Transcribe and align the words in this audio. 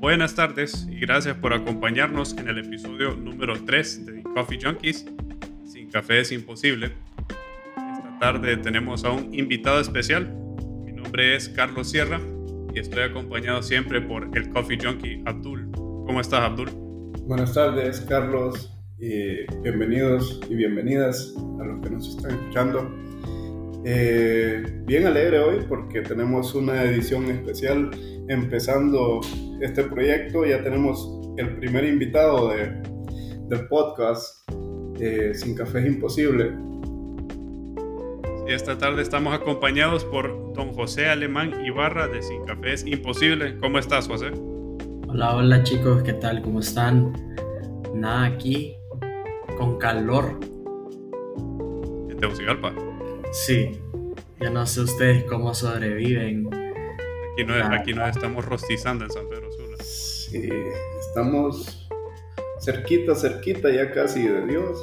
Buenas 0.00 0.34
tardes 0.34 0.88
y 0.90 0.98
gracias 0.98 1.36
por 1.36 1.52
acompañarnos 1.52 2.34
en 2.38 2.48
el 2.48 2.56
episodio 2.56 3.14
número 3.14 3.52
3 3.66 4.06
de 4.06 4.22
Coffee 4.22 4.58
Junkies. 4.58 5.04
Sin 5.66 5.90
café 5.90 6.20
es 6.20 6.32
imposible. 6.32 6.92
Esta 7.76 8.18
tarde 8.18 8.56
tenemos 8.56 9.04
a 9.04 9.10
un 9.10 9.34
invitado 9.34 9.78
especial. 9.78 10.34
Mi 10.86 10.92
nombre 10.92 11.36
es 11.36 11.50
Carlos 11.50 11.90
Sierra 11.90 12.18
y 12.72 12.78
estoy 12.78 13.02
acompañado 13.02 13.62
siempre 13.62 14.00
por 14.00 14.30
el 14.34 14.48
Coffee 14.48 14.78
Junkie 14.82 15.22
Abdul. 15.26 15.70
¿Cómo 15.72 16.22
estás, 16.22 16.44
Abdul? 16.44 16.70
Buenas 17.26 17.52
tardes, 17.52 18.00
Carlos. 18.00 18.74
Y 18.98 19.44
bienvenidos 19.62 20.40
y 20.48 20.54
bienvenidas 20.54 21.34
a 21.60 21.64
los 21.64 21.82
que 21.82 21.90
nos 21.90 22.08
están 22.08 22.30
escuchando. 22.30 22.90
Eh, 23.84 24.62
bien 24.86 25.06
alegre 25.06 25.40
hoy 25.40 25.58
porque 25.68 26.00
tenemos 26.00 26.54
una 26.54 26.84
edición 26.84 27.26
especial 27.26 27.90
empezando 28.30 29.20
este 29.60 29.82
proyecto. 29.84 30.46
Ya 30.46 30.62
tenemos 30.62 31.20
el 31.36 31.56
primer 31.56 31.84
invitado 31.84 32.48
de, 32.50 32.80
del 33.48 33.66
podcast 33.68 34.48
eh, 35.00 35.32
Sin 35.34 35.54
Café 35.54 35.80
es 35.80 35.86
Imposible. 35.86 36.52
Esta 38.46 38.78
tarde 38.78 39.02
estamos 39.02 39.34
acompañados 39.34 40.04
por 40.04 40.52
don 40.54 40.72
José 40.72 41.08
Alemán 41.08 41.64
Ibarra 41.64 42.08
de 42.08 42.22
Sin 42.22 42.44
Café 42.44 42.72
es 42.72 42.86
Imposible. 42.86 43.56
¿Cómo 43.58 43.78
estás, 43.78 44.08
José? 44.08 44.30
Hola, 45.08 45.36
hola 45.36 45.62
chicos, 45.64 46.02
¿qué 46.04 46.12
tal? 46.12 46.40
¿Cómo 46.42 46.60
están? 46.60 47.12
Nada, 47.94 48.26
aquí 48.26 48.76
con 49.58 49.76
calor. 49.78 50.38
En 52.08 52.16
Tegucigalpa. 52.16 52.72
Sí, 53.32 53.80
yo 54.40 54.50
no 54.50 54.66
sé 54.66 54.82
ustedes 54.82 55.24
cómo 55.24 55.54
sobreviven. 55.54 56.49
Aquí 57.40 57.48
no, 57.48 57.74
aquí 57.74 57.94
no 57.94 58.06
estamos 58.06 58.44
rostizando 58.44 59.06
en 59.06 59.10
San 59.10 59.26
Pedro 59.26 59.50
Sula. 59.50 59.76
Sí, 59.82 60.50
estamos 61.08 61.88
cerquita, 62.60 63.14
cerquita 63.14 63.70
ya 63.70 63.90
casi 63.92 64.28
de 64.28 64.46
Dios. 64.46 64.78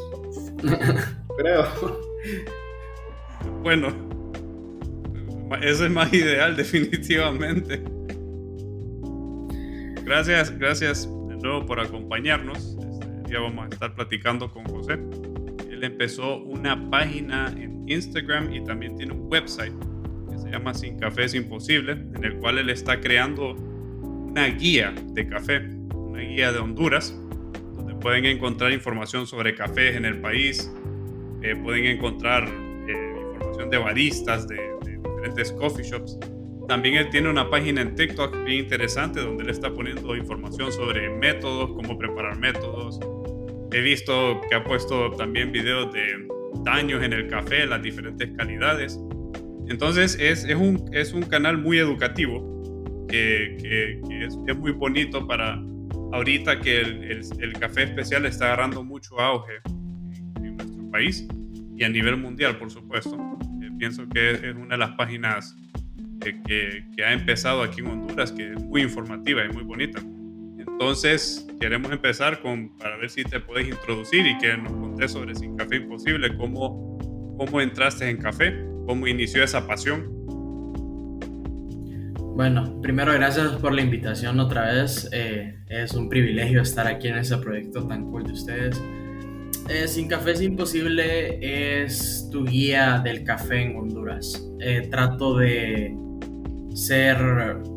Creo. 1.38 1.68
Bueno, 3.62 3.90
eso 5.62 5.86
es 5.86 5.92
más 5.92 6.12
ideal 6.12 6.56
definitivamente. 6.56 7.84
Gracias, 10.04 10.58
gracias 10.58 11.08
de 11.28 11.36
nuevo 11.36 11.64
por 11.64 11.80
acompañarnos. 11.80 12.76
Este 12.92 13.30
día 13.30 13.40
vamos 13.40 13.68
a 13.68 13.70
estar 13.70 13.94
platicando 13.94 14.52
con 14.52 14.66
José. 14.66 14.94
Él 15.70 15.84
empezó 15.84 16.38
una 16.38 16.90
página 16.90 17.54
en 17.56 17.88
Instagram 17.88 18.52
y 18.52 18.64
también 18.64 18.98
tiene 18.98 19.14
un 19.14 19.32
website 19.32 19.74
se 20.38 20.50
llama 20.50 20.74
Sin 20.74 20.98
Café 20.98 21.26
es 21.26 21.36
Imposible, 21.36 21.94
en 21.94 22.24
el 22.24 22.36
cual 22.38 22.58
él 22.58 22.70
está 22.70 23.00
creando 23.00 23.54
una 23.54 24.48
guía 24.48 24.94
de 25.14 25.28
café, 25.28 25.62
una 25.94 26.22
guía 26.22 26.52
de 26.52 26.60
Honduras, 26.60 27.18
donde 27.76 27.96
pueden 27.96 28.26
encontrar 28.26 28.72
información 28.72 29.28
sobre 29.28 29.56
cafés 29.56 29.96
en 29.96 30.06
el 30.06 30.20
país, 30.22 30.72
eh, 31.42 31.56
pueden 31.56 31.86
encontrar 31.86 32.48
eh, 32.88 33.16
información 33.34 33.70
de 33.70 33.78
baristas, 33.78 34.48
de, 34.48 34.56
de 34.56 34.98
diferentes 34.98 35.52
coffee 35.54 35.84
shops. 35.84 36.20
También 36.68 36.96
él 36.96 37.10
tiene 37.10 37.30
una 37.30 37.50
página 37.50 37.82
en 37.82 37.96
TikTok 37.96 38.44
bien 38.44 38.66
interesante 38.66 39.22
donde 39.22 39.44
él 39.44 39.50
está 39.50 39.74
poniendo 39.74 40.16
información 40.16 40.72
sobre 40.72 41.10
métodos, 41.10 41.72
cómo 41.72 41.98
preparar 41.98 42.38
métodos, 42.38 43.00
He 43.72 43.82
visto 43.82 44.42
que 44.50 44.56
ha 44.56 44.64
puesto 44.64 45.12
también 45.12 45.52
videos 45.52 45.92
de 45.92 46.26
daños 46.64 47.04
en 47.04 47.12
el 47.14 47.28
café, 47.28 47.66
las 47.68 47.82
diferentes 47.82 48.30
calidades. 48.38 49.00
Entonces 49.70 50.18
es, 50.20 50.46
un, 50.56 50.90
es 50.94 51.14
un 51.14 51.24
canal 51.24 51.58
muy 51.58 51.78
educativo 51.78 53.06
que, 53.08 54.00
es, 54.22 54.36
muy 54.58 54.72
bonito 54.72 55.28
para 55.28 55.62
ahorita 56.14 56.60
que 56.60 56.82
el, 56.82 57.22
el, 57.40 57.54
café 57.54 57.84
especial 57.84 58.26
está 58.26 58.46
agarrando 58.46 58.84
mucho 58.84 59.20
auge 59.20 59.54
en, 60.38 60.56
nuestro 60.56 60.92
país 60.92 61.28
y 61.76 61.84
a 61.84 61.90
nivel 61.90 62.18
mundial, 62.18 62.58
por 62.58 62.72
supuesto. 62.72 63.18
Eh, 63.62 63.70
pienso 63.78 64.08
que 64.10 64.32
es 64.32 64.56
una 64.56 64.76
de 64.76 64.78
las 64.78 64.92
páginas 64.92 65.56
que, 66.22 66.42
que, 66.44 66.86
que 66.96 67.04
ha 67.04 67.14
empezado 67.14 67.62
aquí 67.62 67.82
en 67.82 67.88
Honduras, 67.88 68.32
que 68.32 68.54
es 68.54 68.64
muy 68.64 68.82
informativa 68.82 69.46
y 69.46 69.50
muy 69.50 69.64
bonita. 69.64 70.02
Entonces, 70.58 71.48
queremos 71.60 71.92
empezar 71.92 72.40
con, 72.42 72.70
para 72.78 72.98
ver 72.98 73.10
si 73.10 73.24
te 73.24 73.40
puedes 73.40 73.68
introducir 73.68 74.26
y 74.26 74.38
que 74.38 74.56
nos 74.58 74.72
contes 74.74 75.12
sobre 75.12 75.36
Sin 75.36 75.58
Café 75.58 75.78
Imposible, 75.78 76.36
cómo, 76.38 77.36
cómo 77.38 77.62
entraste 77.62 78.10
en 78.10 78.18
café, 78.18 78.54
cómo 78.88 79.06
inició 79.06 79.44
esa 79.44 79.68
pasión. 79.68 80.26
Bueno, 82.36 82.82
primero 82.82 83.14
gracias 83.14 83.52
por 83.58 83.74
la 83.74 83.82
invitación 83.82 84.40
otra 84.40 84.74
vez. 84.74 85.10
Eh, 85.12 85.60
es 85.68 85.94
un 85.94 86.10
privilegio 86.10 86.62
estar 86.62 86.88
aquí 86.88 87.08
en 87.08 87.18
ese 87.18 87.38
proyecto 87.38 87.86
tan 87.88 88.10
cool 88.10 88.24
de 88.24 88.34
ustedes. 88.34 88.82
Eh, 89.70 89.88
Sin 89.88 90.08
Café 90.08 90.32
es 90.32 90.42
Imposible 90.42 91.84
es 91.84 92.30
tu 92.32 92.46
guía 92.46 93.02
del 93.04 93.24
café 93.24 93.64
en 93.64 93.76
Honduras. 93.76 94.50
Eh, 94.60 94.88
trato 94.90 95.38
de 95.38 95.94
ser, 96.74 97.18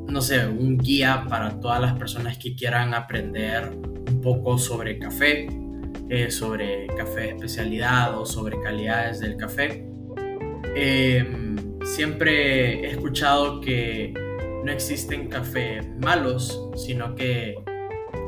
no 0.09 0.21
sé, 0.21 0.47
un 0.47 0.79
guía 0.79 1.25
para 1.29 1.59
todas 1.59 1.81
las 1.81 1.95
personas 1.95 2.39
que 2.39 2.55
quieran 2.55 2.95
aprender 2.95 3.71
un 3.73 4.21
poco 4.21 4.59
sobre 4.59 4.99
café, 4.99 5.49
eh, 6.11 6.31
sobre 6.31 6.87
café 6.89 7.31
especialidad 7.31 8.17
o 8.17 8.25
sobre 8.25 8.61
calidades 8.61 9.19
del 9.19 9.37
café. 9.37 9.85
Eh, 10.75 11.25
siempre 11.85 12.87
he 12.87 12.91
escuchado 12.91 13.61
que 13.61 14.13
no 14.65 14.71
existen 14.71 15.29
cafés 15.29 15.87
malos, 15.99 16.61
sino 16.77 17.15
que 17.15 17.57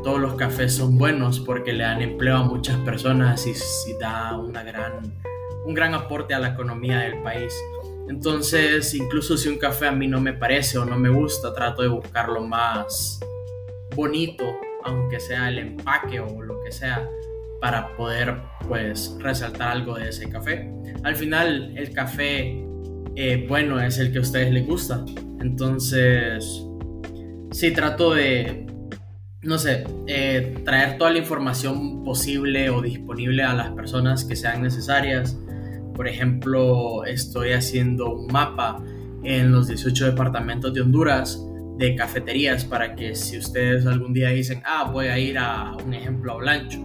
todos 0.03 0.21
los 0.21 0.35
cafés 0.35 0.75
son 0.75 0.99
buenos 0.99 1.41
porque 1.41 1.73
le 1.73 1.85
dan 1.85 2.03
empleo 2.03 2.37
a 2.37 2.43
muchas 2.43 2.77
personas 2.79 3.47
y, 3.47 3.51
y 3.51 3.99
da 3.99 4.37
una 4.37 4.63
gran, 4.63 5.15
un 5.65 5.75
gran 5.75 5.95
aporte 5.95 6.35
a 6.35 6.39
la 6.39 6.49
economía 6.49 6.99
del 7.01 7.23
país. 7.23 7.55
Entonces, 8.09 8.95
incluso 8.95 9.37
si 9.37 9.49
un 9.49 9.59
café 9.59 9.87
a 9.87 9.93
mí 9.93 10.07
no 10.09 10.21
me 10.21 10.33
parece 10.33 10.79
o 10.79 10.85
no 10.85 10.99
me 10.99 11.09
gusta, 11.09 11.55
trato 11.55 11.83
de 11.83 11.89
buscarlo 11.89 12.41
más 12.41 13.21
bonito, 13.95 14.45
aunque 14.85 15.21
sea 15.21 15.49
el 15.49 15.59
empaque 15.59 16.21
o 16.21 16.43
lo 16.43 16.61
que 16.63 16.73
sea, 16.73 17.09
para 17.63 17.97
poder 17.97 18.37
pues 18.69 19.17
resaltar 19.19 19.69
algo 19.71 19.97
de 19.97 20.11
ese 20.11 20.29
café. 20.29 20.71
Al 21.03 21.17
final, 21.17 21.73
el 21.77 21.93
café 21.93 22.63
eh, 23.17 23.47
bueno 23.49 23.81
es 23.81 23.99
el 23.99 24.13
que 24.13 24.19
a 24.19 24.21
ustedes 24.21 24.53
les 24.53 24.67
gusta. 24.67 25.03
Entonces, 25.41 26.67
sí, 27.53 27.71
trato 27.73 28.13
de, 28.13 28.67
no 29.41 29.57
sé, 29.57 29.85
eh, 30.07 30.61
traer 30.65 30.99
toda 30.99 31.13
la 31.13 31.19
información 31.19 32.05
posible 32.05 32.69
o 32.69 32.83
disponible 32.83 33.43
a 33.43 33.55
las 33.55 33.71
personas 33.71 34.25
que 34.25 34.37
sean 34.37 34.63
necesarias 34.63 35.39
por 35.95 36.09
ejemplo, 36.09 37.05
estoy 37.05 37.53
haciendo 37.53 38.15
un 38.15 38.27
mapa 38.27 38.83
en 39.23 39.53
los 39.53 39.69
18 39.69 40.07
departamentos 40.07 40.73
de 40.75 40.81
Honduras 40.81 41.41
de 41.79 41.95
cafeterías 41.95 42.65
para 42.65 42.95
que 42.95 43.15
si 43.15 43.39
ustedes 43.39 43.87
algún 43.87 44.13
día 44.13 44.31
dicen, 44.31 44.63
ah, 44.65 44.91
voy 44.91 45.07
a 45.07 45.19
ir 45.19 45.39
a 45.39 45.73
un 45.85 45.95
ejemplo 45.95 46.33
a 46.33 46.37
Olancho, 46.37 46.81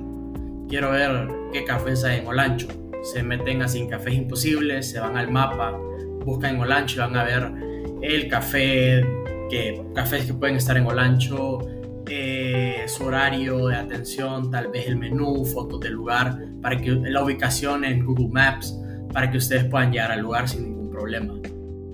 quiero 0.68 0.92
ver 0.92 1.28
qué 1.52 1.64
cafés 1.64 2.04
hay 2.04 2.20
en 2.20 2.28
Olancho, 2.28 2.68
se 3.04 3.24
meten 3.24 3.62
a 3.62 3.68
Sin 3.68 3.90
Cafés 3.90 4.14
Imposibles, 4.14 4.92
se 4.92 5.00
van 5.00 5.18
al 5.18 5.32
mapa, 5.32 5.78
buscan 6.26 6.56
en 6.56 6.62
Olancho 6.62 6.98
y 6.98 7.00
van 7.00 7.16
a 7.16 7.24
ver 7.24 7.52
el 8.02 8.28
café, 8.28 9.06
que, 9.50 9.82
cafés 9.96 10.26
que 10.26 10.34
pueden 10.34 10.58
estar 10.58 10.78
en 10.78 10.86
Olancho, 10.86 11.60
eh, 12.10 12.84
su 12.88 13.06
horario 13.06 13.68
de 13.68 13.76
atención, 13.76 14.50
tal 14.52 14.70
vez 14.70 14.88
el 14.88 14.98
menú, 14.98 15.46
fotos 15.46 15.80
del 15.80 15.94
lugar, 15.94 16.38
para 16.62 16.78
que 16.78 16.92
la 16.92 17.24
ubicación 17.24 17.84
en 17.84 18.06
Google 18.06 18.30
Maps 18.32 18.78
para 19.12 19.32
que 19.32 19.38
ustedes 19.38 19.66
puedan 19.66 19.92
llegar 19.92 20.12
al 20.12 20.22
lugar 20.22 20.48
sin 20.48 20.64
ningún 20.64 20.90
problema. 20.90 21.34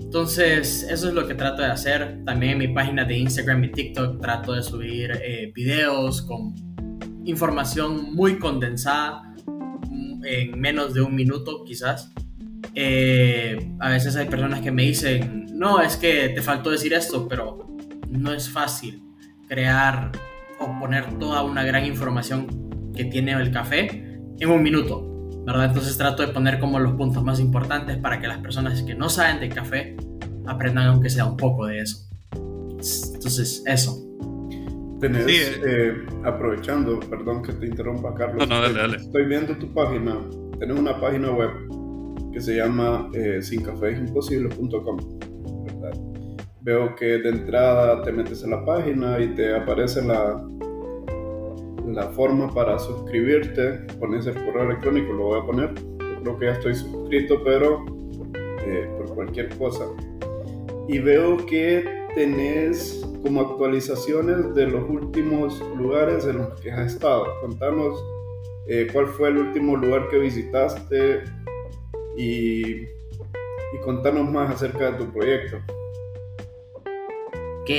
Entonces, 0.00 0.86
eso 0.90 1.08
es 1.08 1.14
lo 1.14 1.26
que 1.26 1.34
trato 1.34 1.62
de 1.62 1.68
hacer. 1.68 2.22
También 2.24 2.52
en 2.52 2.58
mi 2.58 2.68
página 2.68 3.04
de 3.04 3.16
Instagram 3.18 3.64
y 3.64 3.72
TikTok 3.72 4.20
trato 4.20 4.52
de 4.52 4.62
subir 4.62 5.10
eh, 5.22 5.50
videos 5.54 6.22
con 6.22 6.54
información 7.24 8.14
muy 8.14 8.38
condensada, 8.38 9.34
en 10.24 10.58
menos 10.58 10.94
de 10.94 11.02
un 11.02 11.14
minuto 11.14 11.64
quizás. 11.64 12.12
Eh, 12.74 13.72
a 13.78 13.90
veces 13.90 14.16
hay 14.16 14.26
personas 14.26 14.60
que 14.60 14.70
me 14.70 14.82
dicen, 14.82 15.46
no, 15.52 15.80
es 15.80 15.96
que 15.96 16.30
te 16.30 16.42
faltó 16.42 16.70
decir 16.70 16.92
esto, 16.92 17.28
pero 17.28 17.66
no 18.08 18.32
es 18.32 18.48
fácil 18.48 19.02
crear 19.48 20.10
o 20.58 20.78
poner 20.80 21.18
toda 21.18 21.42
una 21.42 21.62
gran 21.62 21.84
información 21.84 22.92
que 22.94 23.04
tiene 23.04 23.32
el 23.32 23.50
café 23.50 24.18
en 24.38 24.50
un 24.50 24.62
minuto. 24.62 25.10
¿verdad? 25.44 25.66
Entonces 25.66 25.96
trato 25.98 26.26
de 26.26 26.32
poner 26.32 26.58
como 26.58 26.78
los 26.78 26.94
puntos 26.94 27.22
más 27.22 27.38
importantes 27.38 27.98
para 27.98 28.18
que 28.18 28.26
las 28.26 28.38
personas 28.38 28.82
que 28.82 28.94
no 28.94 29.10
saben 29.10 29.40
de 29.40 29.50
café 29.50 29.96
aprendan 30.46 30.86
aunque 30.86 31.10
sea 31.10 31.26
un 31.26 31.36
poco 31.36 31.66
de 31.66 31.80
eso. 31.80 32.08
Entonces, 32.32 33.62
eso. 33.66 34.04
Tenés, 35.04 35.26
eh. 35.28 35.60
eh, 35.66 36.06
aprovechando, 36.24 36.98
perdón 37.00 37.42
que 37.42 37.52
te 37.52 37.66
interrumpa, 37.66 38.14
Carlos. 38.14 38.48
No, 38.48 38.54
no, 38.54 38.62
dale, 38.62 38.78
dale. 38.78 38.96
Estoy 38.96 39.26
viendo 39.26 39.54
tu 39.58 39.70
página. 39.74 40.18
Tenés 40.58 40.78
una 40.78 40.98
página 40.98 41.30
web 41.30 41.50
que 42.32 42.40
se 42.40 42.56
llama 42.56 43.10
eh, 43.12 43.42
sincafesimposible.com, 43.42 44.98
veo 46.62 46.94
que 46.96 47.18
de 47.18 47.28
entrada 47.28 48.00
te 48.02 48.10
metes 48.12 48.42
en 48.42 48.50
la 48.50 48.64
página 48.64 49.20
y 49.20 49.34
te 49.34 49.54
aparece 49.54 50.02
la, 50.02 50.42
la 51.86 52.08
forma 52.08 52.52
para 52.52 52.78
suscribirte, 52.78 53.72
pones 54.00 54.26
el 54.26 54.34
correo 54.34 54.64
electrónico, 54.70 55.12
lo 55.12 55.24
voy 55.24 55.40
a 55.40 55.44
poner. 55.44 55.74
Yo 55.74 56.22
creo 56.22 56.38
que 56.38 56.46
ya 56.46 56.52
estoy 56.52 56.74
suscrito, 56.74 57.44
pero 57.44 57.84
eh, 58.66 58.88
por 58.96 59.14
cualquier 59.14 59.50
cosa. 59.58 59.84
Y 60.88 60.98
veo 60.98 61.36
que 61.44 61.84
tenés 62.14 63.06
como 63.24 63.40
actualizaciones 63.40 64.54
de 64.54 64.66
los 64.66 64.88
últimos 64.88 65.58
lugares 65.78 66.26
en 66.26 66.38
los 66.38 66.60
que 66.60 66.70
has 66.70 66.92
estado. 66.92 67.24
Contanos 67.40 67.98
eh, 68.68 68.86
cuál 68.92 69.06
fue 69.06 69.30
el 69.30 69.38
último 69.38 69.76
lugar 69.76 70.08
que 70.10 70.18
visitaste 70.18 71.24
y, 72.18 72.82
y 72.82 73.80
contanos 73.82 74.30
más 74.30 74.50
acerca 74.50 74.90
de 74.90 74.98
tu 74.98 75.10
proyecto. 75.10 75.56
Ok, 77.62 77.70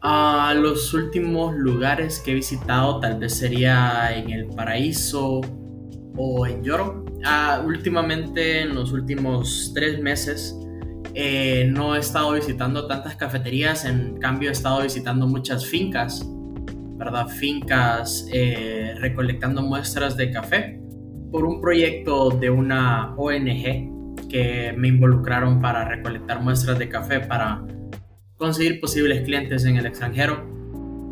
a 0.00 0.54
los 0.56 0.94
últimos 0.94 1.56
lugares 1.56 2.20
que 2.20 2.30
he 2.30 2.34
visitado 2.34 3.00
tal 3.00 3.18
vez 3.18 3.34
sería 3.34 4.16
en 4.16 4.30
el 4.30 4.46
Paraíso 4.46 5.40
o 6.16 6.46
en 6.46 6.62
Lloro. 6.62 7.04
Ah, 7.24 7.64
últimamente, 7.66 8.62
en 8.62 8.76
los 8.76 8.92
últimos 8.92 9.72
tres 9.74 10.00
meses, 10.00 10.56
eh, 11.20 11.64
no 11.64 11.96
he 11.96 11.98
estado 11.98 12.30
visitando 12.30 12.86
tantas 12.86 13.16
cafeterías, 13.16 13.84
en 13.84 14.18
cambio 14.18 14.50
he 14.50 14.52
estado 14.52 14.82
visitando 14.82 15.26
muchas 15.26 15.66
fincas, 15.66 16.24
¿verdad? 16.96 17.26
Fincas 17.26 18.28
eh, 18.32 18.94
recolectando 19.00 19.62
muestras 19.62 20.16
de 20.16 20.30
café 20.30 20.80
por 21.32 21.44
un 21.44 21.60
proyecto 21.60 22.30
de 22.30 22.50
una 22.50 23.16
ONG 23.16 24.28
que 24.28 24.72
me 24.76 24.86
involucraron 24.86 25.60
para 25.60 25.88
recolectar 25.88 26.40
muestras 26.40 26.78
de 26.78 26.88
café 26.88 27.18
para 27.18 27.64
conseguir 28.36 28.80
posibles 28.80 29.22
clientes 29.22 29.64
en 29.64 29.76
el 29.76 29.86
extranjero. 29.86 30.46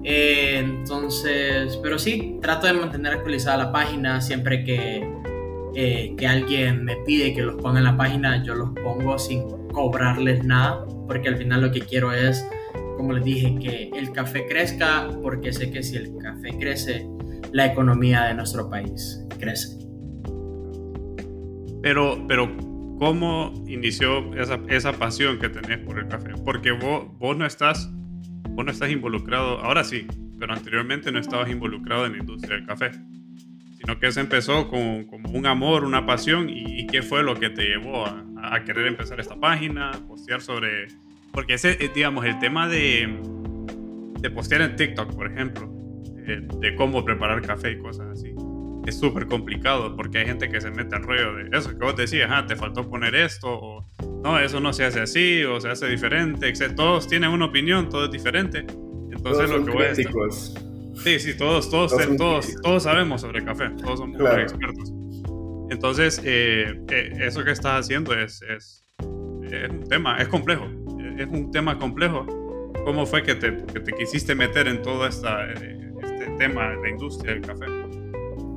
Eh, 0.05 0.59
entonces, 0.59 1.81
pero 1.83 1.99
sí, 1.99 2.39
trato 2.41 2.69
de 2.69 2.75
mantener 2.75 3.15
actualizada 3.15 3.57
la 3.57 3.73
página 3.73 4.21
siempre 4.21 4.63
que, 4.63 5.16
eh, 5.77 6.15
que 6.17 6.27
alguien 6.27 6.85
me 6.85 6.97
pide 7.05 7.35
que 7.35 7.43
los 7.43 7.61
ponga 7.61 7.79
en 7.79 7.85
la 7.85 7.97
página, 7.97 8.43
yo 8.43 8.55
los 8.55 8.71
pongo 8.71 9.19
sin 9.19 9.43
cobrarles 9.69 10.43
nada, 10.43 10.85
porque 11.07 11.29
al 11.29 11.37
final 11.37 11.61
lo 11.61 11.71
que 11.71 11.81
quiero 11.81 12.13
es, 12.13 12.49
como 12.97 13.13
les 13.13 13.25
dije, 13.25 13.55
que 13.61 13.91
el 13.97 14.11
café 14.11 14.47
crezca, 14.49 15.09
porque 15.23 15.53
sé 15.53 15.71
que 15.71 15.83
si 15.83 15.97
el 15.97 16.17
café 16.17 16.57
crece, 16.59 17.07
la 17.53 17.67
economía 17.67 18.25
de 18.25 18.35
nuestro 18.35 18.71
país 18.71 19.23
crece. 19.39 19.77
Pero, 21.83 22.25
pero 22.27 22.51
¿Cómo 22.99 23.53
inició 23.67 24.33
esa, 24.35 24.59
esa, 24.69 24.93
pasión 24.95 25.39
que 25.39 25.51
tenés 25.51 25.81
por 25.81 25.99
el 25.99 26.09
café? 26.09 26.31
Porque 26.43 26.73
vos, 26.73 27.07
vos, 27.19 27.37
no 27.37 27.45
estás, 27.45 27.91
vos 28.49 28.65
no 28.65 28.71
estás 28.71 28.91
involucrado, 28.91 29.59
ahora 29.59 29.85
sí, 29.85 30.07
pero 30.39 30.55
anteriormente 30.55 31.13
no 31.13 31.19
estabas 31.19 31.51
involucrado 31.51 32.07
en 32.07 32.13
la 32.13 32.19
industria 32.19 32.57
del 32.57 32.67
café, 32.67 32.93
sino 33.79 33.99
que 33.99 34.11
se 34.13 34.21
empezó 34.21 34.69
como, 34.69 35.07
como 35.07 35.31
un 35.31 35.47
amor, 35.47 35.85
una 35.85 36.07
pasión, 36.07 36.49
y, 36.49 36.87
qué 36.87 37.03
fue 37.03 37.23
lo 37.23 37.35
que 37.35 37.51
te 37.51 37.63
llevó 37.63 38.07
a, 38.07 38.25
a, 38.43 38.65
querer 38.65 38.87
empezar 38.87 39.21
esta 39.21 39.37
página, 39.37 39.93
postear 40.07 40.41
sobre... 40.41 40.89
Porque 41.33 41.55
ese, 41.55 41.73
eh, 41.85 41.91
digamos, 41.95 42.25
el 42.25 42.39
tema 42.39 42.69
de, 42.69 43.19
de 44.21 44.31
postear 44.31 44.63
en 44.63 44.77
TikTok, 44.77 45.15
por 45.15 45.31
ejemplo, 45.31 45.69
de, 46.15 46.47
de 46.61 46.75
cómo 46.77 47.05
preparar 47.05 47.43
café 47.43 47.73
y 47.73 47.79
cosas 47.79 48.09
así 48.09 48.35
es 48.87 48.99
súper 48.99 49.27
complicado 49.27 49.97
porque 49.97 50.19
hay 50.19 50.27
gente 50.27 50.49
que 50.49 50.61
se 50.61 50.71
mete 50.71 50.95
al 50.95 51.03
rollo 51.03 51.35
de 51.35 51.57
eso 51.57 51.71
que 51.71 51.85
vos 51.85 51.97
decías, 51.97 52.31
ah, 52.33 52.47
te 52.47 52.57
faltó 52.57 52.89
poner 52.89 53.15
esto, 53.15 53.49
o 53.49 53.85
no, 54.23 54.39
eso 54.39 54.61
no 54.61 54.73
se 54.73 54.85
hace 54.85 55.01
así, 55.01 55.45
o 55.45 55.61
se 55.61 55.69
hace 55.69 55.89
diferente, 55.89 56.49
etc. 56.49 56.75
Todos 56.75 57.09
tienen 57.09 57.31
una 57.31 57.47
opinión, 57.47 57.89
todo 57.89 58.07
es 58.07 58.11
diferente. 58.11 58.61
Entonces 59.11 59.51
lo 59.51 59.65
que 59.65 59.73
voy 59.73 59.85
a 59.85 59.89
decir. 59.89 60.09
Sí, 61.03 61.19
sí, 61.19 61.37
todos, 61.37 61.71
todos, 61.71 61.93
todos, 62.17 62.55
todos, 62.63 62.83
sabemos 62.83 63.21
sobre 63.21 63.45
café, 63.45 63.71
todos 63.83 63.99
somos 63.99 64.21
expertos. 64.21 64.93
Entonces, 65.71 66.21
eh, 66.25 66.81
eh, 66.91 67.13
eso 67.21 67.45
que 67.45 67.51
estás 67.51 67.81
haciendo 67.85 68.15
es, 68.15 68.43
es, 68.43 68.85
es, 69.51 69.71
un 69.71 69.85
tema, 69.89 70.17
es 70.19 70.29
complejo, 70.29 70.67
es 71.19 71.27
un 71.27 71.51
tema 71.51 71.79
complejo. 71.79 72.27
¿Cómo 72.85 73.05
fue 73.05 73.23
que 73.23 73.35
te, 73.35 73.57
que 73.73 73.81
te 73.81 73.93
quisiste 73.93 74.35
meter 74.35 74.69
en 74.69 74.81
todo 74.83 75.07
esta, 75.07 75.45
eh, 75.53 75.93
este 76.03 76.27
tema 76.39 76.71
de 76.71 76.77
la 76.77 76.89
industria 76.91 77.35
del 77.35 77.43
café? 77.43 77.67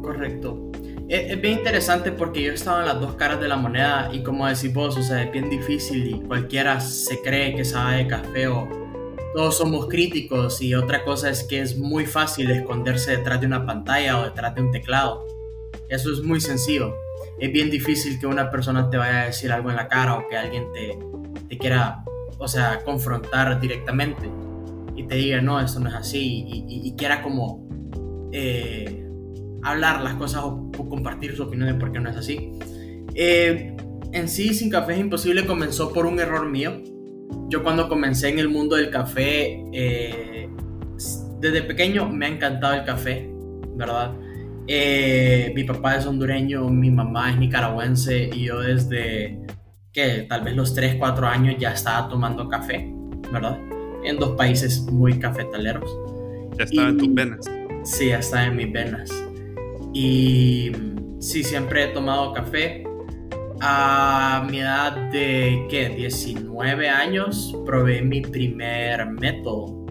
Correcto. 0.01 0.71
Es, 1.09 1.41
bien 1.41 1.57
interesante 1.57 2.11
porque 2.11 2.43
yo 2.43 2.51
he 2.51 2.55
estado 2.55 2.81
en 2.81 2.85
las 2.85 3.01
dos 3.01 3.15
caras 3.15 3.39
de 3.39 3.47
la 3.47 3.57
moneda 3.57 4.09
y 4.13 4.21
como 4.21 4.47
decís 4.47 4.71
vos, 4.71 4.95
o 4.95 5.01
sea, 5.01 5.23
es 5.23 5.31
bien 5.31 5.49
difícil 5.49 6.05
y 6.05 6.21
cualquiera 6.21 6.79
se 6.79 7.19
cree 7.21 7.55
que 7.55 7.65
sabe 7.65 7.97
de 7.97 8.07
café 8.07 8.47
o 8.47 8.78
todos 9.33 9.57
somos 9.57 9.87
críticos 9.87 10.61
y 10.61 10.73
otra 10.73 11.03
cosa 11.03 11.29
es 11.29 11.43
que 11.43 11.61
es 11.61 11.77
muy 11.77 12.05
fácil 12.05 12.49
esconderse 12.51 13.17
detrás 13.17 13.41
de 13.41 13.47
una 13.47 13.65
pantalla 13.65 14.19
o 14.19 14.23
detrás 14.23 14.55
de 14.55 14.61
un 14.61 14.71
teclado. 14.71 15.27
Eso 15.87 16.11
es 16.11 16.21
muy 16.21 16.41
sencillo. 16.41 16.95
Es 17.39 17.51
bien 17.51 17.69
difícil 17.69 18.19
que 18.19 18.27
una 18.27 18.49
persona 18.49 18.89
te 18.89 18.97
vaya 18.97 19.21
a 19.21 19.25
decir 19.25 19.51
algo 19.51 19.69
en 19.69 19.75
la 19.75 19.87
cara 19.87 20.15
o 20.15 20.27
que 20.27 20.37
alguien 20.37 20.71
te, 20.73 20.97
te 21.47 21.57
quiera, 21.57 22.03
o 22.37 22.47
sea, 22.47 22.81
confrontar 22.83 23.59
directamente 23.59 24.29
y 24.95 25.03
te 25.03 25.15
diga, 25.15 25.41
no, 25.41 25.59
esto 25.59 25.79
no 25.79 25.89
es 25.89 25.95
así 25.95 26.45
y, 26.47 26.65
y, 26.67 26.87
y 26.87 26.95
quiera 26.95 27.21
como... 27.21 27.67
Eh, 28.31 28.99
hablar 29.63 30.01
las 30.01 30.15
cosas 30.15 30.43
o, 30.43 30.71
compartir 30.89 31.35
su 31.35 31.43
opinión 31.43 31.67
de 31.67 31.75
por 31.75 31.91
qué 31.91 31.99
no 31.99 32.09
es 32.09 32.17
así. 32.17 32.51
Eh, 33.15 33.75
en 34.11 34.27
sí, 34.27 34.53
Sin 34.53 34.69
Café 34.69 34.93
es 34.93 34.99
Imposible 34.99 35.45
comenzó 35.45 35.93
por 35.93 36.05
un 36.05 36.19
error 36.19 36.47
mío. 36.47 36.81
Yo 37.47 37.63
cuando 37.63 37.89
comencé 37.89 38.29
en 38.29 38.39
el 38.39 38.49
mundo 38.49 38.75
del 38.75 38.89
café, 38.89 39.63
eh, 39.73 40.49
desde 41.39 41.63
pequeño 41.63 42.09
me 42.09 42.25
ha 42.25 42.29
encantado 42.29 42.73
el 42.73 42.83
café, 42.83 43.29
¿verdad? 43.75 44.13
Eh, 44.67 45.51
mi 45.55 45.63
papá 45.63 45.95
es 45.95 46.05
hondureño, 46.05 46.69
mi 46.69 46.91
mamá 46.91 47.31
es 47.31 47.37
nicaragüense 47.37 48.29
y 48.33 48.45
yo 48.45 48.59
desde 48.59 49.39
que 49.91 50.27
tal 50.29 50.43
vez 50.43 50.55
los 50.55 50.75
3, 50.75 50.97
4 50.99 51.27
años 51.27 51.55
ya 51.57 51.71
estaba 51.71 52.07
tomando 52.07 52.47
café, 52.47 52.93
¿verdad? 53.31 53.57
En 54.03 54.17
dos 54.17 54.35
países 54.37 54.81
muy 54.81 55.17
cafetaleros. 55.17 55.89
Ya 56.57 56.65
estaba 56.65 56.89
en 56.89 56.97
tus 56.97 57.13
venas. 57.13 57.45
Sí, 57.83 58.09
ya 58.09 58.19
estaba 58.19 58.45
en 58.45 58.55
mis 58.57 58.71
venas. 58.71 59.09
Y 59.93 60.71
sí, 61.19 61.43
siempre 61.43 61.85
he 61.85 61.87
tomado 61.87 62.33
café. 62.33 62.83
A 63.61 64.47
mi 64.49 64.59
edad 64.59 65.11
de, 65.11 65.67
¿qué? 65.69 65.89
19 65.89 66.89
años, 66.89 67.53
probé 67.65 68.01
mi 68.01 68.21
primer 68.21 69.05
método. 69.05 69.85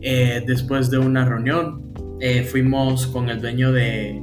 Eh, 0.00 0.42
después 0.46 0.88
de 0.88 0.98
una 0.98 1.24
reunión, 1.24 1.92
eh, 2.20 2.44
fuimos 2.44 3.08
con 3.08 3.28
el 3.30 3.40
dueño 3.40 3.72
de, 3.72 4.22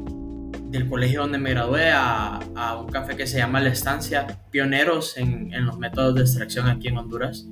del 0.70 0.88
colegio 0.88 1.22
donde 1.22 1.38
me 1.38 1.50
gradué 1.50 1.90
a, 1.92 2.40
a, 2.56 2.80
un 2.80 2.88
café 2.88 3.18
que 3.18 3.28
se 3.28 3.40
llama 3.40 3.60
La 3.60 3.70
Estancia, 3.70 4.26
pioneros 4.52 5.18
en, 5.18 5.54
en 5.54 5.66
los 5.66 5.78
métodos 5.78 6.16
de 6.16 6.22
extracción 6.22 6.68
aquí 6.68 6.88
en 6.88 6.98
Honduras, 6.98 7.46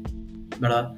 ¿verdad? 0.59 0.93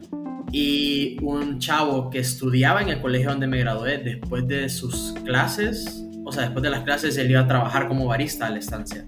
Y 0.52 1.18
un 1.24 1.58
chavo 1.58 2.12
que 2.12 2.20
estudiaba 2.20 2.84
en 2.84 2.90
el 2.90 3.02
colegio 3.02 3.32
donde 3.32 3.48
me 3.48 3.58
gradué, 3.58 3.98
después 3.98 4.48
de 4.48 4.70
sus 4.70 5.14
clases, 5.26 6.04
o 6.26 6.32
sea, 6.32 6.44
después 6.44 6.62
de 6.62 6.70
las 6.70 6.84
clases 6.84 7.18
él 7.18 7.32
iba 7.32 7.42
a 7.42 7.48
trabajar 7.48 7.88
como 7.88 8.06
barista 8.06 8.46
a 8.46 8.50
la 8.52 8.60
estancia. 8.60 9.08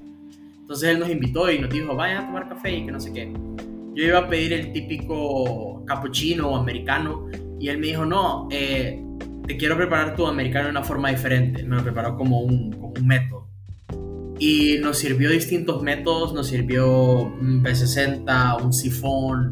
Entonces 0.72 0.90
él 0.90 1.00
nos 1.00 1.10
invitó 1.10 1.51
y 1.51 1.60
nos 1.60 1.70
dijo, 1.70 1.94
vayan 1.98 2.24
a 2.24 2.28
tomar 2.28 2.48
café 2.48 2.72
y 2.72 2.86
que 2.86 2.94
no 2.94 3.00
sé 3.01 3.12
qué. 3.12 3.30
Yo 3.94 4.06
iba 4.06 4.20
a 4.20 4.30
pedir 4.30 4.54
el 4.54 4.72
típico 4.72 5.84
cappuccino 5.84 6.48
o 6.48 6.56
americano 6.56 7.28
y 7.60 7.68
él 7.68 7.78
me 7.78 7.88
dijo, 7.88 8.06
no, 8.06 8.48
eh, 8.50 9.04
te 9.46 9.58
quiero 9.58 9.75
preparar 9.75 10.16
tu 10.16 10.25
americano 10.25 10.68
de 10.68 10.72
una 10.72 10.82
forma 10.82 11.10
diferente. 11.10 11.62
Me 11.63 11.75
lo 11.75 11.84
preparó 11.84 12.16
como 12.16 12.40
un, 12.40 12.72
como 12.72 12.94
un 12.98 13.06
método. 13.06 13.50
Y 14.40 14.78
nos 14.82 14.98
sirvió 14.98 15.30
distintos 15.30 15.84
métodos, 15.84 16.34
nos 16.34 16.48
sirvió 16.48 17.24
un 17.24 17.62
P60, 17.62 18.63
un 18.63 18.72
sifón, 18.72 19.51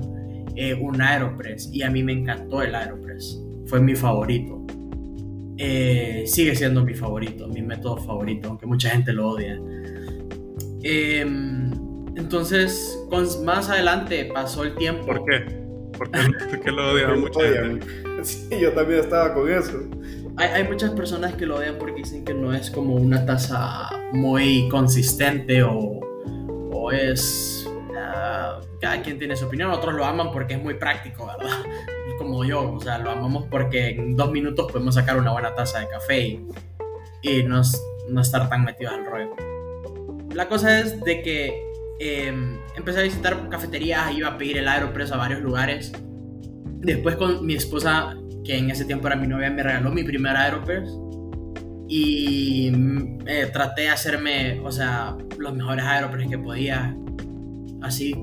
eh, 0.55 0.73
un 0.73 1.01
Aeropress. 1.01 1.69
Y 1.73 1.81
a 1.81 1.89
mí 1.89 2.01
me 2.01 2.13
encantó 2.13 2.61
el 2.61 2.73
Aeropress. 2.73 3.43
Fue 3.65 3.81
mi 3.81 3.93
favorito. 3.93 4.65
Eh, 5.57 6.23
sigue 6.25 6.55
siendo 6.55 6.85
mi 6.85 6.93
favorito, 6.93 7.49
mi 7.49 7.61
método 7.61 7.97
favorito, 7.97 8.47
aunque 8.47 8.65
mucha 8.65 8.91
gente 8.91 9.11
lo 9.11 9.31
odia. 9.31 9.59
Em, 10.83 11.71
entonces, 12.15 12.97
con, 13.09 13.27
más 13.45 13.69
adelante 13.69 14.29
pasó 14.33 14.63
el 14.63 14.75
tiempo. 14.75 15.05
¿Por 15.05 15.25
qué? 15.25 15.59
¿Por 15.97 16.11
qué, 16.61 16.71
lo 16.71 17.17
mucha 17.17 17.41
gente? 17.41 17.85
Sí, 18.23 18.59
yo 18.59 18.71
también 18.73 19.01
estaba 19.01 19.33
con 19.33 19.49
eso. 19.49 19.81
Hay, 20.37 20.49
hay, 20.49 20.63
muchas 20.63 20.91
personas 20.91 21.33
que 21.33 21.45
lo 21.45 21.57
odian 21.57 21.75
porque 21.77 21.95
dicen 21.95 22.23
que 22.23 22.33
no 22.33 22.53
es 22.53 22.71
como 22.71 22.95
una 22.95 23.25
taza 23.25 23.89
muy 24.13 24.69
consistente 24.69 25.63
o, 25.63 25.99
o 26.71 26.91
es... 26.91 27.65
Uh, 27.67 28.63
cada 28.79 29.01
quien 29.01 29.19
tiene 29.19 29.35
su 29.35 29.45
opinión, 29.45 29.71
otros 29.71 29.93
lo 29.93 30.05
aman 30.05 30.31
porque 30.31 30.53
es 30.53 30.63
muy 30.63 30.75
práctico, 30.75 31.27
¿verdad? 31.27 31.63
como 32.19 32.43
yo, 32.43 32.73
o 32.73 32.79
sea, 32.81 32.99
lo 32.99 33.11
amamos 33.11 33.45
porque 33.49 33.91
en 33.91 34.15
dos 34.15 34.29
minutos 34.31 34.69
podemos 34.71 34.93
sacar 34.95 35.17
una 35.17 35.31
buena 35.31 35.55
taza 35.55 35.79
de 35.79 35.87
café 35.87 36.19
y, 36.19 36.47
y 37.21 37.43
no, 37.43 37.61
no, 38.09 38.21
estar 38.21 38.49
tan 38.49 38.65
metidos 38.65 38.93
al 38.93 39.05
rollo. 39.05 39.35
La 40.33 40.47
cosa 40.47 40.79
es 40.79 40.99
de 41.01 41.21
que 41.21 41.63
eh, 41.99 42.33
empecé 42.75 42.99
a 42.99 43.03
visitar 43.03 43.49
cafeterías, 43.49 44.11
iba 44.15 44.29
a 44.29 44.37
pedir 44.37 44.57
el 44.57 44.67
Aeropress 44.67 45.11
a 45.11 45.17
varios 45.17 45.41
lugares 45.41 45.91
Después 46.81 47.17
con 47.17 47.45
mi 47.45 47.55
esposa, 47.55 48.15
que 48.45 48.57
en 48.57 48.69
ese 48.69 48.85
tiempo 48.85 49.07
era 49.07 49.17
mi 49.17 49.27
novia, 49.27 49.49
me 49.49 49.61
regaló 49.61 49.91
mi 49.91 50.03
primer 50.03 50.35
Aeropress 50.37 50.89
y 51.89 52.71
eh, 53.25 53.49
traté 53.51 53.81
de 53.83 53.89
hacerme, 53.89 54.61
o 54.61 54.71
sea, 54.71 55.17
los 55.37 55.53
mejores 55.53 55.83
Aeropress 55.83 56.29
que 56.29 56.37
podía, 56.37 56.95
así. 57.81 58.15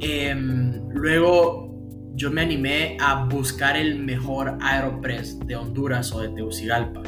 Em, 0.00 0.88
luego 0.88 1.68
yo 2.14 2.30
me 2.30 2.40
animé 2.40 2.96
a 2.98 3.26
buscar 3.26 3.76
el 3.76 3.98
mejor 3.98 4.56
Aeropress 4.62 5.38
de 5.40 5.54
Honduras 5.54 6.10
o 6.12 6.22
de 6.22 6.30
Tegucigalpa. 6.30 7.02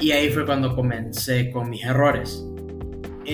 Y 0.00 0.12
ahí 0.12 0.30
fue 0.30 0.46
cuando 0.46 0.74
comencé 0.74 1.50
con 1.50 1.68
mis 1.68 1.84
errores. 1.84 2.42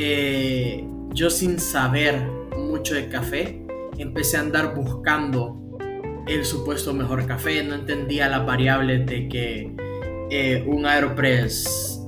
Eh, 0.01 0.85
yo 1.13 1.29
sin 1.29 1.59
saber 1.59 2.23
mucho 2.57 2.95
de 2.95 3.09
café, 3.09 3.67
empecé 3.99 4.37
a 4.37 4.41
andar 4.43 4.77
buscando 4.77 5.77
el 6.29 6.45
supuesto 6.45 6.95
mejor 6.95 7.27
café, 7.27 7.65
no 7.65 7.75
entendía 7.75 8.29
las 8.29 8.47
variables 8.47 9.07
de 9.07 9.29
que 9.29 9.75
eh, 10.31 10.63
un 10.69 10.87
Aeropress 10.87 12.01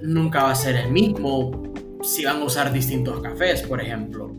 nunca 0.00 0.44
va 0.44 0.52
a 0.52 0.54
ser 0.54 0.76
el 0.76 0.92
mismo 0.92 1.74
si 2.02 2.24
van 2.24 2.40
a 2.40 2.44
usar 2.44 2.72
distintos 2.72 3.20
cafés, 3.20 3.60
por 3.64 3.82
ejemplo. 3.82 4.34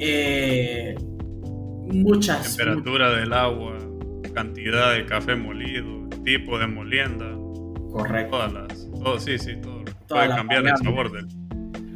Eh, 0.00 0.96
muchas. 1.86 2.56
Temperatura 2.56 3.12
del 3.12 3.32
agua, 3.32 3.78
cantidad 4.34 4.92
de 4.94 5.06
café 5.06 5.36
molido, 5.36 6.08
tipo 6.24 6.58
de 6.58 6.66
molienda. 6.66 7.30
Correcto. 7.92 8.38
Todas 8.38 8.52
las. 8.52 8.90
Todo, 8.90 9.20
sí, 9.20 9.38
sí, 9.38 9.54
todo. 9.62 9.84
puede 10.08 10.28
cambiar 10.30 10.66
el 10.66 10.76
sabor 10.78 11.12
del. 11.12 11.41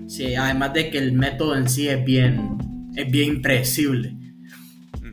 Sí, 0.07 0.35
además 0.35 0.73
de 0.73 0.91
que 0.91 0.99
el 0.99 1.13
método 1.13 1.57
en 1.57 1.69
sí 1.69 1.89
es 1.89 2.05
bien, 2.05 2.91
es 2.95 3.11
bien 3.11 3.37
impredecible. 3.37 4.17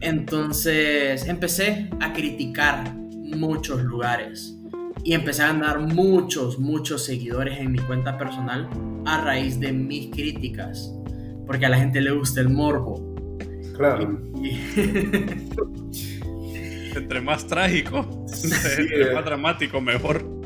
Entonces 0.01 1.25
empecé 1.27 1.89
a 2.00 2.13
criticar 2.13 2.93
muchos 2.93 3.81
lugares 3.83 4.57
y 5.03 5.13
empecé 5.13 5.43
a 5.43 5.47
ganar 5.47 5.79
muchos, 5.79 6.59
muchos 6.59 7.05
seguidores 7.05 7.59
en 7.59 7.71
mi 7.71 7.79
cuenta 7.79 8.17
personal 8.17 8.69
a 9.05 9.21
raíz 9.21 9.59
de 9.59 9.71
mis 9.71 10.09
críticas, 10.12 10.93
porque 11.45 11.65
a 11.65 11.69
la 11.69 11.77
gente 11.77 12.01
le 12.01 12.12
gusta 12.12 12.41
el 12.41 12.50
morbo. 12.50 13.15
Claro. 13.75 14.21
entre 16.95 17.21
más 17.21 17.47
trágico, 17.47 18.25
entre 18.43 19.12
eh. 19.12 19.13
más 19.13 19.25
dramático, 19.25 19.81
mejor. 19.81 20.42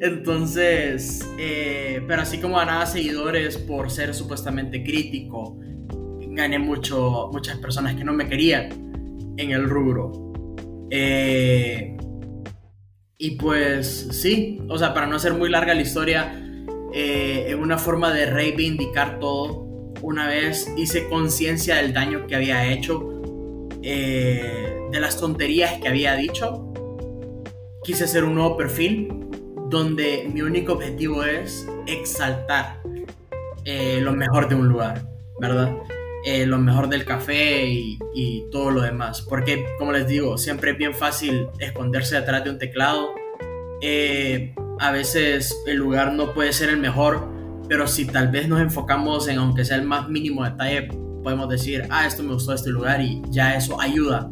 Entonces, 0.00 1.26
eh, 1.38 2.02
pero 2.06 2.22
así 2.22 2.38
como 2.38 2.56
ganaba 2.56 2.86
seguidores 2.86 3.56
por 3.56 3.90
ser 3.90 4.14
supuestamente 4.14 4.82
crítico, 4.82 5.58
gané 6.28 6.58
mucho, 6.58 7.30
muchas 7.32 7.58
personas 7.58 7.94
que 7.94 8.04
no 8.04 8.12
me 8.12 8.28
querían 8.28 9.34
en 9.36 9.50
el 9.50 9.68
rubro. 9.68 10.32
Eh, 10.90 11.96
y 13.18 13.30
pues 13.32 14.08
sí, 14.10 14.60
o 14.68 14.76
sea, 14.76 14.92
para 14.92 15.06
no 15.06 15.16
hacer 15.16 15.32
muy 15.32 15.48
larga 15.48 15.74
la 15.74 15.80
historia, 15.80 16.42
eh, 16.92 17.46
en 17.48 17.58
una 17.58 17.78
forma 17.78 18.12
de 18.12 18.26
reivindicar 18.26 19.18
todo, 19.18 19.64
una 20.02 20.28
vez 20.28 20.70
hice 20.76 21.08
conciencia 21.08 21.76
del 21.76 21.94
daño 21.94 22.26
que 22.26 22.36
había 22.36 22.70
hecho, 22.70 23.12
de 23.80 25.00
las 25.00 25.18
tonterías 25.20 25.80
que 25.80 25.88
había 25.88 26.16
dicho. 26.16 26.72
Quise 27.84 28.04
hacer 28.04 28.24
un 28.24 28.34
nuevo 28.34 28.56
perfil 28.56 29.15
donde 29.68 30.28
mi 30.32 30.42
único 30.42 30.74
objetivo 30.74 31.24
es 31.24 31.66
exaltar 31.86 32.80
lo 34.00 34.12
mejor 34.12 34.48
de 34.48 34.54
un 34.54 34.68
lugar, 34.68 35.04
¿verdad? 35.40 35.76
Eh, 36.28 36.44
lo 36.44 36.58
mejor 36.58 36.88
del 36.88 37.04
café 37.04 37.68
y, 37.68 37.98
todo 38.50 38.72
lo 38.72 38.80
demás. 38.80 39.22
Porque, 39.22 39.64
como 39.78 39.92
les 39.92 40.08
digo, 40.08 40.38
siempre 40.38 40.72
es 40.72 40.78
bien 40.78 40.92
fácil 40.92 41.46
esconderse 41.60 42.16
detrás 42.16 42.42
de 42.42 42.50
un 42.50 42.58
teclado. 42.58 43.14
Eh, 43.80 44.52
a 44.80 44.90
veces 44.90 45.62
el 45.66 45.76
lugar 45.76 46.14
no 46.14 46.34
puede 46.34 46.52
ser 46.52 46.70
el 46.70 46.78
mejor, 46.78 47.28
pero 47.68 47.86
si 47.86 48.06
tal 48.06 48.28
vez 48.28 48.48
nos 48.48 48.60
enfocamos 48.60 49.28
en, 49.28 49.38
aunque 49.38 49.64
sea 49.64 49.76
el 49.76 49.84
más 49.84 50.08
mínimo 50.08 50.42
detalle, 50.42 50.88
podemos 51.22 51.48
decir, 51.48 51.86
ah, 51.90 52.06
esto 52.06 52.24
me 52.24 52.32
gustó 52.32 52.54
este 52.54 52.70
lugar 52.70 53.00
y 53.00 53.22
ya 53.30 53.54
eso 53.54 53.80
ayuda. 53.80 54.28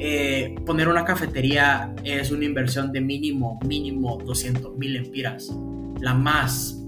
Eh, 0.00 0.54
poner 0.64 0.88
una 0.88 1.04
cafetería 1.04 1.92
es 2.04 2.30
una 2.30 2.44
inversión 2.44 2.92
de 2.92 3.00
mínimo, 3.00 3.58
mínimo 3.66 4.18
200 4.24 4.76
mil 4.76 4.96
empiras. 4.96 5.52
La 6.00 6.14
más, 6.14 6.80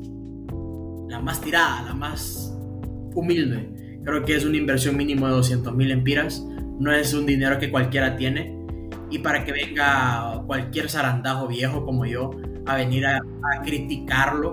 la 1.09 1.19
más 1.19 1.41
tirada, 1.41 1.83
la 1.83 1.95
más 1.95 2.57
humilde. 3.15 4.01
Creo 4.05 4.25
que 4.25 4.37
es 4.37 4.45
una 4.45 4.57
inversión 4.57 4.97
mínimo 4.97 5.27
de 5.27 5.33
200 5.33 5.75
mil 5.75 5.91
empiras. 5.91 6.47
No 6.79 6.93
es 6.93 7.13
un 7.13 7.27
dinero 7.27 7.59
que 7.59 7.71
cualquiera 7.71 8.17
tiene. 8.17 8.57
Y 9.11 9.19
para 9.19 9.45
que 9.45 9.51
venga 9.51 10.45
cualquier 10.47 10.89
zarandajo 10.89 11.49
viejo 11.49 11.85
como 11.85 12.07
yo 12.07 12.31
a 12.67 12.77
venir 12.77 13.07
a, 13.07 13.21
criticarlo, 13.65 14.53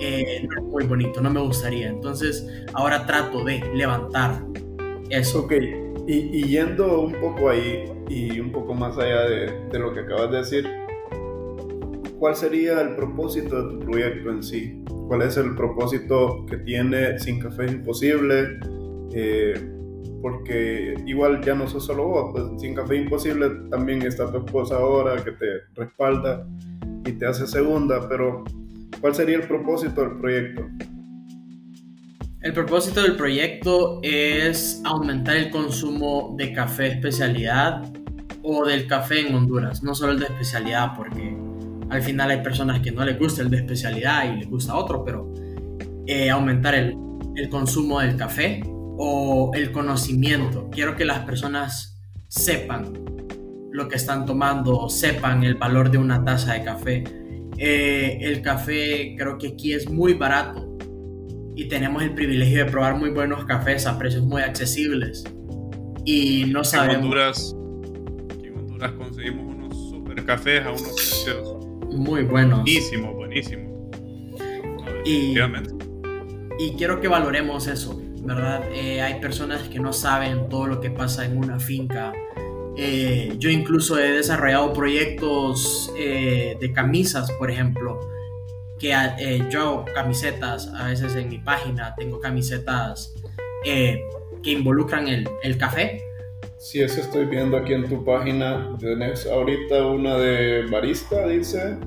eh, 0.00 0.46
no 0.46 0.58
es 0.58 0.62
muy 0.64 0.84
bonito, 0.84 1.22
no 1.22 1.30
me 1.30 1.40
gustaría. 1.40 1.88
Entonces 1.88 2.46
ahora 2.74 3.06
trato 3.06 3.42
de 3.42 3.64
levantar 3.74 4.44
eso. 5.08 5.44
Ok, 5.44 5.54
y, 6.08 6.42
yendo 6.44 7.02
un 7.02 7.12
poco 7.12 7.50
ahí 7.50 7.84
y 8.08 8.40
un 8.40 8.50
poco 8.50 8.74
más 8.74 8.96
allá 8.98 9.28
de, 9.28 9.68
de 9.70 9.78
lo 9.78 9.92
que 9.92 10.00
acabas 10.00 10.30
de 10.30 10.38
decir, 10.38 10.66
¿cuál 12.18 12.34
sería 12.34 12.80
el 12.80 12.96
propósito 12.96 13.62
de 13.62 13.74
tu 13.74 13.78
proyecto 13.80 14.30
en 14.30 14.42
sí? 14.42 14.84
cuál 15.08 15.22
es 15.22 15.36
el 15.38 15.54
propósito 15.56 16.44
que 16.46 16.58
tiene 16.58 17.18
Sin 17.18 17.40
Café 17.40 17.64
es 17.64 17.72
Imposible, 17.72 18.60
eh, 19.12 19.54
porque 20.20 20.94
igual 21.06 21.42
ya 21.42 21.54
no 21.54 21.66
sos 21.66 21.86
solo 21.86 22.06
vos, 22.08 22.30
pues 22.32 22.60
Sin 22.60 22.74
Café 22.74 22.96
Imposible 22.96 23.48
también 23.70 24.02
está 24.02 24.30
tu 24.30 24.38
esposa 24.38 24.76
ahora 24.76 25.24
que 25.24 25.32
te 25.32 25.46
respalda 25.74 26.46
y 27.06 27.12
te 27.12 27.26
hace 27.26 27.46
segunda, 27.46 28.06
pero 28.08 28.44
¿cuál 29.00 29.14
sería 29.14 29.36
el 29.36 29.48
propósito 29.48 30.02
del 30.02 30.18
proyecto? 30.18 30.66
El 32.40 32.52
propósito 32.52 33.02
del 33.02 33.16
proyecto 33.16 33.98
es 34.00 34.80
aumentar 34.84 35.36
el 35.36 35.50
consumo 35.50 36.36
de 36.38 36.52
café 36.52 36.86
especialidad 36.86 37.82
o 38.44 38.64
del 38.64 38.86
café 38.86 39.26
en 39.26 39.34
Honduras, 39.34 39.82
no 39.82 39.92
solo 39.92 40.12
el 40.12 40.20
de 40.20 40.26
especialidad, 40.26 40.94
porque 40.96 41.36
al 41.90 42.00
final 42.00 42.30
hay 42.30 42.40
personas 42.40 42.78
que 42.78 42.92
no 42.92 43.04
les 43.04 43.18
gusta 43.18 43.42
el 43.42 43.50
de 43.50 43.56
especialidad 43.56 44.32
y 44.32 44.36
les 44.36 44.48
gusta 44.48 44.76
otro, 44.76 45.04
pero 45.04 45.34
eh, 46.06 46.30
aumentar 46.30 46.76
el, 46.76 46.96
consumo 47.50 48.00
del 48.00 48.16
café 48.16 48.62
o 48.66 49.50
el 49.54 49.72
conocimiento. 49.72 50.68
Quiero 50.70 50.94
que 50.94 51.04
las 51.04 51.20
personas 51.20 52.00
sepan 52.28 52.92
lo 53.72 53.88
que 53.88 53.96
están 53.96 54.26
tomando, 54.26 54.88
sepan 54.88 55.42
el 55.42 55.56
valor 55.56 55.90
de 55.90 55.98
una 55.98 56.24
taza 56.24 56.52
de 56.52 56.62
café. 56.62 57.04
Eh, 57.56 58.18
el 58.20 58.42
café 58.42 59.16
creo 59.18 59.38
que 59.38 59.48
aquí 59.48 59.72
es 59.72 59.90
muy 59.90 60.14
barato 60.14 60.67
y 61.58 61.64
tenemos 61.64 62.04
el 62.04 62.14
privilegio 62.14 62.64
de 62.64 62.70
probar 62.70 62.94
muy 62.94 63.10
buenos 63.10 63.44
cafés 63.44 63.84
a 63.84 63.98
precios 63.98 64.22
muy 64.22 64.42
accesibles. 64.42 65.24
Y 66.04 66.44
no 66.44 66.62
sabemos... 66.62 66.98
En 66.98 67.02
Honduras, 67.02 67.56
en 68.44 68.56
Honduras 68.56 68.92
conseguimos 68.92 69.56
unos 69.56 69.90
super 69.90 70.24
cafés 70.24 70.64
a 70.64 70.70
unos 70.70 70.82
precios 70.82 71.66
muy 71.90 72.22
buenos. 72.22 72.60
Buenísimo, 72.60 73.12
buenísimo. 73.12 73.90
y, 75.04 75.34
y, 76.60 76.76
quiero 76.78 77.00
que 77.00 77.08
valoremos 77.08 77.66
eso, 77.66 78.00
¿verdad? 78.22 78.62
Eh, 78.72 79.02
hay 79.02 79.20
personas 79.20 79.62
que 79.68 79.80
no 79.80 79.92
saben 79.92 80.48
todo 80.48 80.68
lo 80.68 80.80
que 80.80 80.92
pasa 80.92 81.26
en 81.26 81.38
una 81.38 81.58
finca. 81.58 82.12
Eh, 82.76 83.34
yo 83.40 83.50
incluso 83.50 83.98
he 83.98 84.12
desarrollado 84.12 84.72
proyectos 84.72 85.92
eh, 85.98 86.56
de 86.60 86.72
camisas, 86.72 87.32
por 87.32 87.50
ejemplo, 87.50 87.98
que 88.78 89.46
yo 89.50 89.60
hago 89.60 89.84
camisetas, 89.94 90.68
a 90.68 90.88
veces 90.88 91.14
en 91.16 91.28
mi 91.28 91.38
página 91.38 91.94
tengo 91.96 92.20
camisetas 92.20 93.14
que 93.64 94.02
involucran 94.44 95.08
el, 95.08 95.28
el 95.42 95.58
café, 95.58 96.02
Sí, 96.58 96.80
eso 96.80 97.00
estoy 97.00 97.26
viendo 97.26 97.56
aquí 97.56 97.72
en 97.72 97.88
tu 97.88 98.04
página. 98.04 98.76
Tienes 98.80 99.26
ahorita 99.26 99.86
una 99.86 100.16
de 100.16 100.66
barista, 100.66 101.26
dice. 101.28 101.78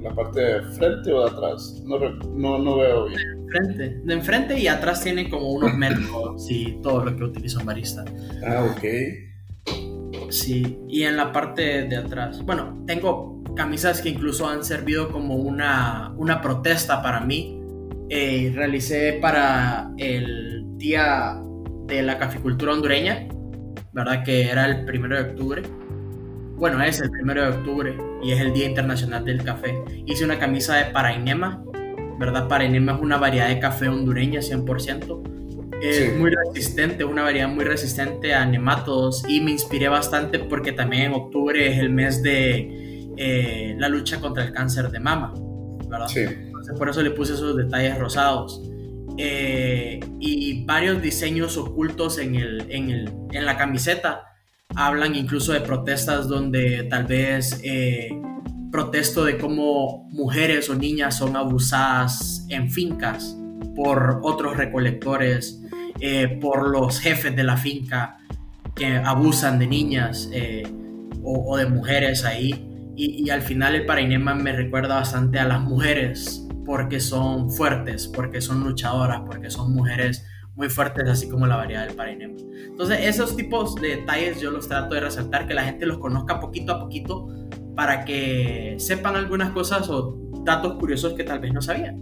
¿La 0.00 0.10
parte 0.14 0.40
de 0.40 0.62
frente 0.72 1.12
o 1.12 1.24
de 1.24 1.30
atrás? 1.30 1.82
No, 1.84 1.98
no, 1.98 2.58
no 2.58 2.78
veo 2.78 3.06
bien. 3.06 3.20
De 3.20 3.58
enfrente. 3.58 4.00
De 4.02 4.14
enfrente 4.14 4.58
y 4.58 4.66
atrás 4.66 5.02
tiene 5.02 5.28
como 5.28 5.52
unos 5.52 5.74
métodos 5.76 6.50
y 6.50 6.80
todo 6.82 7.04
lo 7.04 7.14
que 7.14 7.22
utiliza 7.22 7.60
un 7.60 7.66
barista. 7.66 8.04
Ah, 8.46 8.66
ok. 8.74 10.30
Sí, 10.30 10.78
y 10.88 11.02
en 11.02 11.18
la 11.18 11.30
parte 11.30 11.84
de 11.84 11.96
atrás. 11.96 12.42
Bueno, 12.42 12.82
tengo 12.86 13.41
camisas 13.54 14.00
que 14.00 14.10
incluso 14.10 14.48
han 14.48 14.64
servido 14.64 15.10
como 15.10 15.36
una, 15.36 16.12
una 16.16 16.40
protesta 16.40 17.02
para 17.02 17.20
mí. 17.20 17.58
Eh, 18.08 18.52
realicé 18.54 19.18
para 19.22 19.90
el 19.96 20.64
día 20.76 21.40
de 21.86 22.02
la 22.02 22.18
caficultura 22.18 22.72
hondureña 22.72 23.26
¿verdad? 23.92 24.24
Que 24.24 24.50
era 24.50 24.66
el 24.66 24.84
primero 24.84 25.16
de 25.16 25.30
octubre. 25.30 25.62
Bueno, 26.56 26.82
es 26.82 27.00
el 27.00 27.10
primero 27.10 27.42
de 27.42 27.48
octubre 27.58 27.96
y 28.22 28.32
es 28.32 28.40
el 28.40 28.52
Día 28.52 28.66
Internacional 28.66 29.24
del 29.24 29.42
Café. 29.42 29.74
Hice 30.06 30.24
una 30.24 30.38
camisa 30.38 30.76
de 30.76 30.86
Parainema, 30.92 31.62
¿verdad? 32.18 32.48
Parainema 32.48 32.92
es 32.94 33.00
una 33.00 33.18
variedad 33.18 33.48
de 33.48 33.58
café 33.58 33.88
hondureña 33.88 34.40
100%. 34.40 35.28
Es 35.82 36.16
muy 36.16 36.30
resistente, 36.30 37.04
una 37.04 37.24
variedad 37.24 37.48
muy 37.48 37.64
resistente 37.64 38.32
a 38.34 38.46
nematodos 38.46 39.24
y 39.28 39.40
me 39.40 39.50
inspiré 39.50 39.88
bastante 39.88 40.38
porque 40.38 40.70
también 40.70 41.06
en 41.06 41.14
octubre 41.14 41.66
es 41.66 41.78
el 41.80 41.90
mes 41.90 42.22
de 42.22 42.81
eh, 43.16 43.74
la 43.78 43.88
lucha 43.88 44.20
contra 44.20 44.44
el 44.44 44.52
cáncer 44.52 44.90
de 44.90 45.00
mama, 45.00 45.34
¿verdad? 45.88 46.08
Sí. 46.08 46.20
Entonces 46.20 46.78
por 46.78 46.88
eso 46.88 47.02
le 47.02 47.10
puse 47.10 47.34
esos 47.34 47.56
detalles 47.56 47.98
rosados. 47.98 48.62
Eh, 49.18 50.00
y 50.20 50.64
varios 50.64 51.02
diseños 51.02 51.58
ocultos 51.58 52.18
en, 52.18 52.34
el, 52.34 52.64
en, 52.70 52.90
el, 52.90 53.12
en, 53.32 53.44
la 53.44 53.58
camiseta 53.58 54.24
hablan 54.74 55.14
incluso 55.14 55.52
de 55.52 55.60
protestas 55.60 56.28
donde 56.28 56.84
tal 56.84 57.04
vez 57.04 57.60
eh, 57.62 58.08
protesto 58.70 59.24
de 59.24 59.36
cómo 59.36 60.08
mujeres 60.10 60.70
o 60.70 60.74
niñas 60.74 61.18
son 61.18 61.36
abusadas 61.36 62.46
en 62.48 62.70
fincas 62.70 63.36
por 63.76 64.20
otros 64.22 64.56
recolectores 64.56 65.62
eh, 66.00 66.38
por 66.40 66.68
los 66.68 66.98
jefes 66.98 67.36
de 67.36 67.44
la 67.44 67.56
finca 67.56 68.18
que 68.74 68.96
abusan 68.96 69.58
de 69.58 69.66
niñas 69.66 70.28
eh, 70.32 70.66
o, 71.22 71.56
de 71.56 71.66
mujeres 71.66 72.24
ahí. 72.24 72.68
Y, 72.94 73.30
al 73.30 73.42
final 73.42 73.74
el 73.74 73.86
Parainema 73.86 74.34
me 74.34 74.52
recuerda 74.52 74.96
bastante 74.96 75.38
a 75.38 75.44
las 75.44 75.60
mujeres 75.62 76.46
porque 76.64 77.00
son 77.00 77.50
fuertes, 77.50 78.06
porque 78.06 78.40
son 78.40 78.62
luchadoras, 78.62 79.22
porque 79.26 79.50
son 79.50 79.72
mujeres 79.74 80.26
muy 80.54 80.68
fuertes, 80.68 81.08
así 81.08 81.28
como 81.28 81.46
la 81.46 81.56
variedad 81.56 81.86
del 81.86 81.96
Parainema. 81.96 82.34
Entonces, 82.66 83.00
esos 83.02 83.36
tipos 83.36 83.74
de 83.76 83.96
detalles 83.96 84.40
yo 84.40 84.50
los 84.50 84.68
trato 84.68 84.94
de 84.94 85.00
resaltar, 85.00 85.46
que 85.46 85.54
la 85.54 85.64
gente 85.64 85.86
los 85.86 85.98
conozca 85.98 86.38
poquito 86.38 86.72
a 86.72 86.80
poquito 86.80 87.28
para 87.74 88.04
que 88.04 88.76
sepan 88.78 89.16
algunas 89.16 89.50
cosas 89.50 89.88
o 89.88 90.18
datos 90.44 90.74
curiosos 90.74 91.14
que 91.14 91.24
tal 91.24 91.40
vez 91.40 91.52
no 91.52 91.62
sabían. 91.62 91.96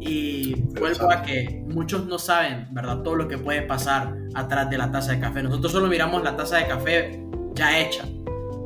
Y 0.00 0.54
vuelvo 0.78 1.10
a 1.10 1.22
que 1.22 1.64
muchos 1.68 2.06
no 2.06 2.18
saben, 2.18 2.68
¿verdad? 2.72 3.02
Todo 3.02 3.16
lo 3.16 3.28
que 3.28 3.38
puede 3.38 3.62
pasar 3.62 4.14
atrás 4.34 4.68
de 4.68 4.78
la 4.78 4.90
taza 4.90 5.12
de 5.12 5.20
café. 5.20 5.42
Nosotros 5.42 5.72
solo 5.72 5.88
miramos 5.88 6.22
la 6.22 6.36
taza 6.36 6.58
de 6.58 6.66
café 6.66 7.24
ya 7.54 7.78
hecha, 7.78 8.04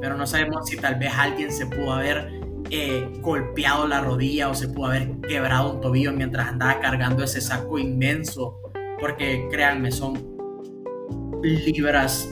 pero 0.00 0.16
no 0.16 0.26
sabemos 0.26 0.66
si 0.66 0.76
tal 0.76 0.96
vez 0.96 1.12
alguien 1.16 1.52
se 1.52 1.66
pudo 1.66 1.92
haber 1.92 2.30
eh, 2.70 3.08
golpeado 3.20 3.86
la 3.88 4.00
rodilla 4.00 4.48
o 4.50 4.54
se 4.54 4.68
pudo 4.68 4.86
haber 4.86 5.20
quebrado 5.22 5.72
un 5.72 5.80
tobillo 5.80 6.12
mientras 6.12 6.48
andaba 6.48 6.80
cargando 6.80 7.24
ese 7.24 7.40
saco 7.40 7.78
inmenso. 7.78 8.60
Porque 9.00 9.46
créanme, 9.50 9.90
son 9.92 10.36
libras, 11.42 12.28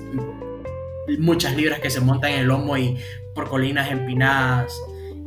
muchas 1.19 1.57
libras 1.57 1.81
que 1.81 1.91
se 1.91 2.01
montan 2.01 2.33
en 2.33 2.41
el 2.41 2.47
lomo 2.47 2.77
y 2.77 2.99
por 3.35 3.49
colinas 3.49 3.91
empinadas. 3.91 4.79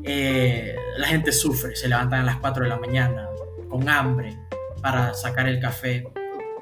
Eh, 0.03 0.75
la 0.97 1.07
gente 1.07 1.31
sufre, 1.31 1.75
se 1.75 1.87
levantan 1.87 2.21
a 2.21 2.23
las 2.23 2.37
4 2.37 2.63
de 2.63 2.69
la 2.69 2.77
mañana, 2.77 3.29
con 3.69 3.87
hambre 3.89 4.37
para 4.81 5.13
sacar 5.13 5.47
el 5.47 5.59
café. 5.59 6.05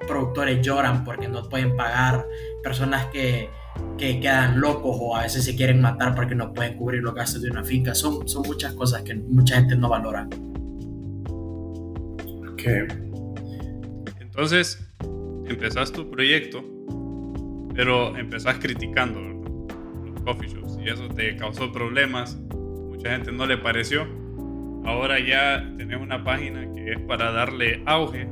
Productores 0.07 0.61
lloran 0.61 1.03
porque 1.03 1.27
no 1.27 1.47
pueden 1.49 1.75
pagar. 1.75 2.25
Personas 2.63 3.07
que, 3.07 3.49
que 3.97 4.19
quedan 4.19 4.59
locos 4.59 4.97
o 4.99 5.15
a 5.15 5.23
veces 5.23 5.45
se 5.45 5.55
quieren 5.55 5.81
matar 5.81 6.15
porque 6.15 6.35
no 6.35 6.53
pueden 6.53 6.77
cubrir 6.77 7.01
los 7.01 7.15
gastos 7.15 7.41
de 7.41 7.49
una 7.49 7.63
finca. 7.63 7.95
Son, 7.95 8.27
son 8.27 8.43
muchas 8.43 8.73
cosas 8.73 9.03
que 9.03 9.15
mucha 9.15 9.55
gente 9.55 9.75
no 9.75 9.89
valora. 9.89 10.27
Ok. 12.51 12.63
Entonces, 14.19 14.87
empezás 15.45 15.91
tu 15.91 16.09
proyecto, 16.09 16.63
pero 17.73 18.15
empezás 18.17 18.57
criticando 18.59 19.19
los 19.19 20.21
coffee 20.21 20.49
shops 20.49 20.77
y 20.83 20.89
eso 20.89 21.07
te 21.09 21.35
causó 21.37 21.71
problemas. 21.71 22.35
Mucha 22.35 23.11
gente 23.11 23.31
no 23.31 23.45
le 23.45 23.57
pareció 23.57 24.07
ahora 24.87 25.19
ya 25.19 25.63
tenemos 25.77 26.05
una 26.05 26.23
página 26.23 26.71
que 26.73 26.93
es 26.93 26.99
para 27.01 27.31
darle 27.31 27.83
auge 27.85 28.27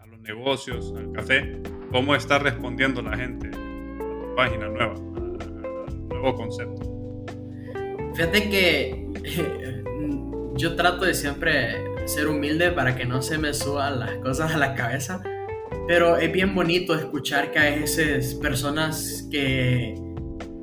a 0.00 0.06
los 0.06 0.20
negocios, 0.20 0.94
al 0.96 1.12
café. 1.12 1.60
¿Cómo 1.90 2.14
está 2.14 2.38
respondiendo 2.38 3.02
la 3.02 3.16
gente 3.16 3.50
página 4.38 4.68
nueva, 4.68 4.94
al 4.94 6.08
nuevo 6.08 6.34
concepto? 6.36 7.26
Fíjate 8.14 8.48
que 8.48 9.08
yo 10.56 10.76
trato 10.76 11.04
de 11.04 11.14
siempre 11.14 11.74
ser 12.06 12.28
humilde 12.28 12.70
para 12.70 12.94
que 12.94 13.04
no 13.04 13.20
se 13.20 13.36
me 13.36 13.52
suban 13.52 13.98
las 13.98 14.12
cosas 14.18 14.54
a 14.54 14.56
la 14.56 14.76
cabeza, 14.76 15.20
pero 15.88 16.16
es 16.16 16.32
bien 16.32 16.54
bonito 16.54 16.94
escuchar 16.94 17.50
que 17.50 17.58
hay 17.58 17.82
esas 17.82 18.34
personas 18.36 19.26
que 19.28 19.96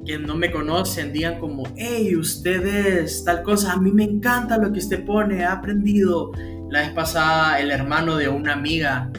que 0.06 0.20
no 0.20 0.36
me 0.36 0.52
conocen 0.52 1.12
digan 1.12 1.40
como, 1.40 1.64
hey, 1.76 2.16
ustedes 2.16 3.24
tal 3.26 3.42
cosa, 3.42 3.74
a 3.74 3.78
mí 3.78 3.92
me 3.92 4.04
encanta 4.04 4.58
lo 4.58 4.72
que 4.72 4.78
usted 4.78 5.04
pone, 5.04 5.44
ha 5.44 5.54
aprendido. 5.54 6.32
La 6.70 6.82
vez 6.82 6.92
pasada 6.92 7.60
el 7.60 7.72
hermano 7.72 8.16
de 8.18 8.30
una 8.30 8.54
amiga 8.54 9.12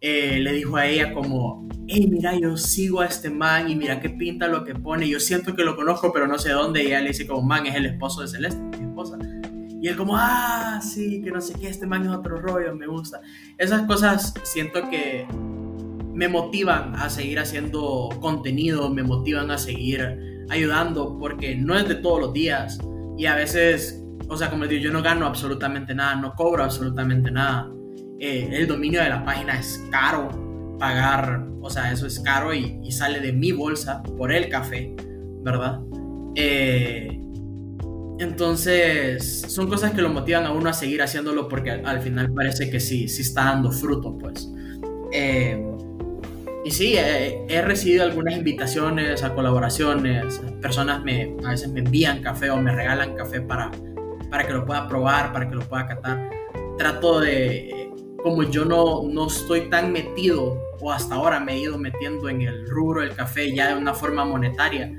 eh, 0.00 0.40
le 0.40 0.52
dijo 0.52 0.76
a 0.76 0.86
ella 0.86 1.12
como, 1.14 1.65
hey, 1.88 2.08
mira, 2.10 2.34
yo 2.38 2.56
sigo 2.56 3.00
a 3.00 3.06
este 3.06 3.30
man 3.30 3.70
y 3.70 3.76
mira 3.76 4.00
qué 4.00 4.10
pinta 4.10 4.48
lo 4.48 4.64
que 4.64 4.74
pone, 4.74 5.08
yo 5.08 5.20
siento 5.20 5.54
que 5.54 5.64
lo 5.64 5.76
conozco 5.76 6.12
pero 6.12 6.26
no 6.26 6.38
sé 6.38 6.50
dónde, 6.50 6.82
y 6.82 6.88
ella 6.88 7.00
le 7.00 7.08
dice 7.08 7.26
como, 7.26 7.42
man, 7.42 7.66
es 7.66 7.74
el 7.74 7.86
esposo 7.86 8.22
de 8.22 8.28
Celeste, 8.28 8.60
mi 8.78 8.86
esposa. 8.86 9.18
Y 9.80 9.88
él 9.88 9.96
como, 9.96 10.16
ah, 10.16 10.80
sí, 10.82 11.20
que 11.22 11.30
no 11.30 11.40
sé 11.40 11.54
qué, 11.54 11.68
este 11.68 11.86
man 11.86 12.02
es 12.04 12.08
otro 12.08 12.40
rollo, 12.40 12.74
me 12.74 12.86
gusta. 12.86 13.20
Esas 13.58 13.82
cosas 13.82 14.34
siento 14.42 14.88
que 14.88 15.26
me 16.14 16.28
motivan 16.28 16.96
a 16.96 17.10
seguir 17.10 17.38
haciendo 17.38 18.08
contenido, 18.20 18.88
me 18.90 19.02
motivan 19.02 19.50
a 19.50 19.58
seguir 19.58 20.46
ayudando, 20.48 21.18
porque 21.18 21.56
no 21.56 21.76
es 21.76 21.86
de 21.86 21.96
todos 21.96 22.20
los 22.20 22.32
días. 22.32 22.78
Y 23.18 23.26
a 23.26 23.36
veces, 23.36 24.02
o 24.28 24.36
sea, 24.36 24.48
como 24.48 24.62
les 24.62 24.70
digo, 24.70 24.84
yo 24.84 24.92
no 24.92 25.02
gano 25.02 25.26
absolutamente 25.26 25.94
nada, 25.94 26.16
no 26.16 26.34
cobro 26.34 26.64
absolutamente 26.64 27.30
nada. 27.30 27.70
Eh, 28.18 28.48
el 28.50 28.66
dominio 28.66 29.02
de 29.02 29.10
la 29.10 29.24
página 29.24 29.60
es 29.60 29.84
caro, 29.90 30.45
pagar, 30.78 31.46
o 31.60 31.70
sea, 31.70 31.92
eso 31.92 32.06
es 32.06 32.20
caro 32.20 32.54
y, 32.54 32.90
sale 32.92 33.20
de 33.20 33.32
mi 33.32 33.52
bolsa 33.52 34.02
por 34.02 34.32
el 34.32 34.48
café, 34.48 34.94
¿verdad? 35.42 35.80
Eh, 36.34 37.20
entonces, 38.18 39.44
son 39.48 39.68
cosas 39.68 39.92
que 39.92 40.00
lo 40.00 40.08
motivan 40.08 40.46
a 40.46 40.52
uno 40.52 40.70
a 40.70 40.72
seguir 40.72 41.02
haciéndolo 41.02 41.48
porque 41.48 41.70
al, 41.70 42.00
final 42.00 42.32
parece 42.32 42.70
que 42.70 42.80
sí, 42.80 43.08
sí 43.08 43.22
está 43.22 43.44
dando 43.44 43.70
fruto, 43.70 44.16
pues. 44.16 44.50
Eh, 45.12 45.62
y 46.64 46.70
sí, 46.72 46.96
he, 46.96 47.62
recibido 47.62 48.02
algunas 48.02 48.36
invitaciones 48.36 49.22
a 49.22 49.34
colaboraciones. 49.34 50.40
Personas 50.60 51.04
me, 51.04 51.36
a 51.44 51.50
veces 51.50 51.70
me 51.70 51.80
envían 51.80 52.22
café 52.22 52.50
o 52.50 52.56
me 52.56 52.74
regalan 52.74 53.14
café 53.14 53.40
para, 53.40 53.70
para 54.30 54.46
que 54.46 54.52
lo 54.52 54.64
pueda 54.64 54.88
probar, 54.88 55.32
para 55.32 55.48
que 55.48 55.54
lo 55.54 55.62
pueda 55.62 55.86
catar. 55.86 56.28
Trato 56.76 57.20
de, 57.20 57.85
como 58.26 58.42
yo 58.42 58.64
no, 58.64 59.04
no 59.04 59.28
estoy 59.28 59.70
tan 59.70 59.92
metido, 59.92 60.60
o 60.80 60.90
hasta 60.90 61.14
ahora 61.14 61.38
me 61.38 61.52
he 61.52 61.60
ido 61.60 61.78
metiendo 61.78 62.28
en 62.28 62.42
el 62.42 62.68
rubro 62.68 63.02
del 63.02 63.14
café 63.14 63.54
ya 63.54 63.68
de 63.68 63.80
una 63.80 63.94
forma 63.94 64.24
monetaria, 64.24 64.92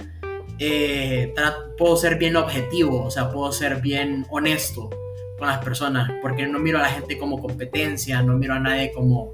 eh, 0.60 1.34
puedo 1.78 1.98
ser 1.98 2.18
bien 2.18 2.38
objetivo, 2.38 3.04
o 3.04 3.12
sea, 3.12 3.30
puedo 3.30 3.52
ser 3.52 3.82
bien 3.82 4.26
honesto 4.30 4.90
con 5.38 5.50
las 5.50 5.58
personas, 5.62 6.10
porque 6.22 6.48
no 6.48 6.58
miro 6.58 6.78
a 6.78 6.84
la 6.84 6.88
gente 6.88 7.18
como 7.18 7.42
competencia, 7.42 8.22
no 8.22 8.38
miro 8.38 8.54
a 8.54 8.62
nadie 8.62 8.94
como, 8.94 9.34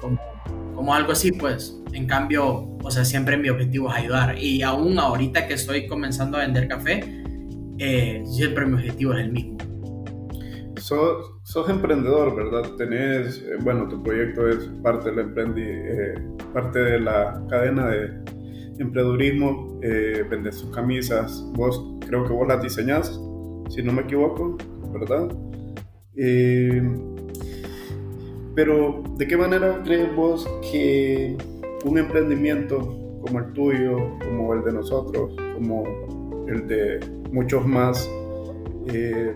como 0.00 0.20
como 0.76 0.94
algo 0.94 1.10
así, 1.10 1.32
pues 1.32 1.76
en 1.92 2.06
cambio, 2.06 2.68
o 2.80 2.90
sea, 2.92 3.04
siempre 3.04 3.36
mi 3.36 3.48
objetivo 3.48 3.90
es 3.90 3.96
ayudar. 3.96 4.38
Y 4.38 4.62
aún 4.62 5.00
ahorita 5.00 5.48
que 5.48 5.54
estoy 5.54 5.88
comenzando 5.88 6.38
a 6.38 6.42
vender 6.42 6.68
café, 6.68 7.04
eh, 7.78 8.22
siempre 8.24 8.66
mi 8.66 8.74
objetivo 8.74 9.14
es 9.14 9.20
el 9.20 9.32
mismo. 9.32 9.58
Sos, 10.92 11.32
sos 11.44 11.68
emprendedor, 11.70 12.36
¿verdad? 12.36 12.70
Tenés, 12.76 13.38
eh, 13.38 13.56
bueno, 13.62 13.88
tu 13.88 14.02
proyecto 14.02 14.46
es 14.46 14.70
parte, 14.82 15.08
emprendi, 15.08 15.62
eh, 15.64 16.14
parte 16.52 16.80
de 16.80 17.00
la 17.00 17.42
cadena 17.48 17.88
de 17.88 18.08
emprendedurismo, 18.78 19.80
vendes 19.80 20.56
sus 20.56 20.70
camisas, 20.70 21.44
vos 21.54 21.82
creo 22.06 22.24
que 22.24 22.32
vos 22.32 22.46
las 22.46 22.62
diseñás, 22.62 23.18
si 23.70 23.82
no 23.82 23.92
me 23.92 24.02
equivoco, 24.02 24.58
¿verdad? 24.92 25.34
Pero, 28.54 29.02
¿de 29.16 29.26
qué 29.26 29.36
manera 29.36 29.80
crees 29.82 30.14
vos 30.14 30.46
que 30.70 31.38
un 31.86 31.96
emprendimiento 31.98 32.78
como 33.22 33.38
el 33.38 33.52
tuyo, 33.54 33.96
como 34.18 34.52
el 34.52 34.62
de 34.62 34.72
nosotros, 34.72 35.34
como 35.54 35.84
el 36.48 36.66
de 36.66 37.00
muchos 37.32 37.66
más, 37.66 38.10
eh, 38.92 39.32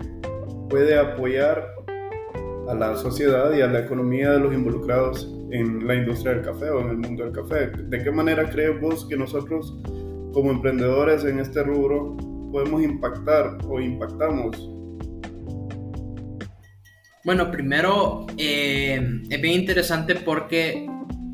puede 0.68 0.98
apoyar 0.98 1.74
a 2.68 2.74
la 2.74 2.96
sociedad 2.96 3.52
y 3.56 3.62
a 3.62 3.68
la 3.68 3.80
economía 3.80 4.32
de 4.32 4.40
los 4.40 4.52
involucrados 4.52 5.32
en 5.50 5.86
la 5.86 5.94
industria 5.94 6.34
del 6.34 6.44
café 6.44 6.70
o 6.70 6.80
en 6.80 6.88
el 6.88 6.96
mundo 6.98 7.24
del 7.24 7.32
café? 7.32 7.70
¿De 7.70 8.02
qué 8.02 8.10
manera 8.10 8.48
crees 8.48 8.80
vos 8.80 9.06
que 9.08 9.16
nosotros, 9.16 9.78
como 10.32 10.50
emprendedores 10.50 11.24
en 11.24 11.38
este 11.38 11.62
rubro, 11.62 12.16
podemos 12.50 12.82
impactar 12.82 13.58
o 13.68 13.80
impactamos 13.80 14.76
bueno, 17.26 17.50
primero 17.50 18.24
eh, 18.38 19.04
es 19.28 19.40
bien 19.42 19.54
interesante 19.54 20.14
porque 20.14 20.88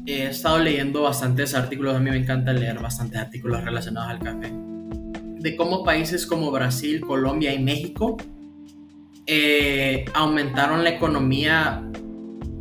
he 0.06 0.22
estado 0.28 0.58
leyendo 0.58 1.02
bastantes 1.02 1.54
artículos, 1.54 1.94
a 1.94 2.00
mí 2.00 2.08
me 2.08 2.16
encanta 2.16 2.54
leer 2.54 2.78
bastantes 2.80 3.20
artículos 3.20 3.62
relacionados 3.62 4.08
al 4.08 4.18
café, 4.20 4.50
de 5.38 5.54
cómo 5.54 5.84
países 5.84 6.26
como 6.26 6.50
Brasil, 6.50 7.02
Colombia 7.02 7.52
y 7.52 7.62
México 7.62 8.16
eh, 9.26 10.04
aumentaron 10.14 10.82
la 10.82 10.90
economía 10.90 11.88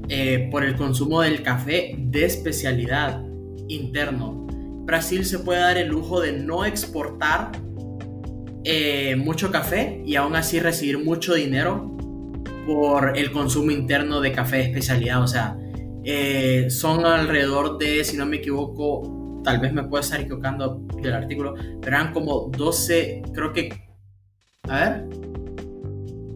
eh, 0.10 0.48
por 0.52 0.64
el 0.64 0.76
consumo 0.76 1.22
del 1.22 1.42
café 1.42 1.96
de 1.98 2.26
especialidad 2.26 3.24
interno. 3.68 4.46
Brasil 4.86 5.26
se 5.26 5.40
puede 5.40 5.60
dar 5.60 5.78
el 5.78 5.88
lujo 5.88 6.22
de 6.22 6.34
no 6.34 6.66
exportar 6.66 7.52
eh, 8.64 9.16
mucho 9.16 9.50
café 9.50 10.04
y 10.06 10.16
aún 10.16 10.36
así 10.36 10.60
recibir 10.60 11.04
mucho 11.04 11.34
dinero 11.34 11.98
por 12.68 13.18
el 13.18 13.32
consumo 13.32 13.72
interno 13.72 14.22
de 14.22 14.32
café 14.32 14.58
de 14.58 14.64
especialidad. 14.64 15.24
O 15.24 15.28
sea, 15.28 15.58
son 16.70 17.06
alrededor 17.06 17.78
de, 17.78 18.04
si 18.04 18.18
no 18.18 18.26
me 18.26 18.38
equivoco, 18.38 19.42
tal 19.44 19.60
vez 19.60 19.74
me 19.74 19.84
puedo 19.84 20.02
estar 20.02 20.20
equivocando 20.20 20.82
del 21.02 21.14
artículo, 21.14 21.56
pero 21.82 21.98
eran 21.98 22.14
como 22.14 22.52
12, 22.56 23.24
creo 23.34 23.54
que, 23.54 23.70
a 24.68 24.80
ver, 24.80 25.06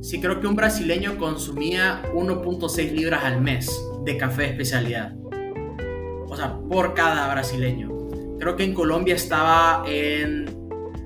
sí 0.06 0.22
creo 0.22 0.40
que 0.40 0.46
un 0.46 0.56
brasileño 0.56 1.18
consumía 1.18 2.04
1.6 2.14 2.92
libras 2.92 3.24
al 3.24 3.42
mes 3.42 3.72
de 4.04 4.18
café 4.18 4.44
de 4.44 4.48
especialidad. 4.50 5.16
O 6.28 6.36
sea, 6.36 6.60
por 6.70 6.94
cada 6.94 7.32
brasileño. 7.34 7.90
Creo 8.40 8.56
que 8.56 8.66
en 8.66 8.76
Colombia 8.76 9.16
estaba 9.16 9.84
en 9.88 10.46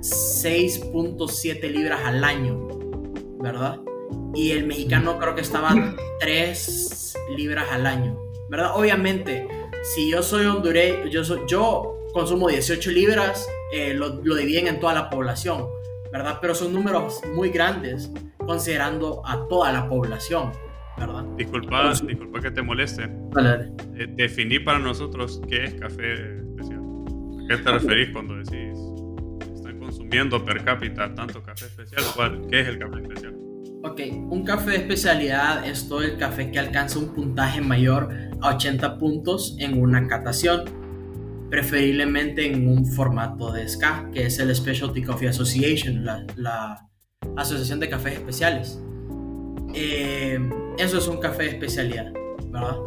6.7 0.01 1.71
libras 1.71 2.01
al 2.03 2.25
año, 2.25 2.67
¿verdad? 3.39 3.79
Y 4.33 4.51
el 4.51 4.65
mexicano 4.67 5.17
creo 5.17 5.33
que 5.33 5.41
estaba 5.41 5.73
3 6.19 7.13
libras 7.37 7.67
al 7.71 7.85
año, 7.85 8.19
¿verdad? 8.49 8.71
Obviamente, 8.75 9.47
si 9.95 10.11
yo 10.11 10.21
soy 10.21 10.45
hondureño, 10.45 11.05
yo, 11.05 11.23
soy, 11.23 11.39
yo 11.47 11.95
consumo 12.11 12.49
18 12.49 12.91
libras, 12.91 13.47
eh, 13.71 13.93
lo, 13.93 14.21
lo 14.21 14.35
dividen 14.35 14.67
en 14.67 14.81
toda 14.81 14.93
la 14.93 15.09
población, 15.09 15.67
¿verdad? 16.11 16.39
Pero 16.41 16.53
son 16.53 16.73
números 16.73 17.21
muy 17.33 17.49
grandes 17.49 18.11
considerando 18.49 19.21
a 19.27 19.47
toda 19.47 19.71
la 19.71 19.87
población, 19.87 20.51
¿verdad? 20.97 21.23
Disculpa, 21.37 21.93
disculpa 21.93 22.39
que 22.41 22.49
te 22.49 22.63
moleste. 22.63 23.07
Vale. 23.31 23.71
Eh, 23.93 24.07
definí 24.15 24.57
para 24.57 24.79
nosotros 24.79 25.39
qué 25.47 25.65
es 25.65 25.75
café 25.75 26.39
especial. 26.39 26.79
¿A 26.79 27.47
qué 27.47 27.57
te 27.57 27.71
referís 27.71 28.09
cuando 28.11 28.37
decís 28.37 28.75
están 29.53 29.77
consumiendo 29.77 30.43
per 30.43 30.63
cápita 30.63 31.13
tanto 31.13 31.43
café 31.43 31.67
especial? 31.67 32.01
¿Cuál, 32.15 32.41
¿Qué 32.49 32.61
es 32.61 32.67
el 32.69 32.79
café 32.79 33.01
especial? 33.01 33.35
Ok, 33.83 34.01
un 34.31 34.43
café 34.43 34.71
de 34.71 34.77
especialidad 34.77 35.67
es 35.67 35.87
todo 35.87 36.01
el 36.01 36.17
café 36.17 36.49
que 36.49 36.57
alcanza 36.57 36.97
un 36.97 37.13
puntaje 37.13 37.61
mayor 37.61 38.09
a 38.41 38.55
80 38.55 38.97
puntos 38.97 39.57
en 39.59 39.79
una 39.79 40.07
catación, 40.07 40.63
preferiblemente 41.51 42.51
en 42.51 42.67
un 42.67 42.83
formato 42.83 43.51
de 43.51 43.69
SCA, 43.69 44.09
que 44.11 44.25
es 44.25 44.39
el 44.39 44.55
Specialty 44.55 45.03
Coffee 45.03 45.29
Association, 45.29 46.03
la, 46.03 46.25
la 46.35 46.88
Asociación 47.39 47.79
de 47.79 47.89
Cafés 47.89 48.13
Especiales. 48.13 48.79
Eh, 49.73 50.39
eso 50.77 50.97
es 50.97 51.07
un 51.07 51.17
café 51.17 51.43
de 51.43 51.49
especialidad, 51.49 52.11
¿verdad? 52.47 52.77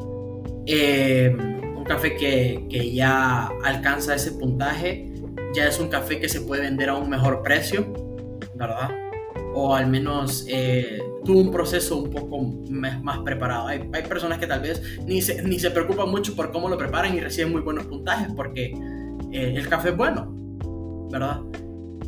Eh, 0.66 1.34
un 1.76 1.84
café 1.84 2.16
que, 2.16 2.66
que, 2.68 2.92
ya 2.92 3.48
alcanza 3.64 4.14
ese 4.14 4.32
puntaje, 4.32 5.12
ya 5.54 5.66
es 5.66 5.78
un 5.78 5.88
café 5.88 6.20
que 6.20 6.28
se 6.28 6.40
puede 6.40 6.62
vender 6.62 6.88
a 6.88 6.96
un 6.96 7.08
mejor 7.08 7.42
precio, 7.42 7.92
¿verdad? 8.54 8.90
O 9.54 9.74
al 9.74 9.88
menos 9.88 10.46
eh, 10.48 11.00
tuvo 11.24 11.40
un 11.40 11.50
proceso 11.50 11.98
un 11.98 12.10
poco 12.10 12.40
más 12.40 13.18
preparado. 13.20 13.66
Hay, 13.68 13.88
hay, 13.92 14.02
personas 14.02 14.38
que 14.38 14.46
tal 14.46 14.60
vez 14.60 14.82
ni 15.06 15.20
se, 15.20 15.42
ni 15.42 15.58
se 15.58 15.70
preocupan 15.70 16.10
mucho 16.10 16.34
por 16.34 16.52
cómo 16.52 16.68
lo 16.68 16.78
preparan 16.78 17.14
y 17.14 17.20
reciben 17.20 17.52
muy 17.52 17.60
buenos 17.60 17.86
puntajes 17.86 18.28
porque 18.34 18.72
eh, 19.32 19.54
el 19.56 19.68
café 19.68 19.90
es 19.90 19.96
bueno, 19.96 20.32
¿verdad? 21.10 21.40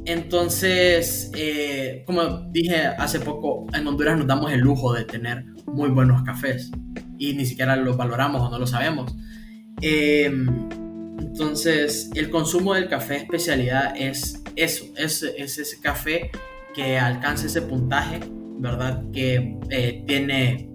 Entonces, 0.06 1.30
eh, 1.34 2.02
como 2.06 2.22
dije 2.50 2.76
hace 2.98 3.20
poco, 3.20 3.66
en 3.72 3.86
Honduras 3.86 4.18
nos 4.18 4.26
damos 4.26 4.52
el 4.52 4.60
lujo 4.60 4.92
de 4.92 5.04
tener 5.04 5.44
muy 5.66 5.88
buenos 5.88 6.22
cafés 6.22 6.70
y 7.18 7.32
ni 7.34 7.46
siquiera 7.46 7.76
los 7.76 7.96
valoramos 7.96 8.42
o 8.42 8.50
no 8.50 8.58
lo 8.58 8.66
sabemos. 8.66 9.16
Eh, 9.80 10.30
entonces, 11.18 12.10
el 12.14 12.30
consumo 12.30 12.74
del 12.74 12.88
café 12.88 13.16
especialidad 13.16 13.94
es 13.96 14.42
eso, 14.56 14.84
es, 14.96 15.22
es, 15.22 15.58
ese 15.58 15.80
café 15.80 16.30
que 16.74 16.98
alcanza 16.98 17.46
ese 17.46 17.62
puntaje, 17.62 18.20
¿verdad? 18.58 19.02
Que 19.12 19.58
eh, 19.70 20.04
tiene 20.06 20.68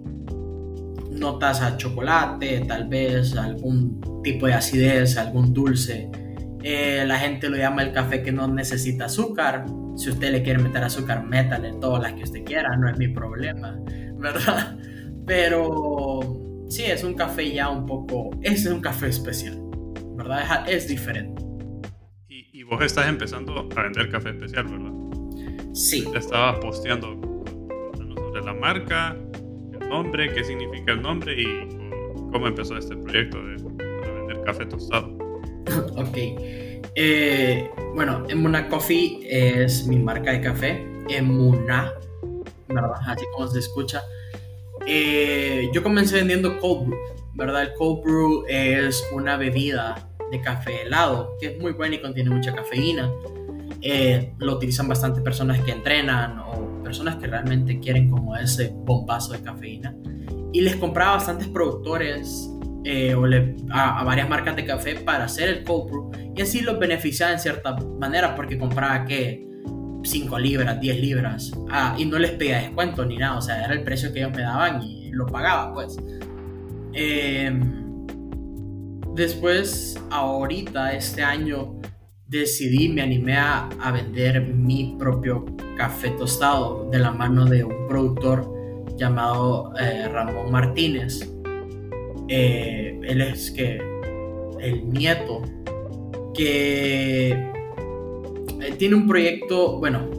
notas 1.11 1.61
a 1.61 1.77
chocolate, 1.77 2.65
tal 2.67 2.87
vez 2.87 3.35
algún 3.35 4.21
tipo 4.23 4.47
de 4.47 4.53
acidez, 4.53 5.17
algún 5.17 5.53
dulce 5.53 6.09
eh, 6.61 7.03
la 7.05 7.17
gente 7.19 7.49
lo 7.49 7.57
llama 7.57 7.83
el 7.83 7.93
café 7.93 8.21
que 8.21 8.31
no 8.31 8.47
necesita 8.47 9.05
azúcar. 9.05 9.65
Si 9.95 10.09
usted 10.09 10.31
le 10.31 10.43
quiere 10.43 10.59
meter 10.59 10.83
azúcar, 10.83 11.25
métale 11.25 11.73
todas 11.79 12.01
las 12.03 12.13
que 12.13 12.23
usted 12.23 12.43
quiera, 12.43 12.75
no 12.75 12.89
es 12.89 12.97
mi 12.97 13.07
problema, 13.07 13.79
¿verdad? 14.15 14.77
Pero 15.25 16.65
sí, 16.67 16.83
es 16.83 17.03
un 17.03 17.13
café 17.13 17.51
ya 17.51 17.69
un 17.69 17.85
poco, 17.85 18.31
es 18.41 18.65
un 18.65 18.81
café 18.81 19.07
especial, 19.07 19.59
¿verdad? 20.15 20.69
Es, 20.69 20.87
diferente. 20.87 21.41
Y, 22.27 22.59
y, 22.59 22.63
vos 22.63 22.83
estás 22.83 23.07
empezando 23.07 23.69
a 23.75 23.83
vender 23.83 24.09
café 24.09 24.29
especial, 24.29 24.65
¿verdad? 24.65 24.91
Sí. 25.73 26.05
Te 26.11 26.17
estabas 26.17 26.57
posteando 26.59 27.19
sobre 27.95 28.41
la 28.43 28.53
marca, 28.53 29.15
el 29.79 29.89
nombre, 29.89 30.33
qué 30.33 30.43
significa 30.43 30.91
el 30.91 31.01
nombre 31.01 31.41
y 31.41 31.67
cómo 32.31 32.47
empezó 32.47 32.77
este 32.77 32.97
proyecto 32.97 33.37
de, 33.37 33.55
de 33.55 34.11
vender 34.11 34.41
café 34.43 34.65
tostado. 34.65 35.28
ok. 35.97 36.17
Eh, 36.95 37.69
bueno, 37.95 38.25
Emuna 38.27 38.67
Coffee 38.67 39.19
es 39.23 39.87
mi 39.87 39.97
marca 39.97 40.31
de 40.31 40.41
café. 40.41 40.85
Emuna, 41.09 41.93
¿verdad? 42.67 42.91
Así 43.07 43.25
como 43.33 43.47
se 43.47 43.59
escucha. 43.59 44.03
Eh, 44.85 45.69
yo 45.73 45.83
comencé 45.83 46.15
vendiendo 46.15 46.59
cold 46.59 46.87
brew, 46.87 46.99
¿verdad? 47.33 47.63
El 47.63 47.73
cold 47.73 48.03
brew 48.03 48.45
es 48.47 49.03
una 49.11 49.37
bebida 49.37 50.09
de 50.31 50.41
café 50.41 50.83
helado 50.83 51.35
que 51.39 51.47
es 51.47 51.59
muy 51.59 51.71
buena 51.73 51.95
y 51.95 52.01
contiene 52.01 52.29
mucha 52.29 52.53
cafeína. 52.53 53.11
Eh, 53.81 54.33
lo 54.39 54.55
utilizan 54.55 54.87
bastante 54.87 55.21
personas 55.21 55.61
que 55.61 55.71
entrenan 55.71 56.39
o 56.39 56.83
personas 56.83 57.15
que 57.15 57.27
realmente 57.27 57.79
quieren 57.79 58.09
como 58.09 58.35
ese 58.35 58.71
bombazo 58.73 59.33
de 59.33 59.41
cafeína. 59.41 59.95
Y 60.51 60.61
les 60.61 60.75
compraba 60.75 61.13
bastantes 61.13 61.47
productores 61.47 62.49
eh, 62.85 63.13
o 63.13 63.25
a, 63.71 64.03
varias 64.03 64.29
marcas 64.29 64.55
de 64.55 64.65
café 64.65 64.95
para 64.95 65.25
hacer 65.25 65.49
el 65.49 65.63
cold 65.63 66.15
y 66.35 66.41
así 66.41 66.61
los 66.61 66.79
beneficiaba 66.79 67.33
en 67.33 67.39
cierta 67.39 67.75
manera 67.99 68.35
porque 68.35 68.57
compraba 68.57 69.05
que 69.05 69.45
5 70.03 70.39
libras, 70.39 70.79
10 70.79 70.99
libras 71.01 71.51
ah, 71.69 71.93
y 71.97 72.05
no 72.05 72.17
les 72.17 72.31
pedía 72.31 72.59
descuento 72.59 73.05
ni 73.05 73.17
nada, 73.17 73.37
o 73.37 73.41
sea, 73.41 73.65
era 73.65 73.73
el 73.73 73.83
precio 73.83 74.13
que 74.13 74.19
ellos 74.19 74.31
me 74.31 74.43
daban 74.43 74.81
y 74.81 75.11
lo 75.11 75.25
pagaba 75.25 75.73
pues. 75.73 75.97
Eh, 76.93 77.51
después, 79.13 80.01
ahorita, 80.09 80.93
este 80.93 81.21
año, 81.21 81.75
decidí, 82.27 82.87
me 82.89 83.01
animé 83.01 83.35
a, 83.35 83.67
a 83.81 83.91
vender 83.91 84.41
mi 84.41 84.95
propio 84.97 85.45
café 85.75 86.11
tostado 86.11 86.89
de 86.89 86.99
la 86.99 87.11
mano 87.11 87.45
de 87.45 87.63
un 87.63 87.87
productor 87.87 88.49
llamado 88.97 89.73
eh, 89.79 90.07
Ramón 90.07 90.51
Martínez 90.51 91.29
eh, 92.29 92.99
él 93.03 93.21
es 93.21 93.51
que 93.51 93.81
el 94.61 94.89
nieto 94.89 95.41
que 96.33 97.31
eh, 97.31 98.75
tiene 98.77 98.95
un 98.95 99.07
proyecto, 99.07 99.79
bueno, 99.79 100.09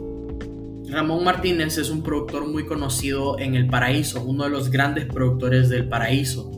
Ramón 0.89 1.23
Martínez 1.23 1.77
es 1.77 1.89
un 1.89 2.03
productor 2.03 2.47
muy 2.47 2.65
conocido 2.65 3.39
en 3.39 3.55
El 3.55 3.67
Paraíso, 3.67 4.23
uno 4.23 4.43
de 4.43 4.49
los 4.49 4.69
grandes 4.69 5.05
productores 5.05 5.69
del 5.69 5.87
Paraíso, 5.87 6.51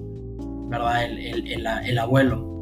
¿verdad? 0.70 1.06
El, 1.06 1.20
el, 1.20 1.48
el, 1.52 1.68
el 1.86 1.98
abuelo. 2.00 2.54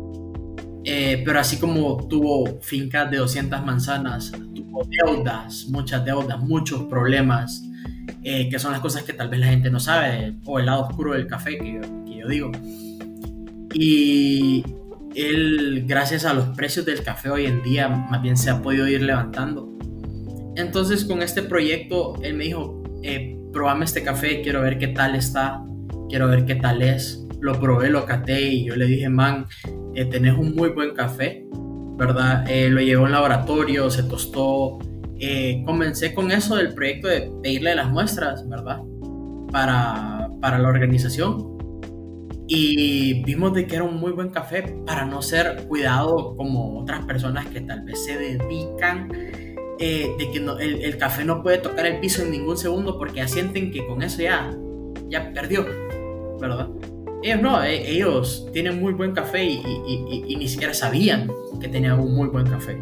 Eh, 0.84 1.22
pero 1.26 1.40
así 1.40 1.60
como 1.60 2.08
tuvo 2.08 2.60
fincas 2.62 3.10
de 3.12 3.18
200 3.18 3.64
manzanas, 3.64 4.32
tuvo 4.54 4.84
deudas, 4.90 5.68
muchas 5.70 6.04
deudas, 6.04 6.40
muchos 6.40 6.84
problemas, 6.84 7.64
eh, 8.24 8.50
que 8.50 8.58
son 8.58 8.72
las 8.72 8.82
cosas 8.82 9.04
que 9.04 9.14
tal 9.14 9.30
vez 9.30 9.40
la 9.40 9.48
gente 9.48 9.70
no 9.70 9.80
sabe, 9.80 10.36
o 10.44 10.60
el 10.60 10.66
lado 10.66 10.88
oscuro 10.88 11.14
del 11.14 11.28
café 11.28 11.58
que 11.58 11.74
yo, 11.74 11.82
yo 12.22 12.28
digo. 12.28 12.52
Y 13.74 14.64
él, 15.16 15.86
gracias 15.88 16.26
a 16.26 16.34
los 16.34 16.48
precios 16.56 16.86
del 16.86 17.04
café 17.04 17.30
hoy 17.30 17.46
en 17.46 17.62
día, 17.64 17.88
más 17.88 18.22
bien 18.22 18.38
se 18.38 18.50
ha 18.50 18.62
podido 18.62 18.88
ir 18.88 19.02
levantando. 19.02 19.70
Entonces 20.56 21.06
con 21.06 21.22
este 21.22 21.42
proyecto, 21.44 22.16
él 22.22 22.36
me 22.36 22.46
dijo, 22.46 22.84
eh, 23.04 23.38
probame 23.52 23.86
este 23.86 24.04
café, 24.04 24.42
quiero 24.42 24.62
ver 24.62 24.78
qué 24.78 24.90
tal 24.90 25.16
está, 25.16 25.64
quiero 26.10 26.28
ver 26.28 26.46
qué 26.46 26.56
tal 26.56 26.82
es. 26.82 27.26
Lo 27.40 27.60
probé, 27.60 27.90
lo 27.90 28.06
caté 28.06 28.42
y 28.42 28.66
yo 28.66 28.76
le 28.76 28.86
dije, 28.86 29.10
man, 29.10 29.48
eh, 29.96 30.06
tenés 30.06 30.38
un 30.38 30.56
muy 30.56 30.70
buen 30.70 30.94
café, 30.94 31.46
¿verdad? 31.98 32.46
Eh, 32.50 32.70
lo 32.70 32.82
llevó 32.82 33.06
al 33.06 33.14
laboratorio, 33.14 33.90
se 33.90 34.04
tostó. 34.04 34.80
Eh, 35.20 35.64
comencé 35.66 36.14
con 36.14 36.32
eso 36.32 36.56
del 36.56 36.74
proyecto 36.74 37.08
de 37.08 37.32
pedirle 37.42 37.76
las 37.76 37.90
muestras, 37.90 38.48
¿verdad? 38.48 38.80
Para, 39.52 40.30
para 40.40 40.60
la 40.60 40.68
organización 40.68 41.51
y 42.54 43.24
vimos 43.24 43.54
de 43.54 43.66
que 43.66 43.76
era 43.76 43.86
un 43.86 43.96
muy 43.96 44.12
buen 44.12 44.28
café 44.28 44.64
para 44.86 45.06
no 45.06 45.22
ser 45.22 45.64
cuidado 45.70 46.36
como 46.36 46.82
otras 46.82 47.06
personas 47.06 47.46
que 47.48 47.62
tal 47.62 47.84
vez 47.84 48.04
se 48.04 48.18
dedican 48.18 49.10
eh, 49.80 50.14
de 50.18 50.32
que 50.34 50.40
no, 50.42 50.60
el, 50.60 50.84
el, 50.84 50.98
café 50.98 51.24
no 51.24 51.42
puede 51.42 51.60
tocar 51.60 51.86
el 51.86 52.02
piso 52.02 52.24
en 52.24 52.32
ningún 52.32 52.58
segundo 52.58 52.98
porque 52.98 53.18
ya 53.18 53.28
sienten 53.30 53.72
que 53.72 53.88
con 53.88 54.04
eso 54.04 54.22
ya, 54.22 54.54
ya 55.08 55.32
perdió, 55.32 55.66
¿verdad? 56.42 56.68
ellos 57.24 57.42
no, 57.42 57.64
e, 57.64 57.90
ellos 57.90 58.46
tienen 58.52 58.82
muy 58.82 58.92
buen 58.92 59.14
café 59.14 59.46
y, 59.46 60.36
ni 60.36 60.48
siquiera 60.50 60.74
sabían 60.74 61.32
que 61.62 61.70
tenían 61.70 62.02
un 62.02 62.14
muy 62.14 62.28
buen 62.28 62.48
café. 62.48 62.78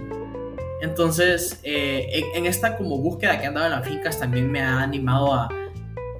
Entonces, 0.81 1.59
eh, 1.61 2.23
en, 2.33 2.47
esta 2.47 2.75
como 2.75 2.97
búsqueda 2.97 3.39
que 3.39 3.45
han 3.45 3.53
dado 3.53 3.67
en 3.67 3.73
las 3.73 3.87
fincas 3.87 4.19
también 4.19 4.49
me 4.51 4.61
ha 4.61 4.81
animado 4.81 5.33
a, 5.33 5.49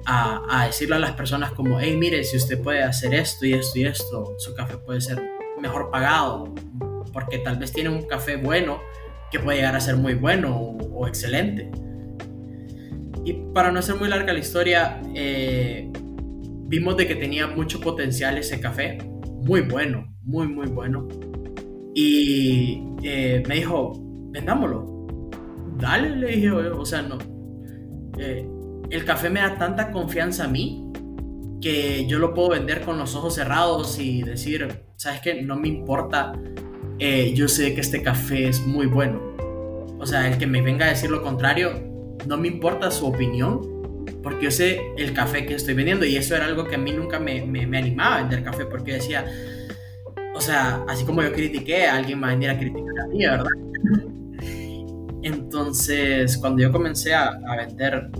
a, 0.06 0.66
decirle 0.66 0.96
a 0.96 0.98
las 0.98 1.12
personas 1.12 1.52
como, 1.52 1.80
hey, 1.80 1.96
mire, 1.96 2.24
si 2.24 2.36
usted 2.36 2.60
puede 2.60 2.82
hacer 2.82 3.14
esto 3.14 3.46
y 3.46 3.54
esto 3.54 3.78
y 3.78 3.84
esto, 3.84 4.34
su 4.38 4.54
café 4.54 4.76
puede 4.76 5.00
ser 5.00 5.22
mejor 5.60 5.90
pagado, 5.90 6.54
porque 7.12 7.38
tal 7.38 7.58
vez 7.58 7.72
tiene 7.72 7.90
un 7.90 8.02
café 8.02 8.36
bueno 8.36 8.80
que 9.30 9.38
puede 9.38 9.58
llegar 9.58 9.76
a 9.76 9.80
ser 9.80 9.96
muy 9.96 10.14
bueno 10.14 10.56
o, 10.56 11.06
excelente. 11.06 11.70
Y 13.24 13.34
para 13.54 13.70
no 13.70 13.78
hacer 13.78 13.96
muy 13.96 14.08
larga 14.08 14.32
la 14.32 14.38
historia, 14.38 15.00
eh, 15.14 15.90
vimos 16.66 16.96
de 16.96 17.06
que 17.06 17.14
tenía 17.14 17.46
mucho 17.46 17.80
potencial 17.80 18.38
ese 18.38 18.60
café, 18.60 18.98
muy 19.42 19.60
bueno, 19.60 20.14
muy, 20.22 20.48
muy 20.48 20.66
bueno. 20.66 21.06
Y 21.94 22.82
eh, 23.02 23.42
me 23.46 23.56
dijo, 23.56 23.92
vendámoslo. 24.30 25.06
Dale, 25.76 26.16
le 26.16 26.26
dije, 26.28 26.50
o 26.50 26.84
sea, 26.84 27.02
no. 27.02 27.18
Eh, 28.18 28.48
el 28.90 29.04
café 29.04 29.30
me 29.30 29.40
da 29.40 29.56
tanta 29.56 29.92
confianza 29.92 30.44
a 30.44 30.48
mí 30.48 30.90
que 31.60 32.06
yo 32.06 32.18
lo 32.18 32.34
puedo 32.34 32.50
vender 32.50 32.82
con 32.82 32.98
los 32.98 33.14
ojos 33.14 33.34
cerrados 33.34 33.98
y 33.98 34.22
decir, 34.22 34.82
¿sabes 34.96 35.20
qué? 35.20 35.42
No 35.42 35.56
me 35.56 35.68
importa, 35.68 36.32
eh, 36.98 37.32
yo 37.34 37.48
sé 37.48 37.74
que 37.74 37.80
este 37.80 38.02
café 38.02 38.48
es 38.48 38.66
muy 38.66 38.86
bueno. 38.86 39.20
O 39.98 40.06
sea, 40.06 40.26
el 40.28 40.38
que 40.38 40.46
me 40.46 40.62
venga 40.62 40.86
a 40.86 40.88
decir 40.88 41.10
lo 41.10 41.22
contrario, 41.22 41.72
no 42.26 42.36
me 42.36 42.48
importa 42.48 42.90
su 42.90 43.06
opinión, 43.06 44.04
porque 44.22 44.46
yo 44.46 44.50
sé 44.50 44.80
el 44.96 45.12
café 45.12 45.46
que 45.46 45.54
estoy 45.54 45.74
vendiendo 45.74 46.06
y 46.06 46.16
eso 46.16 46.34
era 46.34 46.46
algo 46.46 46.64
que 46.64 46.74
a 46.76 46.78
mí 46.78 46.92
nunca 46.92 47.20
me, 47.20 47.44
me, 47.44 47.78
animaba 47.78 48.16
a 48.16 48.20
vender 48.22 48.42
café, 48.42 48.64
porque 48.64 48.94
decía, 48.94 49.26
o 50.34 50.40
sea, 50.40 50.82
así 50.88 51.04
como 51.04 51.22
yo 51.22 51.32
critiqué, 51.32 51.84
alguien 51.86 52.22
va 52.22 52.28
a 52.28 52.30
venir 52.30 52.50
a 52.50 52.58
criticar 52.58 53.00
a 53.04 53.06
mí, 53.06 53.18
¿verdad? 53.18 53.50
Entonces, 55.22 56.38
cuando 56.38 56.62
yo 56.62 56.72
comencé 56.72 57.14
a 57.14 57.38
vender 57.56 58.10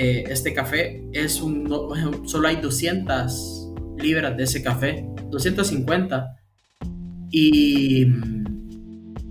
eh, 0.00 0.24
este 0.28 0.54
café 0.54 1.02
es 1.12 1.40
un, 1.40 1.68
solo 2.24 2.46
hay 2.46 2.56
200 2.56 3.72
libras 3.98 4.36
de 4.36 4.44
ese 4.44 4.62
café, 4.62 5.04
250. 5.28 6.36
Y... 7.32 8.06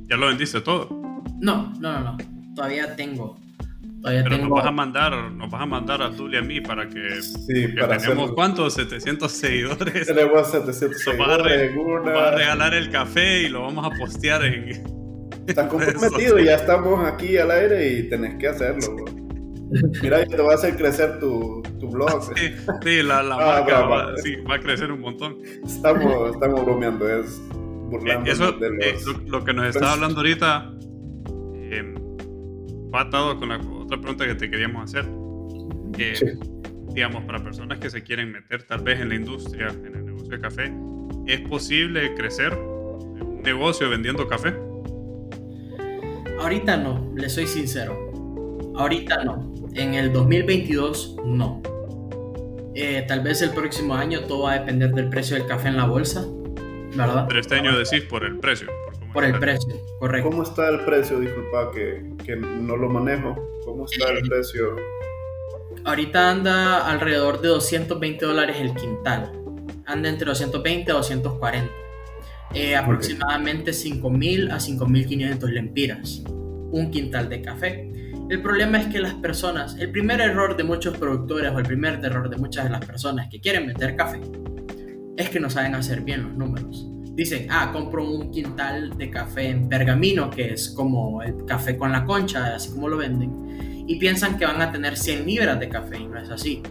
¿Ya 0.09 0.17
lo 0.17 0.27
vendiste 0.27 0.59
todo? 0.59 0.89
No, 1.39 1.73
no, 1.79 1.93
no, 1.93 1.99
no. 2.01 2.17
Todavía 2.53 2.97
tengo. 2.97 3.39
Todavía 4.01 4.23
Pero 4.23 4.35
tengo... 4.35 4.49
nos 4.49 4.57
vas 4.57 4.65
a 4.65 4.71
mandar, 4.71 5.31
nos 5.31 5.49
vas 5.49 5.61
a 5.61 5.65
mandar 5.65 6.01
a 6.01 6.11
y 6.11 6.35
a 6.35 6.41
mí 6.41 6.59
para 6.59 6.89
que, 6.89 7.21
sí, 7.21 7.69
para 7.69 7.97
tenemos 7.97 8.33
cuántos 8.33 8.73
700 8.73 9.31
seguidores. 9.31 10.05
Tenemos 10.05 10.51
700 10.51 11.01
seguidores. 11.01 11.75
Nos 11.75 12.03
vas 12.03 12.33
a, 12.33 12.35
regalar 12.35 12.73
el 12.73 12.89
café 12.89 13.43
y 13.43 13.47
lo 13.47 13.61
vamos 13.61 13.85
a 13.85 13.97
postear 13.97 14.43
en. 14.43 14.83
Estás 15.47 15.67
comprometido, 15.69 16.39
ya 16.39 16.55
estamos 16.55 17.07
aquí 17.07 17.37
al 17.37 17.51
aire 17.51 17.89
y 17.89 18.09
tenés 18.09 18.35
que 18.37 18.49
hacerlo. 18.49 19.26
Mira, 20.01 20.25
te 20.25 20.41
va 20.41 20.51
a 20.51 20.55
hacer 20.55 20.77
crecer 20.77 21.19
tu, 21.19 21.61
tu 21.79 21.89
blog. 21.89 22.23
Sí, 22.83 23.03
la, 23.03 23.23
la 23.23 23.35
ah, 23.39 23.59
marca 23.59 23.81
va, 23.81 24.17
sí, 24.17 24.35
va, 24.37 24.55
a 24.55 24.59
crecer 24.59 24.91
un 24.91 25.01
montón. 25.01 25.37
Estamos, 25.65 26.31
estamos 26.31 26.65
bromeando, 26.65 27.09
es 27.09 27.41
burlando. 27.89 28.31
Eso, 28.31 28.51
de 28.53 28.67
eh, 28.67 28.97
lo, 29.25 29.43
que 29.43 29.53
nos 29.53 29.67
estaba 29.67 29.93
hablando 29.93 30.17
ahorita 30.17 30.73
eh, 31.55 31.95
va 32.93 33.01
atado 33.01 33.37
con 33.37 33.49
la 33.49 33.57
otra 33.57 33.99
pregunta 33.99 34.25
que 34.25 34.35
te 34.35 34.49
queríamos 34.49 34.83
hacer. 34.83 35.05
Digamos, 36.93 37.23
para 37.25 37.43
personas 37.43 37.79
que 37.79 37.89
se 37.89 38.01
quieren 38.03 38.31
meter 38.31 38.63
tal 38.63 38.81
vez 38.81 38.99
en 38.99 39.09
la 39.09 39.15
industria, 39.15 39.67
en 39.69 39.95
el 39.95 40.05
negocio 40.05 40.29
de 40.29 40.39
café, 40.39 40.73
¿es 41.27 41.41
posible 41.41 42.13
crecer 42.15 42.53
un 42.53 43.41
negocio 43.43 43.89
vendiendo 43.89 44.27
café? 44.27 44.53
Ahorita 46.39 46.77
no, 46.77 47.11
le 47.15 47.29
soy 47.29 47.47
sincero. 47.47 48.07
Ahorita 48.75 49.23
no. 49.23 49.56
En 49.77 49.93
el 49.93 50.11
2022 50.11 51.17
no. 51.23 51.61
Eh, 52.73 53.05
tal 53.07 53.21
vez 53.21 53.43
el 53.43 53.51
próximo 53.51 53.93
año 53.93 54.21
todo 54.21 54.43
va 54.43 54.53
a 54.53 54.59
depender 54.59 54.91
del 54.91 55.07
precio 55.07 55.37
del 55.37 55.45
café 55.45 55.67
en 55.67 55.77
la 55.77 55.85
bolsa, 55.85 56.25
¿verdad? 56.95 57.25
Pero 57.27 57.39
este 57.39 57.55
año 57.55 57.77
decís 57.77 58.01
por 58.09 58.25
el 58.25 58.39
precio. 58.39 58.67
Por, 59.13 59.23
el 59.23 59.37
precio, 59.37 59.75
correcto. 59.99 60.31
¿Cómo 60.31 60.41
está 60.41 60.69
el 60.69 60.79
precio? 60.81 61.19
Disculpa 61.19 61.71
que, 61.71 62.03
que 62.25 62.35
no 62.35 62.75
lo 62.75 62.89
manejo. 62.89 63.35
¿Cómo 63.65 63.85
está 63.85 64.11
el 64.11 64.27
precio? 64.27 64.75
Ahorita 65.83 66.31
anda 66.31 66.87
alrededor 66.87 67.39
de 67.41 67.49
220 67.49 68.25
dólares 68.25 68.57
el 68.59 68.73
quintal. 68.73 69.31
Anda 69.85 70.09
entre 70.09 70.25
220 70.25 70.91
a 70.91 70.95
240. 70.95 71.71
Eh, 72.55 72.75
aproximadamente 72.75 73.71
5.000 73.71 74.51
a 74.51 74.57
5.500 74.57 75.49
lempiras. 75.49 76.23
Un 76.71 76.89
quintal 76.89 77.29
de 77.29 77.41
café. 77.43 77.96
El 78.29 78.41
problema 78.41 78.77
es 78.77 78.87
que 78.87 78.99
las 78.99 79.13
personas, 79.13 79.77
el 79.79 79.89
primer 79.89 80.19
error 80.19 80.57
de 80.57 80.65
muchos 80.65 80.97
productores 80.97 81.49
o 81.53 81.59
el 81.59 81.65
primer 81.65 82.03
error 82.03 82.29
de 82.29 82.35
muchas 82.35 82.65
de 82.65 82.71
las 82.71 82.83
personas 82.83 83.29
que 83.29 83.39
quieren 83.39 83.67
vender 83.67 83.95
café 83.95 84.19
es 85.15 85.29
que 85.29 85.39
no 85.39 85.49
saben 85.49 85.75
hacer 85.75 86.01
bien 86.01 86.23
los 86.23 86.33
números. 86.33 86.89
Dicen, 87.15 87.47
ah, 87.49 87.71
compro 87.71 88.03
un 88.03 88.29
quintal 88.29 88.97
de 88.97 89.09
café 89.09 89.49
en 89.49 89.69
pergamino, 89.69 90.29
que 90.29 90.53
es 90.53 90.69
como 90.69 91.23
el 91.23 91.45
café 91.45 91.77
con 91.77 91.93
la 91.93 92.03
concha, 92.03 92.53
así 92.53 92.71
como 92.71 92.89
lo 92.89 92.97
venden, 92.97 93.85
y 93.87 93.97
piensan 93.97 94.37
que 94.37 94.45
van 94.45 94.61
a 94.61 94.73
tener 94.73 94.97
100 94.97 95.25
libras 95.25 95.59
de 95.59 95.69
café, 95.69 95.97
y 95.97 96.07
no 96.07 96.19
es 96.19 96.29
así, 96.29 96.61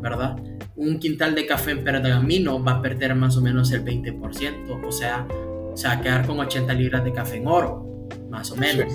¿verdad? 0.00 0.36
Un 0.74 0.98
quintal 0.98 1.36
de 1.36 1.46
café 1.46 1.70
en 1.70 1.84
pergamino 1.84 2.62
va 2.62 2.72
a 2.72 2.82
perder 2.82 3.14
más 3.14 3.36
o 3.36 3.40
menos 3.40 3.70
el 3.70 3.84
20%, 3.84 4.84
o 4.84 4.92
sea, 4.92 5.26
se 5.74 5.86
va 5.86 5.94
a 5.94 6.00
quedar 6.00 6.26
con 6.26 6.40
80 6.40 6.74
libras 6.74 7.04
de 7.04 7.12
café 7.12 7.36
en 7.36 7.46
oro, 7.46 8.08
más 8.28 8.50
o 8.50 8.56
menos. 8.56 8.92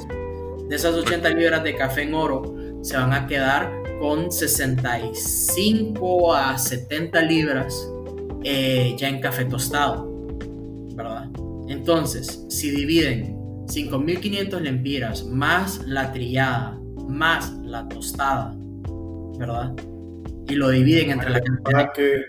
De 0.71 0.77
esas 0.77 0.95
80 0.95 1.29
libras 1.31 1.63
de 1.65 1.75
café 1.75 2.03
en 2.03 2.13
oro, 2.13 2.55
se 2.81 2.95
van 2.95 3.11
a 3.11 3.27
quedar 3.27 3.69
con 3.99 4.31
65 4.31 6.33
a 6.33 6.57
70 6.57 7.21
libras 7.23 7.91
eh, 8.45 8.95
ya 8.97 9.09
en 9.09 9.19
café 9.19 9.43
tostado, 9.43 10.09
¿verdad? 10.95 11.29
Entonces, 11.67 12.45
si 12.47 12.71
dividen 12.71 13.35
5.500 13.65 14.61
lempiras 14.61 15.25
más 15.25 15.85
la 15.85 16.13
trillada 16.13 16.79
más 17.05 17.51
la 17.65 17.89
tostada, 17.89 18.55
¿verdad? 19.37 19.73
Y 20.47 20.55
lo 20.55 20.69
dividen 20.69 21.11
entre 21.11 21.31
la 21.31 21.41
cantidad 21.41 21.91
que 21.91 22.21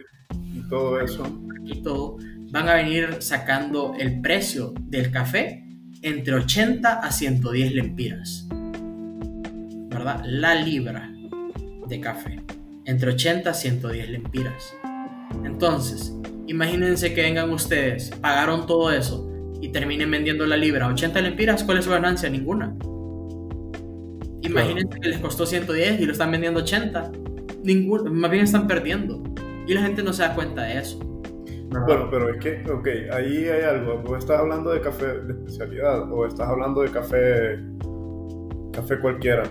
y 0.52 0.68
todo 0.68 0.98
eso. 0.98 1.22
Y 1.64 1.80
todo, 1.80 2.16
van 2.50 2.68
a 2.68 2.74
venir 2.74 3.18
sacando 3.20 3.94
el 3.96 4.20
precio 4.20 4.74
del 4.80 5.12
café 5.12 5.61
entre 6.02 6.34
80 6.34 6.98
a 6.98 7.10
110 7.12 7.74
lempiras. 7.74 8.46
¿Verdad? 9.88 10.22
La 10.26 10.56
libra 10.56 11.12
de 11.88 12.00
café. 12.00 12.40
Entre 12.84 13.10
80 13.10 13.50
a 13.50 13.54
110 13.54 14.10
lempiras. 14.10 14.74
Entonces, 15.44 16.12
imagínense 16.48 17.14
que 17.14 17.22
vengan 17.22 17.50
ustedes, 17.50 18.10
pagaron 18.20 18.66
todo 18.66 18.90
eso 18.90 19.30
y 19.60 19.68
terminen 19.68 20.10
vendiendo 20.10 20.44
la 20.44 20.56
libra 20.56 20.86
a 20.86 20.88
80 20.88 21.20
lempiras, 21.20 21.62
¿cuál 21.62 21.78
es 21.78 21.84
su 21.84 21.90
ganancia? 21.90 22.28
Ninguna. 22.28 22.74
Imagínense 24.42 24.98
que 25.00 25.08
les 25.08 25.20
costó 25.20 25.46
110 25.46 26.00
y 26.00 26.04
lo 26.04 26.12
están 26.12 26.32
vendiendo 26.32 26.60
80. 26.60 27.12
Ningún, 27.62 28.12
más 28.12 28.30
bien 28.30 28.42
están 28.42 28.66
perdiendo. 28.66 29.22
Y 29.68 29.74
la 29.74 29.82
gente 29.82 30.02
no 30.02 30.12
se 30.12 30.22
da 30.22 30.34
cuenta 30.34 30.64
de 30.64 30.78
eso. 30.78 30.98
Bueno, 31.80 32.08
pero 32.10 32.28
es 32.30 32.38
que, 32.38 32.70
ok, 32.70 32.88
ahí 33.12 33.48
hay 33.48 33.62
algo. 33.62 33.98
¿Vos 33.98 34.18
estás 34.18 34.40
hablando 34.40 34.70
de 34.70 34.80
café 34.80 35.06
de 35.06 35.32
especialidad 35.32 36.10
o 36.12 36.26
estás 36.26 36.48
hablando 36.48 36.82
de 36.82 36.90
café, 36.90 37.58
café 38.72 39.00
cualquiera? 39.00 39.44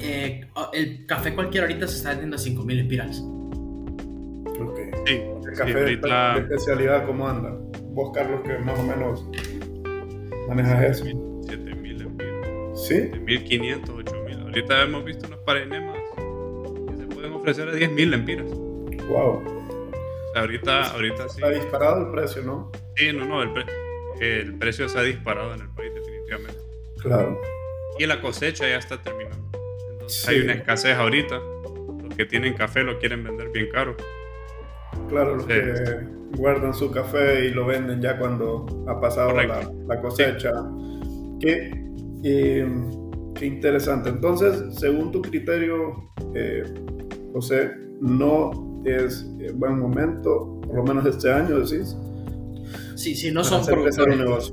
Eh, 0.00 0.46
el 0.72 1.06
café 1.06 1.34
cualquiera 1.34 1.66
ahorita 1.66 1.88
se 1.88 1.96
está 1.96 2.10
vendiendo 2.10 2.36
a 2.36 2.38
5000 2.38 2.80
espirales. 2.80 3.20
Ok. 4.60 4.78
Sí, 5.06 5.20
el 5.46 5.56
café 5.56 5.74
de, 5.74 5.92
especialidad, 6.40 7.06
¿cómo 7.06 7.28
anda? 7.28 7.56
Vos, 7.90 8.12
Carlos, 8.14 8.40
que 8.42 8.58
más 8.58 8.78
o 8.78 8.82
menos 8.84 9.26
manejas 10.48 11.00
eso. 11.00 11.04
7000 11.48 12.00
empiras. 12.02 12.78
¿Sí? 12.86 12.94
7500, 12.94 13.90
8000. 13.90 14.40
Ahorita 14.40 14.82
hemos 14.82 15.04
visto 15.04 15.26
unos 15.26 15.40
parenemas 15.40 15.98
que 16.16 16.96
se 16.96 17.06
pueden 17.06 17.32
ofrecer 17.32 17.68
a 17.68 17.72
10000 17.72 18.10
lempiras. 18.10 18.46
Wow. 19.08 19.53
Ahorita, 20.34 20.90
ahorita 20.92 21.28
sí. 21.28 21.42
Ha 21.42 21.50
disparado 21.50 22.06
el 22.06 22.12
precio, 22.12 22.42
¿no? 22.42 22.72
Sí, 22.96 23.12
no, 23.12 23.24
no, 23.24 23.42
el, 24.20 24.58
precio 24.58 24.88
se 24.88 24.98
ha 24.98 25.02
disparado 25.02 25.54
en 25.54 25.60
el 25.60 25.68
país 25.70 25.94
definitivamente. 25.94 26.60
Claro. 27.00 27.40
Y 27.98 28.06
la 28.06 28.20
cosecha 28.20 28.68
ya 28.68 28.78
está 28.78 29.00
terminando. 29.00 29.48
Entonces 29.92 30.28
hay 30.28 30.40
una 30.40 30.54
escasez 30.54 30.96
ahorita. 30.96 31.40
Los 32.02 32.14
que 32.16 32.26
tienen 32.26 32.54
café 32.54 32.82
lo 32.82 32.98
quieren 32.98 33.22
vender 33.22 33.50
bien 33.50 33.68
caro. 33.70 33.96
Claro, 35.08 35.36
los 35.36 35.46
que 35.46 36.14
guardan 36.36 36.74
su 36.74 36.90
café 36.90 37.46
y 37.46 37.50
lo 37.50 37.66
venden 37.66 38.00
ya 38.00 38.18
cuando 38.18 38.66
ha 38.88 39.00
pasado 39.00 39.32
la, 39.32 40.00
cosecha. 40.00 40.52
Qué, 41.40 41.70
qué, 42.22 43.46
interesante. 43.46 44.08
Entonces, 44.08 44.78
según 44.78 45.12
tu 45.12 45.22
criterio, 45.22 46.12
eh, 46.34 46.64
José, 47.32 47.72
no 48.00 48.73
es 48.84 49.26
eh, 49.40 49.52
buen 49.54 49.78
momento 49.78 50.60
por 50.66 50.76
lo 50.76 50.82
menos 50.82 51.06
este 51.06 51.32
año, 51.32 51.60
decís. 51.60 51.96
Sí, 52.94 53.14
si 53.14 53.30
no 53.30 53.44
son 53.44 53.64
productores. 53.64 54.52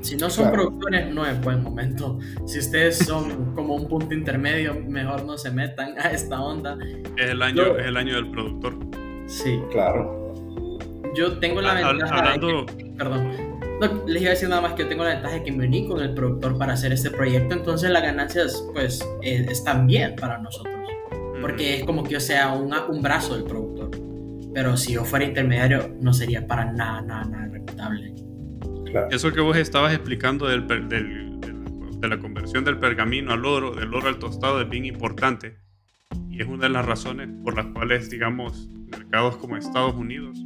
Si 0.00 0.16
no 0.16 0.30
son 0.30 0.50
productores, 0.50 1.12
no 1.12 1.26
es 1.26 1.40
buen 1.42 1.62
momento. 1.62 2.18
Si 2.46 2.58
ustedes 2.58 2.98
son 2.98 3.54
como 3.54 3.74
un 3.74 3.88
punto 3.88 4.14
intermedio, 4.14 4.74
mejor 4.74 5.24
no 5.24 5.36
se 5.36 5.50
metan 5.50 5.98
a 5.98 6.10
esta 6.12 6.40
onda. 6.40 6.78
Es 7.16 7.30
el 7.30 7.42
año, 7.42 7.76
es 7.76 7.86
el 7.86 7.96
año 7.96 8.14
del 8.14 8.30
productor. 8.30 8.74
Sí. 9.26 9.60
Claro. 9.70 10.32
Yo 11.14 11.38
tengo 11.38 11.60
la 11.60 11.74
ventaja. 11.74 12.34
perdón. 12.96 13.32
les 14.06 14.22
iba 14.22 14.30
a 14.30 14.34
decir 14.34 14.48
nada 14.48 14.62
más 14.62 14.74
que 14.74 14.84
yo 14.84 14.88
tengo 14.88 15.04
la 15.04 15.14
ventaja 15.14 15.34
de 15.34 15.42
que 15.42 15.52
me 15.52 15.66
uní 15.66 15.88
con 15.88 16.00
el 16.00 16.14
productor 16.14 16.56
para 16.56 16.74
hacer 16.74 16.92
este 16.92 17.10
proyecto, 17.10 17.54
entonces 17.54 17.90
las 17.90 18.02
ganancias, 18.02 18.64
pues, 18.72 19.06
eh, 19.22 19.46
están 19.50 19.86
bien 19.86 20.14
para 20.16 20.38
nosotros. 20.38 20.77
Porque 21.40 21.76
es 21.76 21.84
como 21.84 22.04
que 22.04 22.14
yo 22.14 22.20
sea 22.20 22.52
un, 22.52 22.72
un 22.72 23.02
brazo 23.02 23.34
del 23.34 23.44
productor. 23.44 23.90
Pero 24.54 24.76
si 24.76 24.94
yo 24.94 25.04
fuera 25.04 25.24
intermediario, 25.24 25.94
no 26.00 26.12
sería 26.12 26.46
para 26.46 26.72
nada, 26.72 27.00
nada, 27.02 27.24
nada 27.24 27.48
reputable. 27.48 28.14
Eso 29.10 29.32
que 29.32 29.40
vos 29.40 29.56
estabas 29.56 29.92
explicando 29.92 30.46
del, 30.46 30.66
del, 30.66 31.38
de 32.00 32.08
la 32.08 32.18
conversión 32.18 32.64
del 32.64 32.78
pergamino 32.78 33.32
al 33.32 33.44
oro, 33.44 33.74
del 33.74 33.92
oro 33.94 34.08
al 34.08 34.18
tostado, 34.18 34.60
es 34.60 34.68
bien 34.68 34.84
importante. 34.84 35.58
Y 36.30 36.40
es 36.40 36.48
una 36.48 36.64
de 36.64 36.70
las 36.70 36.86
razones 36.86 37.28
por 37.44 37.56
las 37.56 37.66
cuales, 37.66 38.10
digamos, 38.10 38.68
mercados 38.90 39.36
como 39.36 39.56
Estados 39.56 39.94
Unidos 39.94 40.38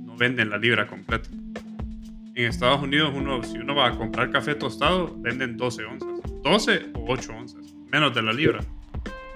no 0.00 0.16
venden 0.16 0.50
la 0.50 0.58
libra 0.58 0.86
completa. 0.86 1.28
En 2.34 2.44
Estados 2.44 2.82
Unidos, 2.82 3.12
uno, 3.14 3.42
si 3.42 3.58
uno 3.58 3.74
va 3.74 3.88
a 3.88 3.96
comprar 3.96 4.30
café 4.30 4.54
tostado, 4.54 5.16
venden 5.18 5.56
12 5.56 5.84
onzas. 5.84 6.08
12 6.42 6.92
o 6.94 7.04
8 7.08 7.32
onzas, 7.32 7.74
menos 7.90 8.14
de 8.14 8.22
la 8.22 8.32
libra. 8.32 8.60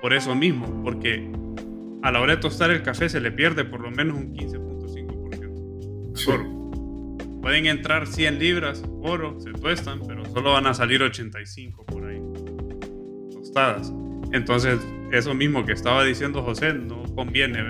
Por 0.01 0.13
eso 0.15 0.35
mismo, 0.35 0.83
porque 0.83 1.31
a 2.03 2.11
la 2.11 2.21
hora 2.21 2.37
de 2.37 2.41
tostar 2.41 2.71
el 2.71 2.83
café 2.83 3.09
se 3.09 3.21
le 3.21 3.31
pierde 3.33 3.65
por 3.65 3.81
lo 3.81 3.91
menos 3.91 4.17
un 4.17 4.35
15.5% 4.35 5.31
de 6.13 6.33
oro. 6.33 7.41
Pueden 7.43 7.67
entrar 7.67 8.07
100 8.07 8.39
libras 8.39 8.83
oro, 9.03 9.39
se 9.41 9.53
tuestan, 9.53 10.01
pero 10.07 10.25
solo 10.27 10.53
van 10.53 10.67
a 10.67 10.75
salir 10.75 11.03
85 11.03 11.85
por 11.87 12.07
ahí 12.07 12.21
tostadas. 13.33 13.93
Entonces, 14.33 14.79
eso 15.13 15.35
mismo 15.35 15.65
que 15.65 15.73
estaba 15.73 16.05
diciendo 16.05 16.43
José, 16.43 16.75
no 16.75 17.03
conviene 17.15 17.63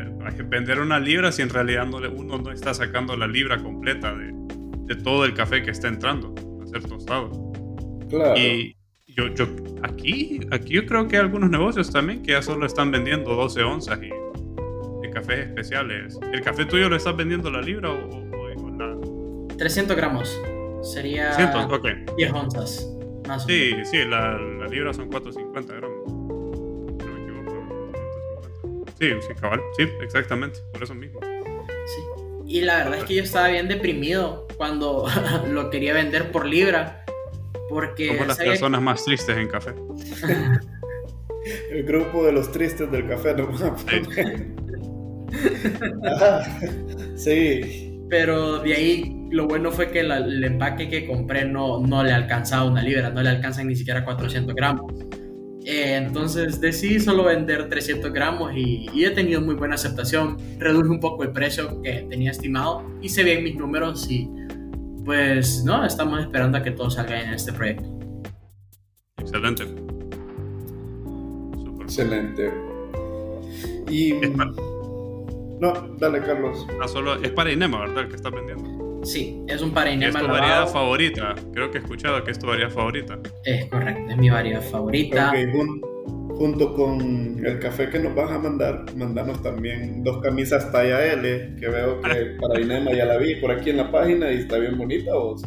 vender 0.49 0.81
una 0.81 1.01
libra 1.01 1.33
si 1.33 1.43
en 1.43 1.49
realidad 1.49 1.87
no, 1.87 1.99
uno 1.99 2.39
no 2.39 2.53
está 2.53 2.75
sacando 2.75 3.17
la 3.17 3.27
libra 3.27 3.59
completa 3.59 4.15
de, 4.15 4.33
de 4.85 4.97
todo 4.97 5.25
el 5.25 5.35
café 5.35 5.63
que 5.63 5.71
está 5.71 5.89
entrando 5.89 6.35
a 6.63 6.67
ser 6.67 6.83
tostado. 6.85 7.31
Claro. 8.09 8.39
Y 8.39 8.77
yo, 9.29 9.35
yo, 9.35 9.47
aquí, 9.83 10.41
aquí 10.51 10.75
yo 10.75 10.87
creo 10.87 11.09
que 11.09 11.17
hay 11.17 11.23
algunos 11.23 11.51
negocios 11.51 11.91
también 11.91 12.23
que 12.23 12.33
ya 12.33 12.43
solo 12.43 12.67
están 12.67 12.91
vendiendo 12.91 13.35
12 13.35 13.63
onzas 13.63 13.99
y, 14.03 14.09
de 14.09 15.11
cafés 15.11 15.47
especiales. 15.49 16.19
¿El 16.33 16.41
café 16.43 16.65
tuyo 16.65 16.89
lo 16.89 16.97
estás 16.97 17.17
vendiendo 17.17 17.51
la 17.51 17.61
libra 17.61 17.91
o, 17.91 18.31
300 19.61 19.95
gramos. 19.95 20.41
Sería 20.83 21.37
10 22.17 22.33
onzas. 22.33 22.89
Más 23.29 23.45
sí, 23.45 23.75
sí, 23.85 23.99
la, 24.07 24.39
la, 24.39 24.67
libra 24.69 24.95
son 24.95 25.11
450 25.11 25.75
gramos. 25.75 25.99
No 26.09 27.05
me 27.05 27.23
equivoco. 27.23 28.87
Sí, 28.99 29.11
sí, 29.21 29.35
cabal. 29.39 29.61
Sí, 29.77 29.87
exactamente. 30.03 30.61
Por 30.73 30.83
eso 30.83 30.95
mismo. 30.95 31.21
Sí. 31.21 32.01
Y 32.47 32.63
la 32.63 32.79
verdad 32.79 33.01
es 33.01 33.05
que 33.05 33.17
yo 33.17 33.23
estaba 33.23 33.49
bien 33.49 33.69
deprimido 33.69 34.49
cuando 34.57 35.07
lo 35.51 35.69
quería 35.69 35.93
vender 35.93 36.33
por 36.33 36.47
libra. 36.47 37.05
Porque. 37.71 38.09
Somos 38.09 38.27
las 38.27 38.39
personas 38.39 38.83
más 38.83 39.05
tristes 39.05 39.37
en 39.37 39.47
café. 39.49 39.75
El 41.71 41.85
grupo 41.85 42.27
de 42.27 42.33
los 42.33 42.53
tristes 42.53 42.91
del 42.91 43.09
café, 43.09 43.35
¿no? 43.35 43.57
sí. 47.17 47.17
sí. 47.17 47.91
Pero 48.11 48.59
de 48.59 48.75
ahí 48.75 49.21
lo 49.31 49.47
bueno 49.47 49.71
fue 49.71 49.91
que 49.91 50.01
el 50.01 50.45
empaque 50.45 50.89
que 50.89 51.07
compré 51.07 51.45
no, 51.45 51.81
no 51.81 52.03
le 52.03 52.13
alcanzaba 52.13 52.65
una 52.65 52.83
libra, 52.83 53.11
no 53.11 53.23
le 53.23 53.31
alcanzan 53.31 53.69
ni 53.69 53.77
siquiera 53.77 54.05
400 54.05 54.55
gramos. 54.55 54.93
Eh, 55.65 55.97
entonces 55.97 56.61
decidí 56.61 56.99
solo 56.99 57.25
vender 57.25 57.69
300 57.69 58.13
gramos 58.13 58.53
y, 58.57 59.05
he 59.05 59.11
tenido 59.11 59.41
muy 59.41 59.55
buena 59.55 59.77
aceptación. 59.77 60.37
Reduje 60.59 60.89
un 60.89 61.01
poco 61.01 61.23
el 61.23 61.33
precio 61.33 61.81
que 61.83 62.07
tenía 62.09 62.31
estimado, 62.31 62.83
hice 63.01 63.23
bien 63.23 63.45
mis 63.45 63.57
números 63.57 64.11
y 64.11 64.29
pues 65.11 65.65
no, 65.65 65.85
estamos 65.85 66.21
esperando 66.21 66.57
a 66.57 66.63
que 66.63 66.71
todo 66.71 66.89
salga 66.89 67.21
en 67.21 67.35
este 67.35 67.53
proyecto. 67.53 67.85
Excelente. 69.19 69.65
Excelente. 71.81 72.55
Y... 73.91 74.13
No, 75.59 75.73
dale, 75.99 76.21
Carlos. 76.21 76.65
Ah, 76.81 76.87
solo 76.87 77.17
es 77.17 77.31
para 77.33 77.51
Inema, 77.51 77.81
¿verdad? 77.81 78.05
El 78.05 78.09
que 78.09 78.15
está 78.15 78.31
vendiendo. 78.31 79.05
Sí, 79.05 79.43
es 79.49 79.61
un 79.63 79.73
para 79.73 79.91
Inema. 79.91 80.21
Es 80.21 80.27
tu 80.27 80.31
variedad 80.31 80.69
favorita. 80.69 81.35
Creo 81.55 81.73
que 81.73 81.79
he 81.79 81.81
escuchado 81.81 82.23
que 82.23 82.31
es 82.31 82.39
tu 82.39 82.47
variedad 82.47 82.71
favorita. 82.71 83.19
Es 83.45 83.65
correcto, 83.65 84.13
es 84.13 84.17
mi 84.17 84.31
variedad 84.31 84.63
favorita. 84.63 85.33
Junto 86.41 86.73
con 86.73 87.45
el 87.45 87.59
café 87.59 87.91
que 87.91 87.99
nos 87.99 88.15
vas 88.15 88.31
a 88.31 88.39
mandar, 88.39 88.87
mandanos 88.97 89.43
también 89.43 90.03
dos 90.03 90.23
camisas 90.23 90.73
talla 90.73 91.13
L, 91.13 91.55
que 91.61 91.69
veo 91.69 92.01
que 92.01 92.37
para 92.41 92.59
Inema 92.59 92.95
ya 92.95 93.05
la 93.05 93.19
vi 93.19 93.35
por 93.35 93.51
aquí 93.51 93.69
en 93.69 93.77
la 93.77 93.93
página 93.93 94.33
y 94.33 94.39
está 94.39 94.57
bien 94.57 94.79
bonita. 94.79 95.13
¿vos? 95.13 95.43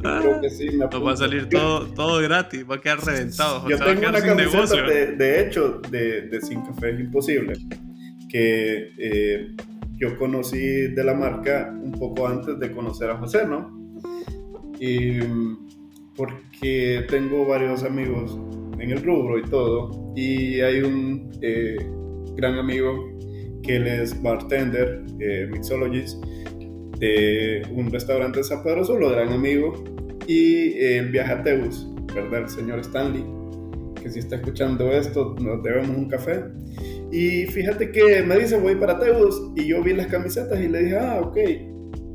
creo 0.00 0.40
que 0.40 0.48
sí. 0.48 0.70
Me 0.70 0.86
nos 0.86 1.06
va 1.06 1.12
a 1.12 1.16
salir 1.18 1.46
todo, 1.50 1.88
todo 1.88 2.22
gratis, 2.22 2.64
va 2.68 2.76
a 2.76 2.80
quedar 2.80 3.04
reventado. 3.04 3.68
Yo 3.68 3.76
tengo 3.76 4.08
una 4.08 4.22
camiseta, 4.22 4.82
de, 4.82 5.06
de, 5.14 5.42
hecho, 5.42 5.82
de, 5.90 6.22
de 6.22 6.40
Sin 6.40 6.62
Café 6.62 6.92
es 6.92 7.00
Imposible 7.00 7.58
que 8.30 8.94
eh, 8.96 9.54
yo 9.98 10.16
conocí 10.16 10.86
de 10.88 11.04
la 11.04 11.12
marca 11.12 11.70
un 11.70 11.92
poco 11.92 12.26
antes 12.26 12.58
de 12.58 12.72
conocer 12.72 13.10
a 13.10 13.18
José, 13.18 13.46
¿no? 13.46 13.78
Y 14.80 15.18
porque 16.16 17.04
tengo 17.10 17.44
varios 17.44 17.82
amigos 17.82 18.38
en 18.78 18.90
el 18.90 19.02
rubro 19.02 19.38
y 19.38 19.42
todo, 19.42 20.12
y 20.16 20.60
hay 20.60 20.82
un 20.82 21.30
eh, 21.40 21.76
gran 22.36 22.58
amigo 22.58 23.10
que 23.62 23.76
él 23.76 23.86
es 23.86 24.20
bartender, 24.22 25.04
eh, 25.20 25.48
mixologist, 25.50 26.22
de 26.98 27.62
un 27.72 27.90
restaurante 27.90 28.38
de 28.38 28.44
San 28.44 28.62
Pedro 28.62 28.84
Solo, 28.84 29.10
gran 29.10 29.32
amigo, 29.32 29.72
y 30.26 30.78
él 30.78 31.10
viaja 31.10 31.40
a 31.40 31.42
Teus, 31.42 31.88
¿verdad? 32.14 32.42
El 32.42 32.48
señor 32.48 32.78
Stanley, 32.80 33.24
que 34.00 34.10
si 34.10 34.18
está 34.18 34.36
escuchando 34.36 34.90
esto, 34.92 35.34
nos 35.40 35.62
debemos 35.62 35.96
un 35.96 36.08
café. 36.08 36.44
Y 37.10 37.46
fíjate 37.46 37.90
que 37.90 38.22
me 38.22 38.38
dice, 38.38 38.58
voy 38.58 38.74
para 38.74 38.98
Teus. 38.98 39.52
Y 39.56 39.66
yo 39.66 39.82
vi 39.82 39.94
las 39.94 40.08
camisetas 40.08 40.60
y 40.60 40.68
le 40.68 40.82
dije, 40.82 40.96
ah, 40.98 41.20
ok, 41.22 41.38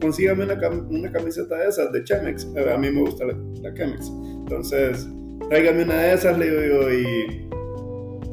consígame 0.02 0.44
una, 0.46 0.58
una 0.90 1.12
camiseta 1.12 1.58
de 1.58 1.70
esas, 1.70 1.92
de 1.92 2.04
Chemex. 2.04 2.48
A 2.56 2.78
mí 2.78 2.92
me 2.92 3.02
gusta 3.02 3.26
la, 3.26 3.74
Chemex. 3.74 4.12
Entonces, 4.40 5.08
tráigame 5.48 5.84
una 5.84 5.96
de 5.96 6.14
esas, 6.14 6.38
le 6.38 6.50
digo 6.50 6.92
y, 6.92 7.50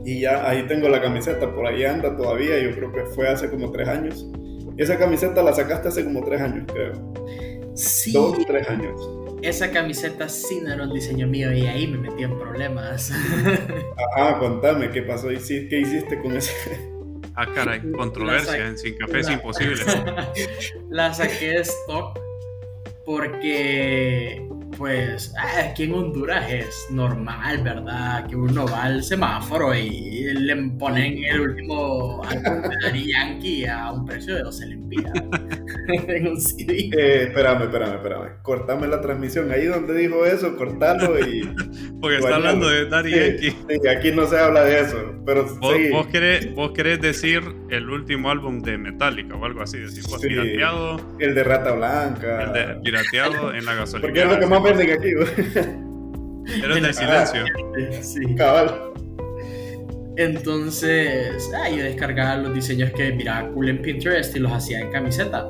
y 0.05 0.21
ya 0.21 0.49
ahí 0.49 0.66
tengo 0.66 0.88
la 0.88 1.01
camiseta. 1.01 1.55
Por 1.55 1.66
ahí 1.66 1.85
anda 1.85 2.16
todavía. 2.16 2.59
Yo 2.59 2.75
creo 2.75 2.92
que 2.92 3.05
fue 3.07 3.29
hace 3.29 3.51
como 3.51 3.71
tres 3.71 3.88
años. 3.88 4.27
Esa 4.77 4.99
camiseta 4.99 5.42
la 5.42 5.53
sacaste 5.53 5.88
hace 5.88 6.05
como 6.05 6.25
tres 6.25 6.40
años, 6.40 6.66
creo. 6.73 7.12
Sí. 7.75 8.12
Dos, 8.12 8.37
tres 8.47 8.69
años 8.69 9.01
esa 9.42 9.71
camiseta 9.71 10.29
sí 10.29 10.61
no 10.61 10.73
era 10.73 10.85
un 10.85 10.92
diseño 10.92 11.27
mío 11.27 11.53
y 11.53 11.66
ahí 11.66 11.87
me 11.87 11.99
metí 11.99 12.25
en 12.25 12.38
problemas. 12.38 13.12
Ah, 14.19 14.37
contame, 14.38 14.90
¿qué 14.90 15.03
pasó? 15.03 15.29
¿Qué 15.29 15.35
hiciste 15.81 16.19
con 16.23 16.37
ese? 16.37 16.53
Ah, 17.35 17.47
caray, 17.55 17.83
controversia, 17.92 18.66
en 18.66 18.79
Sin 18.79 18.97
Café 18.97 19.21
es 19.21 19.31
imposible. 19.31 19.83
la 20.88 21.12
saqué 21.12 21.49
de 21.49 21.61
stock 21.61 22.19
porque 23.05 24.49
pues 24.77 25.33
ah, 25.39 25.71
aquí 25.71 25.85
en 25.85 25.95
Honduras 25.95 26.51
es 26.51 26.87
normal, 26.91 27.62
¿verdad? 27.62 28.27
Que 28.27 28.37
uno 28.37 28.67
va 28.67 28.85
al 28.85 29.03
semáforo 29.03 29.75
y 29.75 30.33
le 30.35 30.57
ponen 30.79 31.25
el 31.25 31.41
último 31.41 32.22
álbum 32.24 32.62
de 32.93 33.07
Yankee 33.07 33.66
a 33.66 33.93
un 33.93 34.05
precio 34.05 34.35
de 34.35 34.43
12 34.43 34.66
lempiras 34.66 35.12
en 36.09 36.28
un 36.28 36.41
CD. 36.41 36.91
Eh, 36.97 37.22
espérame, 37.24 37.62
espérame, 37.62 37.95
espérame. 37.95 38.43
Cortame 38.43 38.87
la 38.87 39.01
transmisión. 39.01 39.51
Ahí 39.51 39.66
donde 39.66 39.95
dijo 39.95 40.24
eso, 40.24 40.57
cortalo 40.57 41.18
y... 41.18 41.43
Porque 42.01 42.18
está 42.18 42.37
hablando 42.37 42.68
de 42.68 42.87
Daddy 42.87 43.11
Yankee. 43.11 43.51
Sí, 43.51 43.89
aquí 43.89 44.12
no 44.12 44.26
se 44.26 44.39
habla 44.39 44.64
de 44.64 44.80
eso. 44.80 45.14
Pero 45.24 45.45
¿Vos, 45.45 45.76
vos, 45.91 46.07
querés, 46.09 46.55
vos 46.55 46.72
querés 46.72 47.01
decir 47.01 47.43
el 47.70 47.89
último 47.91 48.30
álbum 48.30 48.61
de 48.61 48.78
Metallica 48.78 49.34
o 49.34 49.45
algo 49.45 49.62
así, 49.62 49.78
decir, 49.78 50.05
pirateado. 50.20 51.01
El 51.18 51.34
de 51.34 51.45
Rata 51.45 51.72
Blanca. 51.72 52.45
El 52.45 52.53
de 52.53 52.74
pirateado 52.82 53.55
en 53.55 53.64
la 53.64 53.74
gasolina. 53.74 54.07
Porque 54.07 54.22
es 54.22 54.28
lo 54.28 54.39
que 54.39 54.47
más 54.47 54.62
venden 54.62 54.91
aquí, 54.91 55.09
Eres 56.62 56.82
de 56.82 56.93
silencio. 56.93 57.45
sí. 58.03 58.34
Cabal. 58.37 58.93
Entonces, 60.16 61.51
ah, 61.55 61.68
yo 61.68 61.84
descargaba 61.84 62.37
los 62.37 62.55
diseños 62.55 62.91
que 62.93 63.12
miraba 63.12 63.49
cool 63.51 63.68
en 63.68 63.82
Pinterest 63.82 64.34
y 64.34 64.39
los 64.39 64.51
hacía 64.51 64.80
en 64.80 64.91
camiseta. 64.91 65.47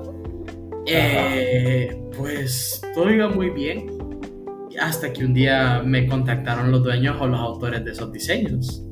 Eh, 0.86 2.00
pues 2.16 2.80
todo 2.94 3.10
iba 3.10 3.28
muy 3.28 3.50
bien. 3.50 3.86
Hasta 4.80 5.12
que 5.12 5.24
un 5.24 5.34
día 5.34 5.82
me 5.84 6.06
contactaron 6.06 6.70
los 6.70 6.82
dueños 6.82 7.16
o 7.20 7.26
los 7.26 7.40
autores 7.40 7.84
de 7.84 7.92
esos 7.92 8.12
diseños. 8.12 8.82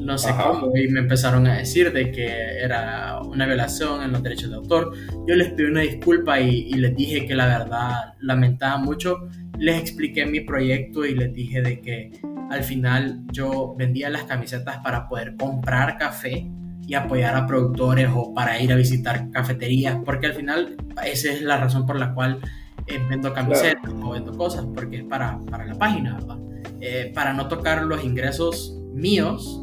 no 0.00 0.16
sé 0.18 0.32
cómo, 0.34 0.74
y 0.76 0.88
me 0.88 1.00
empezaron 1.00 1.46
a 1.46 1.58
decir 1.58 1.92
de 1.92 2.10
que 2.10 2.26
era 2.58 3.20
una 3.22 3.46
violación 3.46 4.02
en 4.02 4.12
los 4.12 4.22
derechos 4.22 4.50
de 4.50 4.56
autor. 4.56 4.92
Yo 5.28 5.36
les 5.36 5.50
pedí 5.52 5.66
una 5.66 5.82
disculpa 5.82 6.40
y, 6.40 6.72
les 6.72 6.96
dije 6.96 7.26
que 7.26 7.34
la 7.34 7.46
verdad 7.46 8.14
lamentaba 8.20 8.78
mucho. 8.78 9.28
Les 9.58 9.78
expliqué 9.78 10.26
mi 10.26 10.40
proyecto 10.40 11.04
y 11.04 11.14
les 11.14 11.32
dije 11.32 11.60
de 11.62 11.80
que 11.80 12.12
al 12.50 12.64
final 12.64 13.20
yo 13.30 13.74
vendía 13.76 14.10
las 14.10 14.24
camisetas 14.24 14.78
para 14.78 15.06
poder 15.06 15.36
comprar 15.36 15.96
café 15.98 16.50
y 16.90 16.94
apoyar 16.96 17.36
a 17.36 17.46
productores 17.46 18.08
o 18.12 18.34
para 18.34 18.60
ir 18.60 18.72
a 18.72 18.74
visitar 18.74 19.30
cafeterías, 19.30 19.96
porque 20.04 20.26
al 20.26 20.34
final 20.34 20.76
esa 21.04 21.32
es 21.32 21.40
la 21.40 21.56
razón 21.56 21.86
por 21.86 21.96
la 21.96 22.12
cual 22.12 22.40
eh, 22.88 22.98
vendo 23.08 23.32
camisetas 23.32 23.92
o 24.02 24.10
vendo 24.10 24.36
cosas, 24.36 24.66
porque 24.74 24.96
es 24.96 25.04
para, 25.04 25.38
para 25.48 25.66
la 25.66 25.76
página, 25.76 26.14
¿verdad? 26.14 26.38
Eh, 26.80 27.12
para 27.14 27.32
no 27.32 27.46
tocar 27.46 27.84
los 27.84 28.02
ingresos 28.02 28.76
míos, 28.92 29.62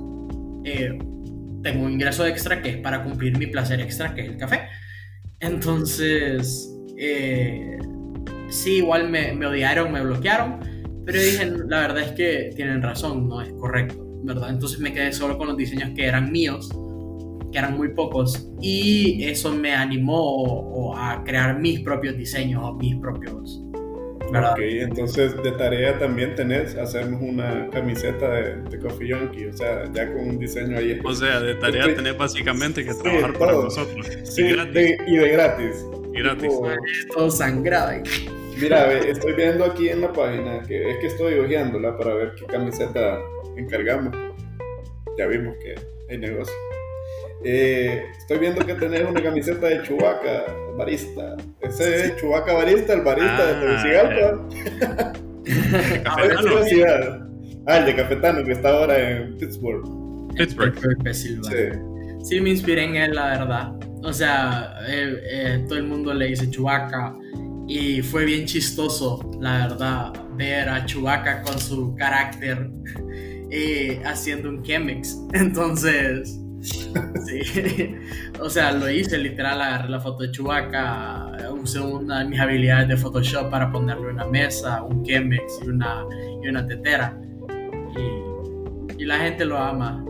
eh, 0.63 0.97
tengo 1.61 1.85
un 1.85 1.91
ingreso 1.91 2.25
extra 2.25 2.61
que 2.61 2.69
es 2.69 2.77
para 2.77 3.03
cumplir 3.03 3.37
mi 3.37 3.47
placer 3.47 3.81
extra, 3.81 4.15
que 4.15 4.21
es 4.21 4.29
el 4.29 4.37
café. 4.37 4.61
Entonces, 5.41 6.73
eh, 6.97 7.77
sí, 8.47 8.77
igual 8.77 9.09
me, 9.09 9.33
me, 9.33 9.47
odiaron, 9.47 9.91
me 9.91 10.01
bloquearon, 10.01 10.59
pero 11.05 11.21
dije, 11.21 11.45
la 11.45 11.81
verdad 11.81 12.03
es 12.03 12.11
que 12.13 12.51
tienen 12.55 12.81
razón, 12.81 13.27
no 13.27 13.41
es 13.41 13.51
correcto, 13.51 14.01
¿verdad? 14.23 14.49
Entonces 14.49 14.79
me 14.79 14.93
quedé 14.93 15.11
solo 15.11 15.37
con 15.37 15.47
los 15.47 15.57
diseños 15.57 15.89
que 15.93 16.05
eran 16.05 16.31
míos, 16.31 16.69
que 17.51 17.57
eran 17.57 17.77
muy 17.77 17.89
pocos, 17.89 18.49
y 18.61 19.23
eso 19.23 19.53
me 19.53 19.73
animó 19.73 20.93
a 20.97 21.23
crear 21.23 21.59
mis 21.59 21.81
propios 21.81 22.17
diseños 22.17 22.61
o 22.63 22.73
mis 22.73 22.95
propios 22.95 23.61
Ok, 24.29 24.59
entonces 24.59 25.41
de 25.41 25.51
tarea 25.53 25.97
también 25.97 26.35
tenés 26.35 26.75
hacernos 26.75 27.21
una 27.21 27.69
camiseta 27.69 28.29
de, 28.29 28.55
de, 28.63 28.79
Coffee 28.79 29.13
Junkie, 29.13 29.45
o 29.45 29.53
sea, 29.53 29.89
ya 29.93 30.11
con 30.11 30.29
un 30.29 30.37
diseño 30.37 30.77
ahí. 30.77 30.99
O 31.03 31.13
sea, 31.13 31.39
de 31.39 31.55
tarea 31.55 31.95
tenés 31.95 32.17
básicamente 32.17 32.83
que 32.83 32.93
trabajar 32.93 33.33
para 33.37 33.53
nosotros. 33.53 34.05
Sí, 34.23 34.41
y, 34.41 34.51
gratis. 34.51 34.97
y 35.07 35.17
de 35.17 35.29
gratis. 35.29 35.85
Y 36.13 36.19
gratis. 36.19 36.53
todo 37.13 37.31
sangrado. 37.31 38.03
Mira, 38.59 38.91
estoy 38.91 39.33
viendo 39.33 39.63
aquí 39.63 39.89
en 39.89 40.01
la 40.01 40.11
página 40.11 40.61
que 40.63 40.91
es 40.91 40.97
que 40.97 41.07
estoy 41.07 41.39
hojeándola 41.39 41.95
para 41.97 42.13
ver 42.15 42.33
qué 42.35 42.45
camiseta 42.45 43.19
encargamos. 43.55 44.15
Ya 45.17 45.27
vimos 45.27 45.55
que 45.63 45.75
hay 46.09 46.17
negocio. 46.17 46.53
Eh, 47.49 48.03
estoy 48.17 48.39
viendo 48.39 48.65
que 48.65 48.73
tenés 48.73 49.03
una 49.09 49.23
camiseta 49.23 49.67
de 49.67 49.81
Chubaca, 49.83 50.53
barista. 50.77 51.37
Ese 51.61 52.07
es 52.07 52.15
Chubaca 52.17 52.51
Barista, 52.51 52.91
el 52.91 53.01
barista 53.01 53.45
de 53.45 53.65
Tegucigalpa. 53.65 55.13
Ah, 56.05 56.17
ah, 57.67 57.77
el 57.77 57.85
de 57.85 57.95
Cafetano, 57.95 58.43
que 58.43 58.51
está 58.51 58.69
ahora 58.71 58.99
en 58.99 59.37
Pittsburgh. 59.37 60.35
Pittsburgh. 60.35 60.77
Sí. 61.13 61.37
sí, 62.21 62.41
me 62.41 62.49
inspiré 62.49 62.83
en 62.83 62.97
él, 62.97 63.15
la 63.15 63.27
verdad. 63.27 63.71
O 64.03 64.11
sea, 64.11 64.75
eh, 64.89 65.21
eh, 65.31 65.65
todo 65.69 65.77
el 65.77 65.85
mundo 65.85 66.13
le 66.13 66.27
dice 66.27 66.49
Chubaca. 66.49 67.15
Y 67.65 68.01
fue 68.01 68.25
bien 68.25 68.45
chistoso, 68.45 69.21
la 69.39 69.69
verdad, 69.69 70.13
ver 70.35 70.67
a 70.67 70.85
Chubaca 70.85 71.41
con 71.43 71.57
su 71.57 71.95
carácter 71.95 72.69
haciendo 74.03 74.49
un 74.49 74.63
Chemex. 74.63 75.17
Entonces, 75.33 76.41
Sí, 76.61 76.91
o 78.41 78.49
sea, 78.49 78.71
lo 78.71 78.89
hice 78.89 79.17
literal, 79.17 79.61
agarré 79.61 79.89
la 79.89 79.99
foto 79.99 80.23
de 80.23 80.31
Chewbacca, 80.31 81.51
usé 81.51 81.79
una 81.79 82.19
de 82.19 82.25
mis 82.25 82.39
habilidades 82.39 82.87
de 82.87 82.97
Photoshop 82.97 83.49
para 83.49 83.71
ponerle 83.71 84.07
una 84.09 84.25
mesa, 84.25 84.81
un 84.83 85.03
Chemex 85.03 85.59
y 85.63 85.67
una, 85.67 86.05
y 86.43 86.47
una 86.47 86.65
tetera. 86.65 87.19
Y, 87.95 89.03
y 89.03 89.05
la 89.05 89.19
gente 89.19 89.45
lo 89.45 89.57
ama. 89.57 90.03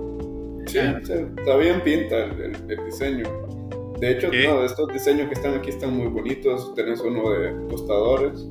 Sí, 0.67 0.79
está 0.79 1.57
bien 1.57 1.81
pinta 1.81 2.25
el, 2.25 2.85
diseño. 2.85 3.25
De 3.99 4.11
hecho, 4.11 4.27
no, 4.27 4.63
estos 4.63 4.91
diseños 4.93 5.27
que 5.27 5.33
están 5.33 5.55
aquí 5.55 5.69
están 5.69 5.95
muy 5.95 6.07
bonitos. 6.07 6.73
Tenés 6.75 6.99
uno 6.99 7.31
de 7.31 7.51
tostadores, 7.69 8.45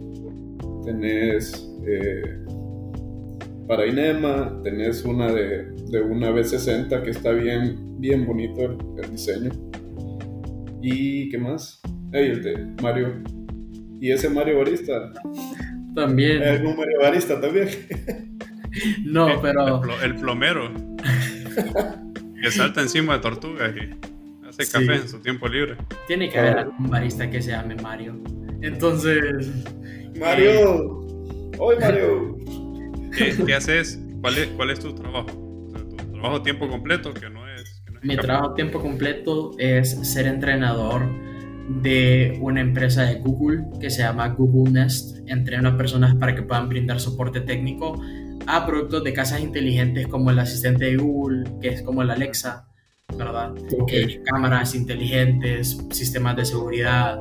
tenés 0.84 1.70
eh, 1.86 2.45
para 3.66 3.86
Inema, 3.86 4.60
tenés 4.62 5.04
una 5.04 5.32
de, 5.32 5.72
de 5.90 6.00
una 6.00 6.30
B60 6.30 7.02
que 7.02 7.10
está 7.10 7.32
bien 7.32 7.86
bien 7.98 8.26
bonito 8.26 8.76
el, 9.02 9.10
diseño. 9.10 9.50
¿Y 10.82 11.28
qué 11.30 11.38
más? 11.38 11.80
Hey, 12.12 12.30
el 12.32 12.42
de 12.42 12.82
Mario. 12.82 13.22
¿Y 14.00 14.10
ese 14.10 14.28
Mario 14.28 14.58
Barista? 14.58 15.12
También. 15.94 16.42
¿Hay 16.42 16.48
algún 16.56 16.76
Mario 16.76 16.98
Barista 17.00 17.40
también? 17.40 17.68
no, 19.04 19.40
pero... 19.40 19.82
El, 20.02 20.14
plomero. 20.16 20.70
que 22.42 22.50
salta 22.50 22.82
encima 22.82 23.14
de 23.14 23.20
tortugas 23.20 23.72
y 23.74 24.46
hace 24.46 24.70
café 24.70 24.96
en 24.96 25.08
su 25.08 25.20
tiempo 25.20 25.48
libre. 25.48 25.76
Tiene 26.06 26.28
que 26.28 26.38
haber 26.38 26.58
algún 26.58 26.88
barista 26.88 27.28
que 27.30 27.40
se 27.40 27.50
llame 27.50 27.74
Mario. 27.76 28.20
Entonces... 28.60 29.50
Mario. 30.18 31.00
Hoy 31.58 31.76
Mario. 31.80 32.36
¿Qué, 33.16 33.54
haces? 33.54 33.98
¿Cuál 34.20 34.38
es, 34.38 34.46
¿Cuál 34.48 34.70
es 34.70 34.80
tu 34.80 34.94
trabajo? 34.94 35.28
tu 35.28 36.12
trabajo 36.12 36.36
a 36.36 36.42
tiempo 36.42 36.68
completo, 36.68 37.12
que 37.14 37.30
no 37.30 37.46
mi 38.06 38.16
trabajo 38.16 38.50
a 38.50 38.54
tiempo 38.54 38.80
completo 38.80 39.52
es 39.58 39.98
ser 40.08 40.26
entrenador 40.26 41.08
de 41.82 42.38
una 42.40 42.60
empresa 42.60 43.02
de 43.02 43.16
Google 43.16 43.64
que 43.80 43.90
se 43.90 44.02
llama 44.02 44.28
Google 44.28 44.72
Nest. 44.72 45.18
Entreno 45.26 45.70
a 45.70 45.76
personas 45.76 46.14
para 46.14 46.34
que 46.34 46.42
puedan 46.42 46.68
brindar 46.68 47.00
soporte 47.00 47.40
técnico 47.40 48.00
a 48.46 48.64
productos 48.64 49.02
de 49.02 49.12
casas 49.12 49.40
inteligentes 49.40 50.06
como 50.06 50.30
el 50.30 50.38
asistente 50.38 50.84
de 50.84 50.96
Google, 50.96 51.50
que 51.60 51.68
es 51.68 51.82
como 51.82 52.02
el 52.02 52.10
Alexa, 52.10 52.68
¿verdad? 53.16 53.54
Eh, 53.88 54.22
cámaras 54.24 54.76
inteligentes, 54.76 55.76
sistemas 55.90 56.36
de 56.36 56.44
seguridad, 56.44 57.18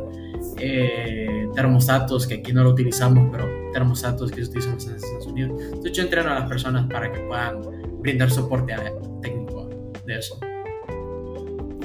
eh, 0.59 1.47
termostatos, 1.55 2.27
que 2.27 2.35
aquí 2.35 2.53
no 2.53 2.63
lo 2.63 2.69
utilizamos, 2.69 3.29
pero 3.31 3.64
termostatos 3.75 4.31
que 4.31 4.41
utilizamos 4.41 4.87
en 4.87 4.95
Estados 4.95 5.27
Unidos. 5.27 5.61
Entonces 5.61 5.91
yo 5.91 6.03
entreno 6.03 6.31
a 6.31 6.35
las 6.35 6.47
personas 6.47 6.87
para 6.89 7.11
que 7.11 7.19
puedan 7.19 7.61
brindar 7.99 8.31
soporte 8.31 8.73
técnico 9.21 9.69
de 10.05 10.17
eso. 10.17 10.39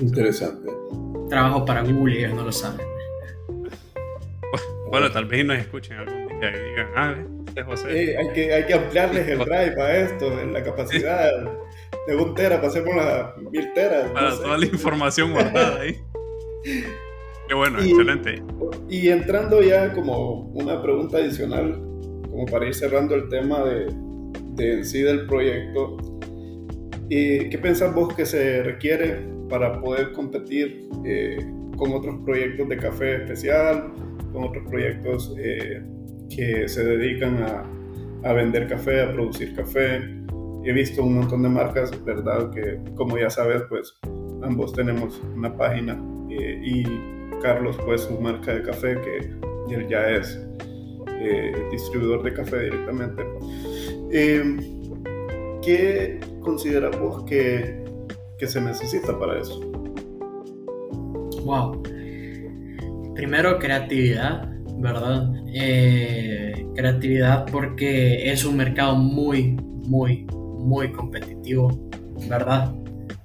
Interesante. 0.01 0.71
Trabajo 1.29 1.65
para 1.65 1.83
Google 1.83 2.15
y 2.15 2.19
ellos 2.19 2.35
no 2.35 2.45
lo 2.45 2.53
saben. 2.53 2.87
Bueno, 4.89 5.11
tal 5.11 5.25
vez 5.25 5.45
nos 5.45 5.59
escuchen 5.59 5.99
algún 5.99 6.41
día 6.41 6.51
y 6.51 6.71
digan, 6.71 6.89
ah, 6.95 7.15
este 7.47 7.63
José. 7.65 8.17
hay, 8.19 8.29
que, 8.33 8.55
hay 8.55 8.67
que 8.67 8.75
ampliarles 8.75 9.29
el 9.29 9.39
drive 9.39 9.83
a 9.83 9.97
esto, 9.97 10.41
en 10.41 10.53
la 10.53 10.63
capacidad 10.63 11.31
de 12.07 12.17
un 12.17 12.35
tera, 12.35 12.61
pasemos 12.61 12.95
a 12.97 13.35
mil 13.51 13.73
teras. 13.73 14.11
Para 14.11 14.31
toda 14.31 14.59
la 14.59 14.67
información 14.67 15.33
guardada 15.33 15.81
ahí. 15.81 16.01
Qué 17.51 17.57
bueno, 17.57 17.81
excelente. 17.81 18.41
Y 18.89 19.09
entrando 19.09 19.61
ya 19.61 19.93
como 19.93 20.43
una 20.55 20.81
pregunta 20.81 21.19
adicional, 21.19 21.83
como 22.31 22.47
para 22.47 22.69
ir 22.69 22.75
cerrando 22.77 23.17
el 23.17 23.29
tema 23.29 23.65
de, 23.65 23.93
de 24.55 24.75
en 24.75 24.85
sí 24.85 25.03
del 25.03 25.27
proyecto, 25.27 25.97
¿y 27.09 27.49
¿qué 27.49 27.59
pensás 27.59 27.93
vos 27.93 28.15
que 28.15 28.25
se 28.25 28.63
requiere 28.63 29.27
para 29.49 29.81
poder 29.81 30.13
competir 30.13 30.89
eh, 31.05 31.45
con 31.77 31.93
otros 31.93 32.21
proyectos 32.25 32.69
de 32.69 32.77
café 32.77 33.17
especial, 33.17 33.95
con 34.33 34.45
otros 34.45 34.63
proyectos 34.69 35.35
eh, 35.37 35.83
que 36.29 36.69
se 36.69 36.85
dedican 36.85 37.43
a, 37.43 37.65
a, 38.29 38.33
vender 38.33 38.69
café, 38.69 39.01
a 39.03 39.13
producir 39.13 39.57
café. 39.57 39.97
He 40.65 40.73
visto 40.73 41.03
un 41.03 41.17
montón 41.17 41.43
de 41.43 41.49
marcas, 41.49 41.91
¿verdad? 42.05 42.53
Que 42.53 42.79
como 42.95 43.19
ya 43.19 43.29
sabes, 43.29 43.63
pues 43.69 43.99
ambos 44.41 44.73
tenemos 44.73 45.21
una 45.35 45.53
página 45.57 46.01
eh, 46.31 46.61
y 46.65 47.20
Carlos 47.43 47.77
pues 47.85 48.03
su 48.03 48.21
marca 48.21 48.55
de 48.55 48.63
café 48.63 48.97
que 49.01 49.75
él 49.75 49.89
ya 49.89 50.09
es 50.11 50.39
distribuidor 51.71 52.23
de 52.23 52.33
café 52.33 52.61
directamente. 52.65 53.25
¿Qué 55.63 56.21
consideras 56.41 56.99
vos 56.99 57.25
que 57.25 57.81
que 58.41 58.47
se 58.47 58.61
necesita 58.61 59.17
para 59.19 59.39
eso? 59.39 59.61
Wow. 61.45 61.83
Primero 63.15 63.59
creatividad, 63.59 64.49
¿verdad? 64.79 65.31
Eh, 65.53 66.67
creatividad 66.75 67.45
porque 67.53 68.33
es 68.33 68.47
un 68.47 68.57
mercado 68.57 68.97
muy, 68.97 69.53
muy, 69.87 70.27
muy 70.33 70.91
competitivo, 70.91 71.69
¿verdad? 72.31 72.75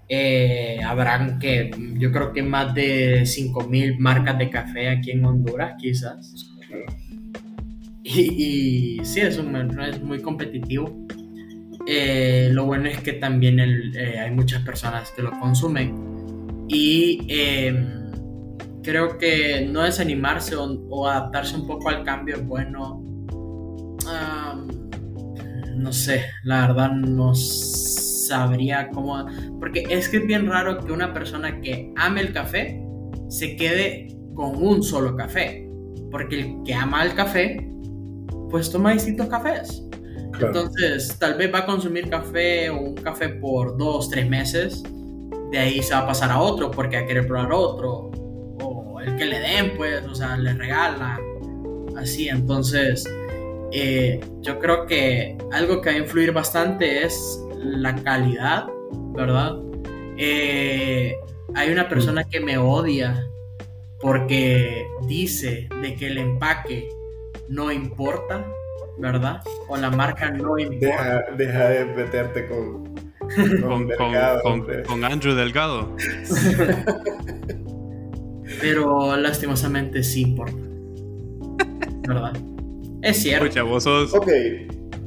Eh, 0.08 0.80
habrán 0.86 1.40
que, 1.40 1.72
yo 1.98 2.12
creo 2.12 2.32
que 2.32 2.44
más 2.44 2.74
de 2.76 3.22
5.000 3.24 3.98
marcas 3.98 4.38
de 4.38 4.50
café 4.50 4.90
aquí 4.90 5.12
en 5.12 5.26
Honduras, 5.26 5.76
quizás. 5.80 6.52
Y, 8.04 9.00
y 9.00 9.06
sí, 9.06 9.22
es, 9.22 9.38
un, 9.40 9.80
es 9.82 10.02
muy 10.02 10.22
competitivo. 10.22 11.08
Eh, 11.88 12.50
lo 12.52 12.66
bueno 12.66 12.88
es 12.88 13.00
que 13.02 13.14
también 13.14 13.60
eh, 13.60 14.20
hay 14.20 14.32
muchas 14.32 14.64
personas 14.64 15.12
que 15.16 15.22
lo 15.22 15.32
consumen 15.40 16.66
y 16.68 17.28
em, 17.30 18.12
creo 18.82 19.20
que 19.20 19.68
no 19.72 19.84
desanimarse 19.84 20.56
o, 20.56 20.64
o, 20.90 21.08
adaptarse 21.08 21.56
un 21.56 21.68
poco 21.68 21.90
al 21.90 22.04
cambio 22.04 22.38
es 22.38 22.46
bueno. 22.46 23.04
no 25.76 25.94
sé, 25.94 26.26
la 26.44 26.68
verdad 26.68 26.92
no 26.92 27.36
sabría 28.28 28.90
cómo... 28.90 29.26
Porque 29.60 29.86
es 29.90 30.10
que 30.10 30.18
es 30.18 30.28
bien 30.28 30.48
raro 30.48 30.80
que 30.80 30.92
una 30.92 31.14
persona 31.14 31.62
que 31.62 31.94
ame 31.96 32.22
el 32.22 32.34
café 32.34 32.82
se 33.30 33.56
quede 33.56 34.16
con 34.34 34.56
un 34.62 34.84
solo 34.84 35.16
café. 35.16 35.70
Porque 36.12 36.42
el 36.42 36.64
que 36.64 36.74
ama 36.74 37.04
el 37.04 37.14
café, 37.14 37.70
pues 38.50 38.72
toma 38.72 38.94
distintos 38.94 39.28
cafés. 39.28 39.84
Entonces, 40.40 41.18
tal 41.20 41.36
vez 41.36 41.54
va 41.54 41.60
a 41.60 41.66
consumir 41.66 42.10
café 42.10 42.70
o 42.70 42.80
un 42.80 42.96
café 42.96 43.30
por 43.30 43.78
dos, 43.78 44.10
tres 44.10 44.30
meses. 44.30 44.84
De 45.52 45.58
ahí 45.58 45.82
se 45.82 45.94
va 45.94 46.02
a 46.02 46.08
pasar 46.08 46.32
a 46.32 46.40
otro 46.40 46.72
porque 46.72 46.98
va 46.98 47.04
a 47.04 47.06
querer 47.06 47.28
probar 47.28 47.52
otro. 47.54 48.12
O 48.62 49.00
el 49.00 49.16
que 49.16 49.26
le 49.26 49.40
den, 49.40 49.74
pues, 49.78 50.06
o 50.06 50.16
sea, 50.16 50.38
le 50.38 50.54
regalan. 50.54 51.20
Así, 51.98 52.28
entonces, 52.28 53.06
eh, 53.72 54.20
yo 54.42 54.60
creo 54.60 54.86
que 54.86 55.38
algo 55.52 55.82
que 55.82 55.90
va 55.90 55.96
a 55.96 56.00
influir 56.00 56.32
bastante 56.32 57.06
es 57.06 57.42
la 57.66 57.96
calidad, 57.96 58.68
¿verdad? 59.14 59.58
Eh, 60.18 61.16
hay 61.56 61.72
una 61.72 61.90
persona 61.90 62.24
que 62.24 62.40
me 62.40 62.58
odia 62.58 63.28
porque 64.00 64.86
dice 65.08 65.68
de 65.82 65.96
que 65.96 66.08
el 66.08 66.18
empaque 66.18 66.90
no 67.50 67.72
importa, 67.72 68.46
¿verdad? 68.98 69.42
O 69.68 69.78
la 69.78 69.90
marca 69.90 70.30
no 70.32 70.58
importa. 70.58 71.26
Deja, 71.38 71.70
de 71.70 71.86
meterte 71.86 72.48
con, 72.48 72.96
con, 74.88 75.04
Andrew 75.04 75.36
Delgado. 75.36 75.96
Pero 78.62 79.18
lastimosamente 79.18 80.04
sí 80.04 80.22
importa. 80.22 80.58
¿Verdad? 82.08 82.38
Es 83.02 83.18
cierto. 83.22 83.46
Escucha, 83.46 83.64
vos 83.64 83.84
sos, 83.84 84.14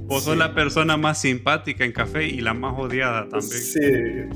vos 0.09 0.25
sos 0.25 0.37
la 0.37 0.55
persona 0.55 0.97
más 0.97 1.21
simpática 1.21 1.85
en 1.85 1.93
café 1.93 2.25
y 2.25 2.41
la 2.41 2.55
más 2.55 2.75
odiada 2.77 3.29
también. 3.29 3.51
Sí. 3.51 3.81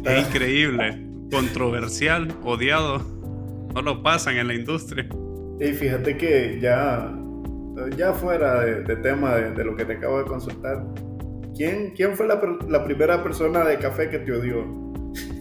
Es 0.05 0.29
increíble. 0.29 1.09
Controversial, 1.31 2.33
odiado 2.45 3.01
no 3.75 3.81
lo 3.81 4.03
pasan 4.03 4.37
en 4.37 4.49
la 4.49 4.55
industria. 4.55 5.09
Y 5.59 5.73
fíjate 5.73 6.17
que 6.17 6.59
ya, 6.61 7.11
ya 7.97 8.13
fuera 8.13 8.61
de, 8.61 8.97
tema 8.97 9.37
de, 9.37 9.65
lo 9.65 9.75
que 9.75 9.85
te 9.85 9.95
acabo 9.95 10.19
de 10.19 10.25
consultar, 10.25 10.85
¿quién, 11.57 11.93
quién 11.97 12.15
fue 12.17 12.27
la, 12.27 12.41
la 12.69 12.85
primera 12.85 13.23
persona 13.23 13.65
de 13.65 13.79
café 13.79 14.11
que 14.11 14.19
te 14.19 14.33
odió? 14.33 14.65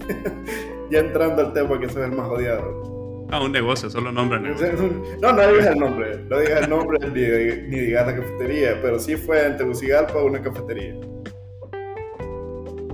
ya 0.91 0.99
entrando 0.99 1.41
al 1.41 1.53
tema 1.53 1.79
que 1.79 1.89
soy 1.89 2.03
el 2.03 2.11
más 2.11 2.29
odiado. 2.29 3.00
Ah, 3.31 3.41
un 3.41 3.51
negocio, 3.51 3.89
solo 3.89 4.11
nombre 4.11 4.39
negocio. 4.41 4.73
No, 5.21 5.31
no 5.31 5.47
digas 5.47 5.67
el 5.67 5.79
nombre, 5.79 6.19
no 6.29 6.39
digas 6.39 6.63
el 6.63 6.69
nombre 6.69 6.99
ni, 7.07 7.69
ni 7.69 7.79
digas 7.85 8.05
la 8.05 8.15
cafetería, 8.15 8.79
pero 8.81 8.99
sí 8.99 9.15
fue 9.15 9.45
en 9.47 9.57
Tegucigalpa 9.57 10.21
una 10.21 10.41
cafetería. 10.41 10.95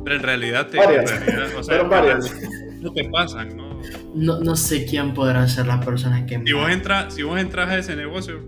Pero 0.04 0.16
en 0.16 0.24
realidad 0.24 0.68
te... 0.68 0.78
Varias. 0.78 1.12
o 1.58 1.64
sea, 1.64 1.78
pero 1.78 1.90
varias. 1.90 2.34
No 2.80 2.94
te 2.94 3.10
pasan, 3.10 3.58
¿no? 3.58 3.68
no, 4.14 4.40
no 4.40 4.56
sé 4.56 4.86
quién 4.86 5.14
podrá 5.14 5.48
ser 5.48 5.68
la 5.68 5.80
persona 5.80 6.26
que... 6.26 6.40
Si 6.44 6.54
vos, 6.54 6.70
entras, 6.70 7.14
si 7.14 7.24
vos 7.24 7.40
entras 7.40 7.70
a 7.70 7.78
ese 7.78 7.96
negocio 7.96 8.42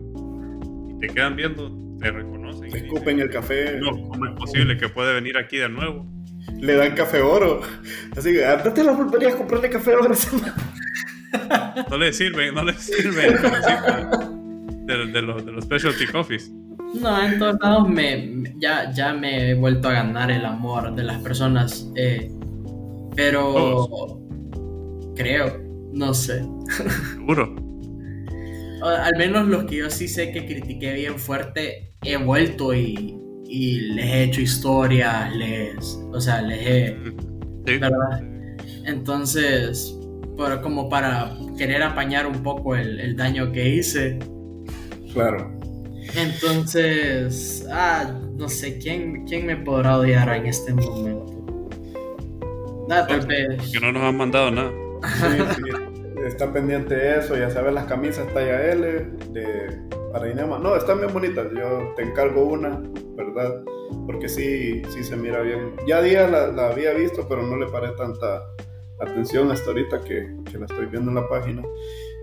y 0.89 0.99
te 0.99 1.07
quedan 1.07 1.35
viendo, 1.35 1.71
te 1.99 2.11
reconocen. 2.11 2.71
Te 2.71 2.79
escupen 2.79 3.19
el 3.19 3.29
café. 3.29 3.79
No, 3.79 3.91
¿cómo 3.91 4.25
es 4.25 4.35
posible 4.35 4.77
que 4.77 4.89
puede 4.89 5.13
venir 5.13 5.37
aquí 5.37 5.57
de 5.57 5.69
nuevo? 5.69 6.05
Le 6.59 6.75
dan 6.75 6.93
café 6.93 7.21
oro. 7.21 7.61
Así 8.17 8.33
que, 8.33 8.45
andate 8.45 8.81
a 8.81 8.85
la 8.85 8.95
pulpería 8.95 9.29
a 9.29 9.37
comprarle 9.37 9.69
café 9.69 9.95
oro. 9.95 10.13
No 11.89 11.97
le 11.97 12.13
sirven, 12.13 12.53
no 12.55 12.63
le 12.63 12.73
sirven. 12.73 13.35
de, 14.85 15.05
de, 15.07 15.21
los, 15.21 15.45
de 15.45 15.51
los 15.51 15.63
specialty 15.63 16.07
coffees. 16.07 16.51
No, 16.95 17.23
en 17.23 17.37
todos 17.37 17.57
lados 17.61 17.87
me, 17.87 18.43
ya, 18.57 18.91
ya 18.91 19.13
me 19.13 19.51
he 19.51 19.53
vuelto 19.53 19.89
a 19.89 19.93
ganar 19.93 20.31
el 20.31 20.43
amor 20.43 20.95
de 20.95 21.03
las 21.03 21.21
personas. 21.21 21.87
Eh, 21.95 22.31
pero 23.15 24.19
creo, 25.15 25.61
no 25.93 26.13
sé. 26.13 26.43
Seguro. 27.15 27.55
Al 28.81 29.17
menos 29.17 29.47
los 29.47 29.65
que 29.65 29.77
yo 29.77 29.89
sí 29.89 30.07
sé 30.07 30.31
que 30.31 30.45
critiqué 30.45 30.93
bien 30.93 31.19
fuerte, 31.19 31.93
he 32.01 32.17
vuelto 32.17 32.73
y, 32.73 33.17
les 33.49 34.05
he 34.05 34.23
hecho 34.23 34.41
historias, 34.41 35.35
les, 35.35 35.99
o 36.11 36.21
sea, 36.21 36.41
les 36.41 36.59
he, 36.61 36.97
¿verdad? 37.65 38.23
Entonces, 38.85 39.98
como 40.61 40.89
para 40.89 41.31
querer 41.57 41.83
apañar 41.83 42.25
un 42.25 42.41
poco 42.43 42.75
el, 42.75 43.15
daño 43.15 43.51
que 43.51 43.69
hice. 43.69 44.19
Claro. 45.13 45.51
Entonces, 46.15 47.67
ah, 47.71 48.11
no 48.37 48.49
sé, 48.49 48.79
¿quién, 48.79 49.25
quién 49.25 49.45
me 49.45 49.57
podrá 49.57 49.97
odiar 49.97 50.29
en 50.35 50.47
este 50.47 50.73
momento? 50.73 51.45
Nada, 52.87 53.05
tal 53.05 53.27
vez. 53.27 53.57
Porque 53.57 53.79
no 53.81 53.91
nos 53.91 54.03
han 54.03 54.17
mandado 54.17 54.51
nada. 54.51 54.71
Está 56.25 56.51
pendiente 56.51 56.95
de 56.95 57.19
eso, 57.19 57.37
ya 57.37 57.49
sabes, 57.49 57.73
las 57.73 57.85
camisas 57.85 58.27
talla 58.33 58.71
L 58.71 59.05
de 59.31 59.89
para 60.11 60.29
Inema. 60.29 60.59
No, 60.59 60.75
están 60.75 60.99
bien 60.99 61.13
bonitas. 61.13 61.47
Yo 61.55 61.93
te 61.95 62.03
encargo 62.03 62.43
una, 62.43 62.81
¿verdad? 63.15 63.63
Porque 64.05 64.27
sí, 64.27 64.81
sí 64.89 65.03
se 65.03 65.15
mira 65.15 65.41
bien. 65.41 65.75
Ya 65.87 66.01
día 66.01 66.27
la, 66.27 66.67
había 66.67 66.93
visto, 66.93 67.27
pero 67.27 67.43
no 67.43 67.57
le 67.57 67.67
paré 67.67 67.89
tanta 67.91 68.43
atención 68.99 69.51
hasta 69.51 69.69
ahorita 69.69 70.01
que, 70.01 70.35
que, 70.49 70.57
la 70.57 70.65
estoy 70.65 70.87
viendo 70.87 71.11
en 71.11 71.15
la 71.15 71.27
página. 71.27 71.63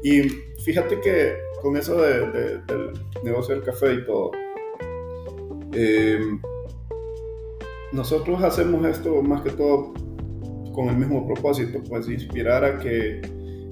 Y 0.02 0.22
fíjate 0.64 1.00
que 1.00 1.36
con 1.62 1.76
eso 1.76 2.00
de, 2.00 2.60
del 2.66 2.92
negocio 3.24 3.54
del 3.54 3.64
café 3.64 3.94
y 3.94 4.04
todo, 4.04 4.30
eh, 5.72 6.20
nosotros 7.92 8.42
hacemos 8.42 8.84
esto 8.86 9.22
más 9.22 9.42
que 9.42 9.50
todo 9.50 9.94
con 10.74 10.88
el 10.88 10.96
mismo 10.96 11.26
propósito, 11.26 11.80
pues 11.88 12.08
inspirar 12.08 12.64
a 12.64 12.78
que 12.78 13.22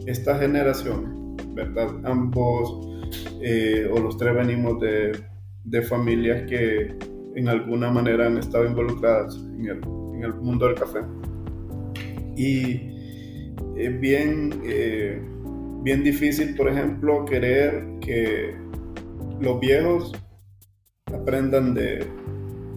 esta 0.06 0.38
generación, 0.38 1.36
¿verdad? 1.54 1.90
Ambos 2.04 2.88
eh, 3.42 3.88
o 3.92 3.98
los 4.00 4.16
tres 4.16 4.34
venimos 4.34 4.80
de, 4.80 5.12
de, 5.64 5.82
familias 5.82 6.48
que 6.48 6.96
en 7.34 7.48
alguna 7.48 7.90
manera 7.90 8.26
han 8.26 8.38
estado 8.38 8.66
involucradas 8.66 9.36
en 9.36 9.66
el, 9.66 9.80
en 10.14 10.24
el 10.24 10.34
mundo 10.34 10.66
del 10.66 10.76
café. 10.76 11.00
Y 12.36 12.93
es 13.76 14.00
bien, 14.00 14.60
eh, 14.64 15.20
bien 15.82 16.04
difícil, 16.04 16.54
por 16.54 16.68
ejemplo, 16.68 17.24
querer 17.24 17.84
que 18.00 18.54
los 19.40 19.60
viejos 19.60 20.12
aprendan 21.12 21.74
de, 21.74 22.06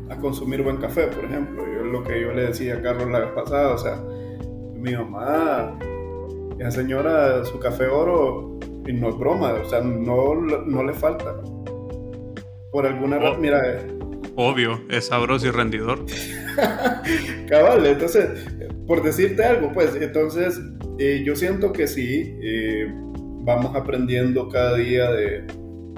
a 0.10 0.18
consumir 0.18 0.62
buen 0.64 0.78
café, 0.78 1.08
por 1.08 1.26
ejemplo. 1.26 1.64
Yo 1.66 1.84
lo 1.84 2.04
que 2.04 2.22
yo 2.22 2.34
le 2.34 2.48
decía 2.48 2.76
a 2.76 2.82
Carlos 2.82 3.10
la 3.10 3.20
vez 3.20 3.32
pasada, 3.32 3.74
o 3.74 3.78
sea, 3.78 4.04
mi 4.76 4.94
mamá, 4.94 5.78
esa 6.60 6.72
señora, 6.72 7.44
su 7.46 7.60
café 7.60 7.88
oro, 7.88 8.60
y 8.86 8.94
no 8.94 9.10
es 9.10 9.18
broma, 9.18 9.54
o 9.54 9.66
sea, 9.66 9.82
no, 9.82 10.36
no 10.36 10.84
le 10.84 10.94
falta. 10.94 11.36
Por 12.72 12.86
alguna 12.86 13.20
razón, 13.20 13.42
mira. 13.42 13.62
Eh. 13.66 13.98
Obvio, 14.36 14.82
es 14.90 15.08
sabroso 15.08 15.48
y 15.48 15.52
rendidor. 15.52 16.06
Cabal, 17.48 17.86
entonces, 17.86 18.46
por 18.86 19.04
decirte 19.04 19.44
algo, 19.44 19.72
pues, 19.74 19.96
entonces, 19.96 20.60
eh, 21.00 21.24
yo 21.26 21.36
siento 21.36 21.72
que 21.72 21.88
sí, 21.88 22.38
eh, 22.42 22.88
vamos 23.44 23.76
aprendiendo 23.76 24.50
cada 24.50 24.78
día 24.78 25.12
de, 25.12 25.46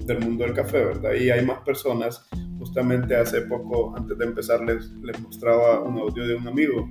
del 0.05 0.19
mundo 0.19 0.43
del 0.43 0.53
café, 0.53 0.83
¿verdad? 0.83 1.13
Y 1.13 1.29
hay 1.29 1.45
más 1.45 1.59
personas, 1.59 2.27
justamente 2.57 3.15
hace 3.15 3.41
poco, 3.41 3.95
antes 3.95 4.17
de 4.17 4.25
empezar, 4.25 4.61
les, 4.61 4.91
les 5.03 5.19
mostraba 5.21 5.81
un 5.81 5.97
audio 5.97 6.27
de 6.27 6.35
un 6.35 6.47
amigo 6.47 6.89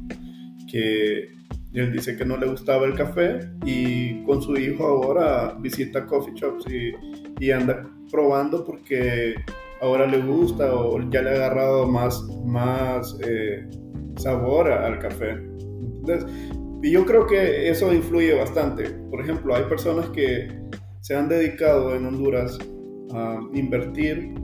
que 0.71 1.39
él 1.75 1.93
dice 1.93 2.17
que 2.17 2.25
no 2.25 2.37
le 2.37 2.47
gustaba 2.47 2.87
el 2.87 2.95
café 2.95 3.41
y 3.65 4.23
con 4.25 4.43
su 4.43 4.57
hijo 4.57 4.87
ahora 4.87 5.57
visita 5.61 6.07
coffee 6.07 6.35
shops 6.35 6.65
y, 6.71 7.51
anda 7.51 7.89
probando 8.11 8.65
porque 8.65 9.35
ahora 9.81 10.07
le 10.07 10.21
gusta 10.21 10.75
o 10.75 11.01
ya 11.11 11.23
le 11.23 11.31
ha 11.31 11.35
agarrado 11.35 11.87
más, 11.87 12.23
más 12.45 13.17
eh, 13.27 13.67
sabor 14.17 14.71
al 14.71 14.99
café. 14.99 15.37
Y 16.83 16.93
yo 16.93 17.05
creo 17.05 17.27
que 17.27 17.69
eso 17.69 17.93
influye 17.93 18.35
bastante. 18.35 18.85
Por 19.11 19.21
ejemplo, 19.21 19.55
hay 19.55 19.65
personas 19.65 20.09
que 20.11 20.49
se 21.01 21.17
han 21.17 21.29
dedicado 21.29 21.95
en 21.95 22.07
Honduras 22.07 22.59
a 23.13 23.41
invertir 23.55 24.35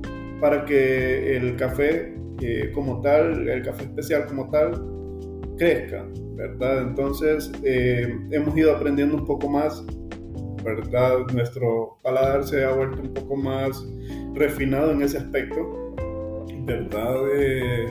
para 0.41 0.64
que 0.64 1.37
el 1.37 1.57
café 1.57 2.14
eh, 2.41 2.70
como 2.74 3.01
tal, 3.01 3.49
el 3.49 3.62
café 3.62 3.85
especial 3.85 4.26
como 4.26 4.51
tal, 4.51 4.85
crezca. 5.57 6.07
¿verdad? 6.37 6.82
Entonces 6.82 7.53
eh, 7.62 8.12
hemos 8.30 8.57
ido 8.57 8.74
aprendiendo 8.74 9.16
un 9.16 9.24
poco 9.24 9.49
más, 9.49 9.85
¿verdad? 10.64 11.18
Nuestro 11.32 11.98
paladar 12.02 12.44
se 12.44 12.64
ha 12.64 12.72
vuelto 12.72 13.02
un 13.02 13.12
poco 13.12 13.36
más 13.36 13.86
refinado 14.34 14.92
en 14.92 15.02
ese 15.02 15.18
aspecto, 15.18 15.94
¿verdad? 16.64 17.16
Eh, 17.34 17.86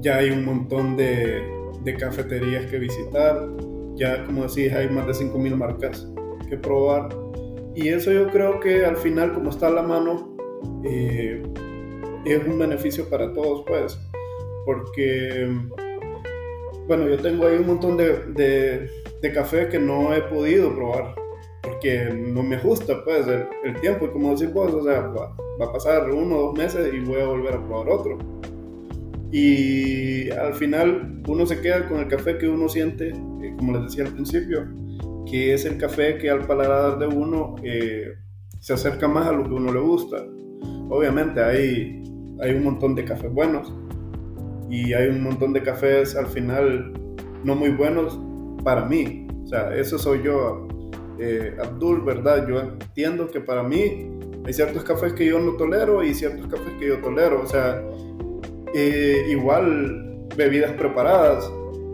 ya 0.00 0.16
hay 0.16 0.30
un 0.30 0.44
montón 0.44 0.96
de, 0.96 1.54
cafeterías 2.00 2.66
que 2.66 2.80
visitar, 2.80 3.48
ya 3.94 4.24
como 4.24 4.42
decís 4.42 4.72
hay 4.72 4.88
más 4.88 5.06
de 5.06 5.12
5.000 5.12 5.54
marcas 5.54 6.12
que 6.48 6.56
probar 6.56 7.08
y 7.76 7.90
eso 7.90 8.10
yo 8.10 8.26
creo 8.26 8.58
que 8.58 8.84
al 8.84 8.96
final 8.96 9.32
como 9.32 9.50
está 9.50 9.68
a 9.68 9.70
la 9.70 9.82
mano 9.82 10.36
eh, 10.84 11.40
es 12.24 12.44
un 12.44 12.58
beneficio 12.58 13.08
para 13.08 13.32
todos 13.32 13.62
pues 13.68 13.96
porque, 14.64 15.48
bueno, 16.88 17.08
yo 17.08 17.18
tengo 17.18 17.46
ahí 17.46 17.56
un 17.56 17.68
montón 17.68 17.96
de 17.96 18.90
café 19.32 19.68
que 19.68 19.78
no 19.78 20.12
he 20.12 20.22
podido 20.22 20.74
probar 20.74 21.14
porque 21.76 22.10
no 22.14 22.42
me 22.42 22.56
ajusta 22.56 23.04
pues 23.04 23.26
el, 23.26 23.46
el 23.64 23.80
tiempo 23.80 24.06
y 24.06 24.08
como 24.08 24.34
decís 24.34 24.52
vos, 24.52 24.72
o 24.72 24.82
sea, 24.82 25.00
va, 25.00 25.36
va, 25.60 25.66
a 25.66 25.72
pasar 25.72 26.10
uno 26.10 26.36
o 26.36 26.42
dos 26.46 26.58
meses 26.58 26.92
y 26.92 27.00
voy 27.00 27.20
a 27.20 27.26
volver 27.26 27.54
a 27.54 27.66
probar 27.66 27.88
otro. 27.90 28.18
Y 29.30 30.30
al 30.30 30.54
final 30.54 31.22
uno 31.28 31.44
se 31.44 31.60
queda 31.60 31.86
con 31.88 32.00
el 32.00 32.08
café 32.08 32.38
que 32.38 32.48
uno 32.48 32.68
siente, 32.68 33.08
eh, 33.08 33.54
como 33.56 33.72
les 33.72 33.82
decía 33.82 34.04
al 34.04 34.12
principio, 34.12 34.66
que 35.30 35.52
es 35.52 35.64
el 35.64 35.76
café 35.76 36.16
que 36.18 36.30
al 36.30 36.46
paladar 36.46 36.98
de 36.98 37.06
uno 37.06 37.56
eh, 37.62 38.14
se 38.60 38.72
acerca 38.72 39.08
más 39.08 39.26
a 39.26 39.32
lo 39.32 39.44
que 39.44 39.54
uno 39.54 39.72
le 39.72 39.80
gusta. 39.80 40.24
Obviamente 40.88 41.42
hay, 41.42 42.02
hay 42.40 42.54
un 42.54 42.64
montón 42.64 42.94
de 42.94 43.04
cafés 43.04 43.32
buenos 43.32 43.72
y 44.70 44.94
hay 44.94 45.08
un 45.08 45.22
montón 45.22 45.52
de 45.52 45.62
cafés 45.62 46.16
al 46.16 46.26
final 46.26 46.92
no 47.44 47.54
muy 47.54 47.70
buenos 47.70 48.18
para 48.64 48.86
mí. 48.86 49.26
O 49.44 49.46
sea, 49.48 49.74
eso 49.76 49.98
soy 49.98 50.22
yo 50.22 50.65
eh, 51.18 51.56
Abdul, 51.60 52.02
¿verdad? 52.02 52.46
Yo 52.48 52.60
entiendo 52.60 53.30
que 53.30 53.40
para 53.40 53.62
mí 53.62 54.10
hay 54.44 54.52
ciertos 54.52 54.84
cafés 54.84 55.12
que 55.12 55.26
yo 55.26 55.38
no 55.38 55.52
tolero 55.52 56.02
y 56.02 56.14
ciertos 56.14 56.46
cafés 56.46 56.74
que 56.78 56.88
yo 56.88 56.98
tolero. 56.98 57.42
O 57.42 57.46
sea, 57.46 57.82
eh, 58.74 59.26
igual 59.28 60.26
bebidas 60.36 60.72
preparadas. 60.72 61.50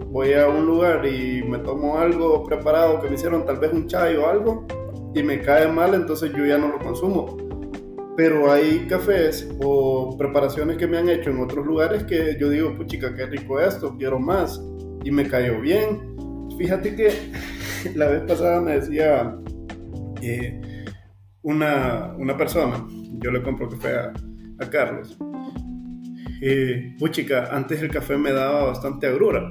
Voy 0.09 0.35
a 0.35 0.49
un 0.49 0.67
lugar 0.67 1.07
y 1.07 1.43
me 1.43 1.59
tomo 1.59 1.99
algo 1.99 2.45
preparado 2.45 3.01
que 3.01 3.09
me 3.09 3.15
hicieron, 3.15 3.47
tal 3.47 3.59
vez 3.59 3.73
un 3.73 3.87
chai 3.87 4.17
o 4.17 4.29
algo, 4.29 4.67
y 5.15 5.23
me 5.23 5.41
cae 5.41 5.69
mal, 5.69 5.95
entonces 5.95 6.33
yo 6.37 6.45
ya 6.45 6.59
no 6.59 6.69
lo 6.69 6.79
consumo. 6.79 7.39
Pero 8.15 8.53
hay 8.53 8.87
cafés 8.89 9.49
o 9.63 10.15
preparaciones 10.19 10.77
que 10.77 10.87
me 10.87 10.99
han 10.99 11.09
hecho 11.09 11.31
en 11.31 11.41
otros 11.41 11.65
lugares 11.65 12.05
que 12.05 12.37
yo 12.39 12.51
digo, 12.51 12.75
puchica, 12.75 13.15
qué 13.15 13.25
rico 13.25 13.59
esto, 13.59 13.97
quiero 13.97 14.19
más, 14.19 14.63
y 15.03 15.11
me 15.11 15.27
cayó 15.27 15.61
bien. 15.63 16.15
Fíjate 16.59 16.95
que 16.95 17.11
la 17.95 18.09
vez 18.09 18.23
pasada 18.23 18.61
me 18.61 18.79
decía 18.79 19.37
eh, 20.21 20.61
una, 21.43 22.15
una, 22.19 22.37
persona, 22.37 22.87
yo 23.19 23.31
le 23.31 23.43
compro 23.43 23.69
café 23.69 23.97
a, 23.97 24.13
a 24.61 24.71
Carlos, 24.71 25.17
eh, 26.41 26.95
puchica, 26.99 27.49
antes 27.53 27.83
el 27.83 27.91
café 27.91 28.17
me 28.17 28.33
daba 28.33 28.65
bastante 28.65 29.07
agrura, 29.07 29.43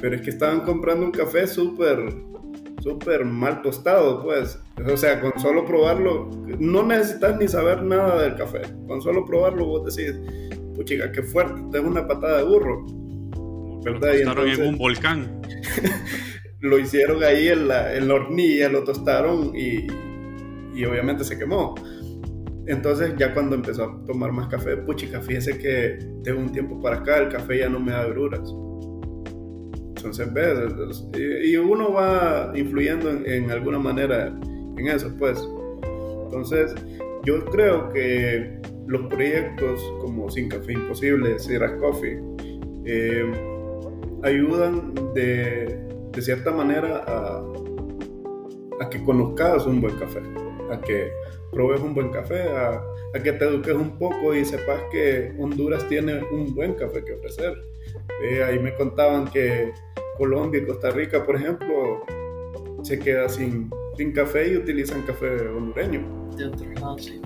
pero 0.00 0.16
es 0.16 0.22
que 0.22 0.30
estaban 0.30 0.60
comprando 0.60 1.06
un 1.06 1.12
café 1.12 1.46
súper, 1.46 1.98
súper 2.82 3.24
mal 3.24 3.62
tostado, 3.62 4.22
pues, 4.22 4.58
o 4.86 4.96
sea, 4.96 5.20
con 5.20 5.38
solo 5.38 5.64
probarlo, 5.64 6.30
no 6.58 6.82
necesitas 6.82 7.38
ni 7.38 7.48
saber 7.48 7.82
nada 7.82 8.22
del 8.22 8.34
café, 8.34 8.62
con 8.86 9.00
solo 9.00 9.24
probarlo 9.24 9.66
vos 9.66 9.94
decís, 9.94 10.14
puchica, 10.74 11.10
qué 11.12 11.22
fuerte, 11.22 11.62
te 11.72 11.80
una 11.80 12.06
patada 12.06 12.38
de 12.38 12.44
burro. 12.44 12.84
¿verdad? 13.84 14.00
Lo 14.00 14.16
tostaron 14.16 14.48
entonces, 14.48 14.58
en 14.58 14.66
un 14.66 14.78
volcán. 14.78 15.42
lo 16.64 16.78
hicieron 16.78 17.22
ahí 17.22 17.48
en 17.48 17.68
la, 17.68 17.94
en 17.94 18.08
la 18.08 18.14
hornilla, 18.14 18.70
lo 18.70 18.84
tostaron 18.84 19.54
y, 19.54 19.86
y, 20.74 20.84
obviamente 20.86 21.22
se 21.22 21.38
quemó. 21.38 21.74
Entonces 22.66 23.14
ya 23.18 23.34
cuando 23.34 23.54
empezó 23.54 23.84
a 23.84 24.04
tomar 24.06 24.32
más 24.32 24.48
café, 24.48 24.78
puchica, 24.78 25.20
fíjese 25.20 25.58
que 25.58 25.98
de 26.22 26.32
un 26.32 26.50
tiempo 26.52 26.80
para 26.80 26.96
acá 26.96 27.18
el 27.18 27.28
café 27.28 27.58
ya 27.58 27.68
no 27.68 27.80
me 27.80 27.92
da 27.92 28.00
agruras. 28.00 28.50
Entonces, 29.96 30.32
ves, 30.32 31.04
y 31.44 31.56
uno 31.56 31.92
va 31.92 32.52
influyendo 32.54 33.10
en, 33.10 33.50
alguna 33.50 33.78
manera 33.78 34.34
en 34.78 34.88
eso, 34.88 35.14
pues. 35.18 35.46
Entonces, 36.24 36.74
yo 37.24 37.44
creo 37.44 37.90
que 37.90 38.58
los 38.86 39.06
proyectos 39.08 39.80
como 40.00 40.30
Sin 40.30 40.48
Café 40.48 40.72
Imposible, 40.72 41.38
Ciras 41.38 41.72
Coffee, 41.80 42.18
eh, 42.86 43.30
ayudan 44.22 44.94
de, 45.14 45.93
de 46.14 46.22
cierta 46.22 46.50
manera 46.50 47.04
a, 47.06 47.44
a, 48.80 48.90
que 48.90 49.02
conozcas 49.02 49.66
un 49.66 49.80
buen 49.80 49.96
café, 49.96 50.20
a 50.70 50.80
que 50.80 51.10
probes 51.52 51.80
un 51.80 51.94
buen 51.94 52.10
café, 52.10 52.42
a, 52.42 52.82
a, 53.14 53.22
que 53.22 53.32
te 53.32 53.44
eduques 53.44 53.74
un 53.74 53.98
poco 53.98 54.34
y 54.34 54.44
sepas 54.44 54.80
que 54.90 55.34
Honduras 55.38 55.88
tiene 55.88 56.22
un 56.32 56.54
buen 56.54 56.74
café 56.74 57.04
que 57.04 57.14
ofrecer. 57.14 57.54
Eh, 58.22 58.42
ahí 58.42 58.58
me 58.58 58.74
contaban 58.74 59.26
que 59.26 59.72
Colombia 60.18 60.60
y 60.60 60.66
Costa 60.66 60.90
Rica, 60.90 61.24
por 61.24 61.36
ejemplo, 61.36 62.04
se 62.82 62.98
queda 62.98 63.28
sin, 63.28 63.70
sin 63.96 64.12
café 64.12 64.48
y 64.52 64.56
utilizan 64.56 65.02
café 65.02 65.48
hondureño. 65.48 66.28
De 66.36 66.46
otros 66.46 66.80
lados, 66.80 67.04
sí. 67.04 67.20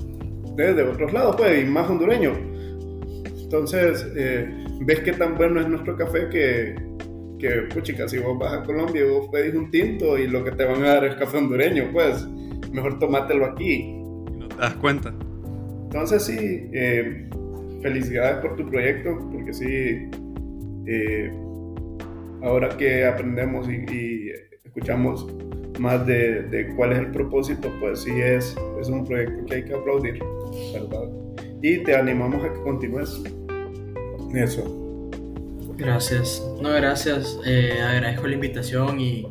De, 0.54 0.74
de 0.74 0.82
otros 0.82 1.12
lados, 1.12 1.36
pues, 1.36 1.62
y 1.62 1.66
más 1.66 1.88
hondureño. 1.90 2.32
Entonces, 3.42 4.06
eh, 4.16 4.46
ves 4.80 5.00
qué 5.00 5.12
tan 5.12 5.36
bueno 5.36 5.60
es 5.60 5.68
nuestro 5.68 5.96
café 5.96 6.28
que, 6.28 6.76
que, 7.38 7.48
puchica, 7.72 8.08
si 8.08 8.18
vos 8.18 8.38
vas 8.38 8.52
a 8.52 8.62
Colombia 8.64 9.02
y 9.04 9.08
vos 9.08 9.28
pedís 9.30 9.54
un 9.54 9.70
tinto 9.70 10.18
y 10.18 10.26
lo 10.26 10.44
que 10.44 10.52
te 10.52 10.64
van 10.64 10.82
a 10.82 10.94
dar 10.94 11.04
es 11.04 11.14
café 11.16 11.38
hondureño, 11.38 11.90
pues, 11.92 12.26
mejor 12.72 12.98
tomátelo 12.98 13.46
aquí. 13.46 14.02
No 14.38 14.48
te 14.48 14.56
das 14.56 14.74
cuenta. 14.74 15.14
Entonces, 15.84 16.24
sí, 16.24 16.68
eh, 16.72 17.28
felicidades 17.82 18.38
por 18.38 18.56
tu 18.56 18.66
proyecto, 18.66 19.18
porque 19.32 19.52
sí, 19.52 20.10
eh, 20.86 21.32
ahora 22.42 22.68
que 22.76 23.04
aprendemos 23.06 23.68
y, 23.68 23.84
y 23.92 24.30
escuchamos 24.64 25.26
más 25.78 26.06
de, 26.06 26.42
de, 26.42 26.74
cuál 26.74 26.92
es 26.92 26.98
el 26.98 27.10
propósito, 27.10 27.72
pues 27.80 28.00
sí 28.00 28.10
es, 28.20 28.56
es 28.80 28.88
un 28.88 29.04
proyecto 29.04 29.44
que 29.46 29.54
hay 29.54 29.64
que 29.64 29.74
aplaudir, 29.74 30.18
¿verdad? 30.72 31.08
Y 31.62 31.78
te 31.78 31.94
animamos 31.94 32.44
a 32.44 32.52
que 32.52 32.60
continúes 32.60 33.22
eso. 34.34 34.87
Gracias. 35.78 36.42
No, 36.60 36.70
gracias. 36.70 37.38
Eh, 37.46 37.80
agradezco 37.80 38.26
la 38.26 38.34
invitación 38.34 39.00
y 39.00 39.26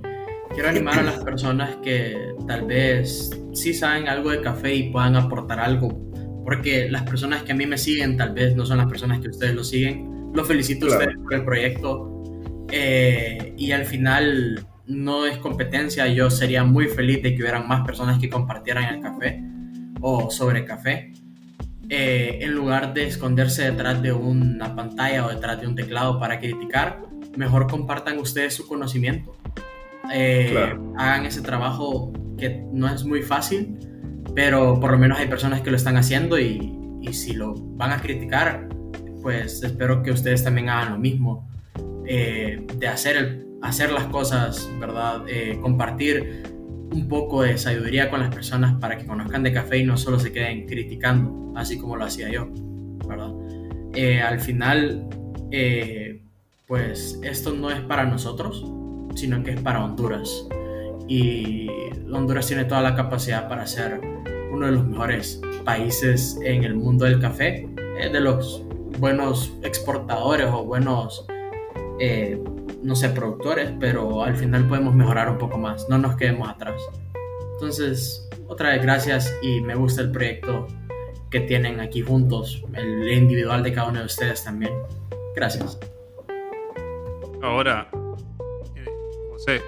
quiero 0.53 0.69
animar 0.69 0.97
a 0.99 1.03
las 1.03 1.23
personas 1.23 1.75
que 1.83 2.33
tal 2.47 2.65
vez 2.65 3.29
sí 3.53 3.73
saben 3.73 4.07
algo 4.07 4.31
de 4.31 4.39
café 4.39 4.73
y 4.73 4.89
puedan 4.89 5.17
aportar 5.17 5.59
algo. 5.59 5.89
Porque 6.45 6.89
las 6.89 7.03
personas 7.03 7.43
que 7.43 7.51
a 7.51 7.55
mí 7.55 7.65
me 7.65 7.77
siguen 7.77 8.15
tal 8.15 8.33
vez 8.33 8.55
no 8.55 8.65
son 8.65 8.77
las 8.77 8.87
personas 8.87 9.19
que 9.19 9.27
ustedes 9.27 9.53
lo 9.53 9.63
siguen. 9.63 10.31
Los 10.33 10.47
felicito 10.47 10.85
a 10.85 10.89
claro. 10.89 11.03
ustedes 11.03 11.23
por 11.23 11.33
el 11.33 11.43
proyecto. 11.43 12.23
Eh, 12.71 13.53
y 13.57 13.73
al 13.73 13.85
final 13.85 14.65
no 14.85 15.25
es 15.25 15.37
competencia. 15.39 16.07
Yo 16.07 16.29
sería 16.29 16.63
muy 16.63 16.87
feliz 16.87 17.21
de 17.23 17.35
que 17.35 17.41
hubieran 17.41 17.67
más 17.67 17.85
personas 17.85 18.19
que 18.19 18.29
compartieran 18.29 18.95
el 18.95 19.01
café 19.01 19.43
o 19.99 20.31
sobre 20.31 20.63
café 20.63 21.11
eh, 21.89 22.39
en 22.41 22.53
lugar 22.53 22.93
de 22.93 23.07
esconderse 23.07 23.63
detrás 23.63 24.01
de 24.01 24.11
una 24.11 24.75
pantalla 24.75 25.25
o 25.25 25.29
detrás 25.29 25.61
de 25.61 25.67
un 25.67 25.75
teclado 25.75 26.19
para 26.19 26.39
criticar, 26.39 27.01
mejor 27.37 27.67
compartan 27.67 28.19
ustedes 28.19 28.55
su 28.55 28.67
conocimiento. 28.67 29.35
Eh, 30.13 30.49
claro. 30.51 30.93
Hagan 30.97 31.25
ese 31.25 31.41
trabajo 31.41 32.11
que 32.37 32.61
no 32.73 32.89
es 32.89 33.05
muy 33.05 33.21
fácil, 33.21 33.77
pero 34.35 34.79
por 34.79 34.91
lo 34.91 34.97
menos 34.97 35.17
hay 35.17 35.27
personas 35.27 35.61
que 35.61 35.71
lo 35.71 35.77
están 35.77 35.95
haciendo 35.95 36.37
y, 36.39 36.77
y 37.01 37.13
si 37.13 37.33
lo 37.33 37.53
van 37.55 37.91
a 37.91 38.01
criticar, 38.01 38.67
pues 39.21 39.63
espero 39.63 40.03
que 40.03 40.11
ustedes 40.11 40.43
también 40.43 40.69
hagan 40.69 40.93
lo 40.93 40.99
mismo, 40.99 41.49
eh, 42.05 42.65
de 42.75 42.87
hacer, 42.87 43.15
el, 43.15 43.47
hacer 43.61 43.91
las 43.91 44.05
cosas, 44.05 44.69
¿verdad? 44.79 45.23
Compartir 45.61 46.56
un 46.91 47.07
poco 47.07 47.43
de 47.43 47.57
sabiduría 47.57 48.09
con 48.09 48.19
las 48.19 48.33
personas 48.33 48.75
para 48.79 48.97
que 48.97 49.05
conozcan 49.05 49.43
de 49.43 49.53
café 49.53 49.79
y 49.79 49.83
no 49.83 49.97
solo 49.97 50.19
se 50.19 50.31
queden 50.31 50.65
criticando, 50.65 51.53
así 51.55 51.77
como 51.77 51.95
lo 51.95 52.05
hacía 52.05 52.29
yo, 52.29 52.47
¿verdad? 53.07 53.31
Eh, 53.93 54.21
al 54.21 54.39
final, 54.39 55.07
eh, 55.51 56.21
pues 56.67 57.19
esto 57.23 57.53
no 57.53 57.71
es 57.71 57.79
para 57.81 58.05
nosotros, 58.05 58.65
sino 59.15 59.43
que 59.43 59.51
es 59.51 59.61
para 59.61 59.83
Honduras. 59.83 60.47
Y 61.07 61.67
Honduras 62.11 62.47
tiene 62.47 62.65
toda 62.65 62.81
la 62.81 62.95
capacidad 62.95 63.47
para 63.47 63.65
ser 63.65 64.01
uno 64.51 64.65
de 64.65 64.71
los 64.73 64.87
mejores 64.87 65.41
países 65.63 66.39
en 66.43 66.63
el 66.63 66.75
mundo 66.75 67.05
del 67.05 67.19
café, 67.19 67.67
eh, 67.99 68.09
de 68.09 68.19
los 68.19 68.63
buenos 68.99 69.53
exportadores 69.63 70.47
o 70.51 70.63
buenos 70.63 71.25
eh, 71.99 72.41
no 72.83 72.95
sé, 72.95 73.09
productores, 73.09 73.71
pero 73.79 74.23
al 74.23 74.35
final 74.35 74.67
podemos 74.67 74.93
mejorar 74.95 75.29
un 75.29 75.37
poco 75.37 75.57
más, 75.57 75.87
no 75.89 75.97
nos 75.97 76.15
quedemos 76.15 76.49
atrás. 76.49 76.81
Entonces, 77.53 78.27
otra 78.47 78.69
vez 78.69 78.81
gracias 78.81 79.33
y 79.41 79.61
me 79.61 79.75
gusta 79.75 80.01
el 80.01 80.11
proyecto 80.11 80.67
que 81.29 81.41
tienen 81.41 81.79
aquí 81.79 82.01
juntos, 82.01 82.63
el 82.73 83.11
individual 83.11 83.63
de 83.63 83.73
cada 83.73 83.89
uno 83.89 83.99
de 83.99 84.05
ustedes 84.05 84.43
también. 84.43 84.73
Gracias. 85.35 85.79
Ahora, 87.41 87.89
eh, 88.75 88.85
José, 89.31 89.61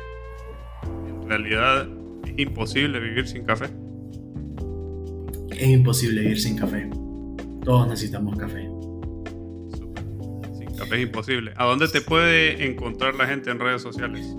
en 1.22 1.28
realidad 1.28 1.88
es 2.26 2.40
imposible 2.40 3.00
vivir 3.00 3.28
sin 3.28 3.44
café. 3.44 3.66
Es 5.52 5.68
imposible 5.68 6.22
vivir 6.22 6.40
sin 6.40 6.58
café. 6.58 6.90
Todos 7.64 7.88
necesitamos 7.88 8.38
café 8.38 8.69
es 10.84 11.02
imposible. 11.02 11.52
¿A 11.56 11.66
dónde 11.66 11.88
te 11.88 12.02
puede 12.02 12.66
encontrar 12.66 13.16
la 13.16 13.28
gente 13.28 13.52
en 13.52 13.60
redes 13.60 13.82
sociales? 13.82 14.36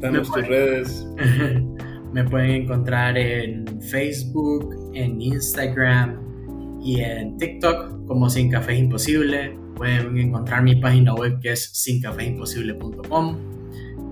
Danos 0.00 0.30
tus 0.32 0.46
redes. 0.46 1.06
Me 2.12 2.24
pueden 2.24 2.50
encontrar 2.62 3.16
en 3.16 3.64
Facebook, 3.82 4.92
en 4.94 5.20
Instagram 5.20 6.20
y 6.82 7.00
en 7.00 7.36
TikTok 7.38 8.06
como 8.06 8.28
Sin 8.28 8.50
Café 8.50 8.74
es 8.74 8.80
Imposible. 8.80 9.56
pueden 9.76 10.18
encontrar 10.18 10.62
mi 10.62 10.76
página 10.76 11.14
web 11.14 11.38
que 11.40 11.52
es 11.52 11.70
sincafeimposible.com. 11.72 13.52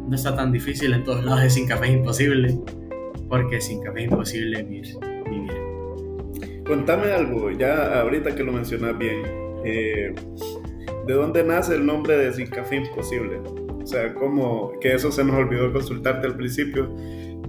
No 0.08 0.16
está 0.16 0.34
tan 0.34 0.50
difícil, 0.50 0.92
en 0.92 1.04
todos 1.04 1.24
lados 1.24 1.44
es 1.44 1.54
sin 1.54 1.68
café 1.68 1.92
imposible, 1.92 2.58
porque 3.28 3.60
sin 3.60 3.80
café 3.80 4.00
es 4.00 4.10
imposible 4.10 4.62
vivir. 4.64 4.96
Contame 6.66 7.12
algo, 7.12 7.50
ya 7.52 8.00
ahorita 8.00 8.34
que 8.34 8.42
lo 8.42 8.52
mencionas 8.52 8.98
bien, 8.98 9.22
eh, 9.64 10.12
¿de 11.10 11.16
dónde 11.16 11.42
nace 11.42 11.74
el 11.74 11.84
nombre 11.84 12.16
de 12.16 12.32
Sin 12.32 12.46
Café 12.46 12.76
Imposible? 12.76 13.38
O 13.82 13.84
sea, 13.84 14.14
¿cómo, 14.14 14.70
que 14.80 14.94
eso 14.94 15.10
se 15.10 15.24
nos 15.24 15.34
olvidó 15.34 15.72
consultarte 15.72 16.28
al 16.28 16.36
principio, 16.36 16.94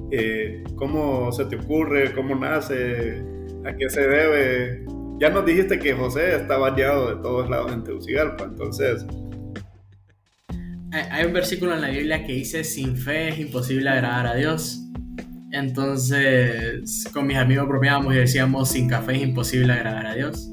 eh, 0.10 0.64
¿cómo 0.76 1.32
se 1.32 1.46
te 1.46 1.58
ocurre? 1.58 2.12
¿Cómo 2.14 2.34
nace? 2.34 3.24
¿A 3.64 3.76
qué 3.76 3.88
se 3.88 4.02
debe? 4.02 4.84
Ya 5.20 5.30
nos 5.30 5.46
dijiste 5.46 5.78
que 5.78 5.94
José 5.94 6.38
está 6.38 6.58
bañado 6.58 7.16
de 7.16 7.22
todos 7.22 7.48
lados 7.52 7.72
en 7.72 7.84
Tegucigalpa, 7.84 8.46
entonces... 8.46 9.06
Hay 10.92 11.26
un 11.26 11.32
versículo 11.32 11.76
en 11.76 11.82
la 11.82 11.90
Biblia 11.90 12.26
que 12.26 12.34
dice, 12.34 12.64
sin 12.64 12.98
fe 12.98 13.30
es 13.30 13.40
imposible 13.40 13.88
agradar 13.92 14.26
a 14.26 14.36
Dios. 14.36 14.82
Entonces, 15.52 17.06
con 17.14 17.28
mis 17.28 17.38
amigos 17.38 17.68
bromeábamos 17.68 18.16
y 18.16 18.18
decíamos, 18.18 18.70
sin 18.70 18.90
café 18.90 19.18
es 19.18 19.22
imposible 19.22 19.72
agradar 19.72 20.08
a 20.08 20.16
Dios. 20.16 20.52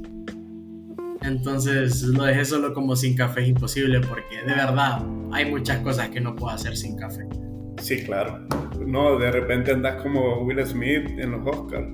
Entonces, 1.28 2.02
lo 2.02 2.24
dejé 2.24 2.44
solo 2.44 2.72
como 2.72 2.96
sin 2.96 3.14
café 3.14 3.42
es 3.42 3.48
imposible 3.48 4.00
porque 4.00 4.38
de 4.46 4.54
verdad 4.54 5.02
hay 5.30 5.50
muchas 5.50 5.78
cosas 5.80 6.08
que 6.08 6.20
no 6.20 6.34
puedo 6.34 6.52
hacer 6.52 6.76
sin 6.76 6.96
café. 6.96 7.26
Sí, 7.80 8.02
claro. 8.04 8.40
No, 8.84 9.18
de 9.18 9.30
repente 9.30 9.72
andas 9.72 10.02
como 10.02 10.42
Will 10.42 10.64
Smith 10.66 11.06
en 11.18 11.32
los 11.32 11.46
Oscars. 11.46 11.86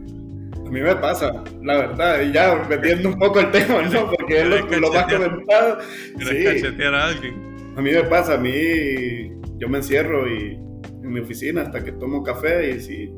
A 0.67 0.71
mí 0.71 0.81
me 0.81 0.95
pasa, 0.97 1.45
la 1.63 1.79
verdad, 1.79 2.23
y 2.23 2.33
ya 2.33 2.65
metiendo 2.69 3.11
un 3.11 3.19
poco 3.19 3.41
el 3.41 3.51
tema, 3.51 3.83
¿no? 3.83 4.11
Porque 4.11 4.43
es 4.43 4.49
lo, 4.49 4.79
lo 4.79 4.93
más 4.93 5.13
comentado. 5.13 5.79
Sí. 6.19 6.45
cachetear 6.45 6.95
a 6.95 7.09
alguien? 7.09 7.35
A 7.77 7.83
mí 7.83 7.91
me 7.91 8.05
pasa, 8.05 8.35
a 8.35 8.39
mí 8.39 9.31
yo 9.59 9.69
me 9.69 9.79
encierro 9.79 10.33
y 10.33 10.55
en 10.55 11.13
mi 11.13 11.21
oficina 11.21 11.63
hasta 11.63 11.83
que 11.85 11.93
tomo 11.93 12.23
café 12.23 12.77
y 12.77 12.81
si, 12.81 13.13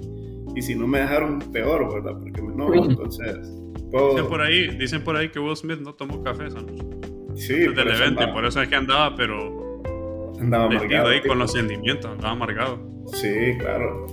y 0.56 0.62
si 0.62 0.74
no 0.74 0.86
me 0.86 1.00
dejaron, 1.00 1.38
peor, 1.52 1.92
¿verdad? 1.92 2.18
Porque 2.18 2.42
me 2.42 2.54
no, 2.54 2.74
entonces... 2.74 3.65
Dicen, 3.97 4.28
por 4.28 4.40
ahí, 4.40 4.68
dicen 4.76 5.03
por 5.03 5.16
ahí 5.16 5.30
que 5.30 5.38
Will 5.38 5.57
Smith 5.57 5.78
no 5.80 5.94
tomó 5.94 6.22
café 6.22 6.47
esa 6.47 6.61
noche. 6.61 6.84
Sí, 7.34 7.64
evento, 7.64 8.24
y 8.24 8.32
por 8.32 8.44
eso 8.44 8.61
es 8.62 8.68
que 8.68 8.76
andaba, 8.76 9.14
pero... 9.14 9.82
Andaba 10.40 10.66
amargado. 10.66 11.09
ahí 11.09 11.22
con 11.22 11.38
los 11.38 11.53
sentimientos, 11.53 12.11
andaba 12.11 12.32
amargado. 12.32 12.78
Sí, 13.12 13.57
claro. 13.59 14.07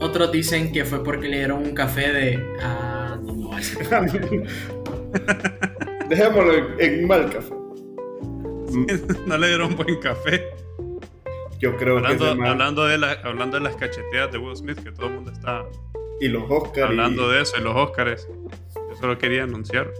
Otros 0.00 0.32
dicen 0.32 0.72
que 0.72 0.84
fue 0.84 1.04
porque 1.04 1.28
le 1.28 1.38
dieron 1.38 1.62
un 1.62 1.74
café 1.74 2.12
de... 2.12 2.56
Ah, 2.62 3.18
no, 3.22 3.34
no, 3.34 3.50
Dejémoslo 6.08 6.80
en 6.80 7.06
mal 7.06 7.30
café. 7.30 7.54
no 9.26 9.38
le 9.38 9.48
dieron 9.48 9.76
buen 9.76 10.00
café. 10.00 10.46
Yo 11.58 11.76
creo 11.76 11.98
hablando, 11.98 12.36
que 12.36 12.48
hablando, 12.48 12.86
de 12.86 12.96
la, 12.96 13.12
hablando 13.24 13.58
de 13.58 13.64
las 13.64 13.76
cacheteadas 13.76 14.32
de 14.32 14.38
Will 14.38 14.56
Smith, 14.56 14.82
que 14.82 14.92
todo 14.92 15.08
el 15.08 15.14
mundo 15.14 15.32
está 15.32 15.66
y 16.20 16.28
los 16.28 16.44
Oscars. 16.48 16.90
Hablando 16.90 17.28
de 17.30 17.42
eso, 17.42 17.58
y 17.58 17.62
los 17.62 17.74
Oscars. 17.74 18.28
Solo 19.00 19.16
quería 19.16 19.44
anunciar, 19.44 19.90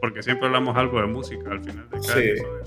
porque 0.00 0.22
siempre 0.22 0.46
hablamos 0.46 0.76
algo 0.76 1.00
de 1.00 1.06
música 1.06 1.50
al 1.50 1.60
final 1.60 1.88
de 1.90 2.00
cada 2.00 2.20
episodio. 2.20 2.62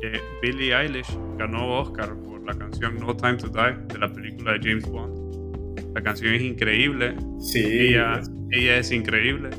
Que 0.00 0.20
Billie 0.42 0.74
Eilish 0.74 1.18
ganó 1.38 1.80
Oscar 1.80 2.14
por 2.14 2.44
la 2.44 2.54
canción 2.54 2.98
No 3.00 3.16
Time 3.16 3.36
to 3.36 3.48
Die 3.48 3.76
de 3.92 3.98
la 3.98 4.12
película 4.12 4.52
de 4.52 4.58
James 4.58 4.86
Bond. 4.86 5.90
La 5.94 6.02
canción 6.02 6.34
es 6.34 6.42
increíble. 6.42 7.16
Sí. 7.38 7.64
Ella, 7.64 8.20
ella 8.50 8.76
es 8.76 8.92
increíble. 8.92 9.50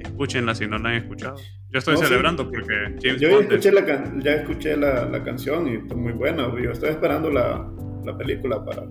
Escúchenla 0.00 0.54
si 0.54 0.66
no 0.66 0.78
la 0.78 0.90
han 0.90 0.96
escuchado. 0.96 1.36
Yo 1.70 1.78
estoy 1.78 1.96
celebrando 1.96 2.50
porque 2.50 2.96
James 3.02 3.20
yo 3.20 3.30
Bond. 3.30 3.52
Escuché 3.52 3.72
la 3.72 4.20
ya 4.20 4.34
escuché 4.34 4.76
la, 4.76 5.04
la, 5.06 5.24
canción 5.24 5.68
y 5.68 5.76
está 5.76 5.94
muy 5.94 6.12
buena. 6.12 6.52
Yo 6.60 6.72
estoy 6.72 6.90
esperando 6.90 7.30
la, 7.30 7.66
la 8.04 8.18
película 8.18 8.64
para. 8.64 8.82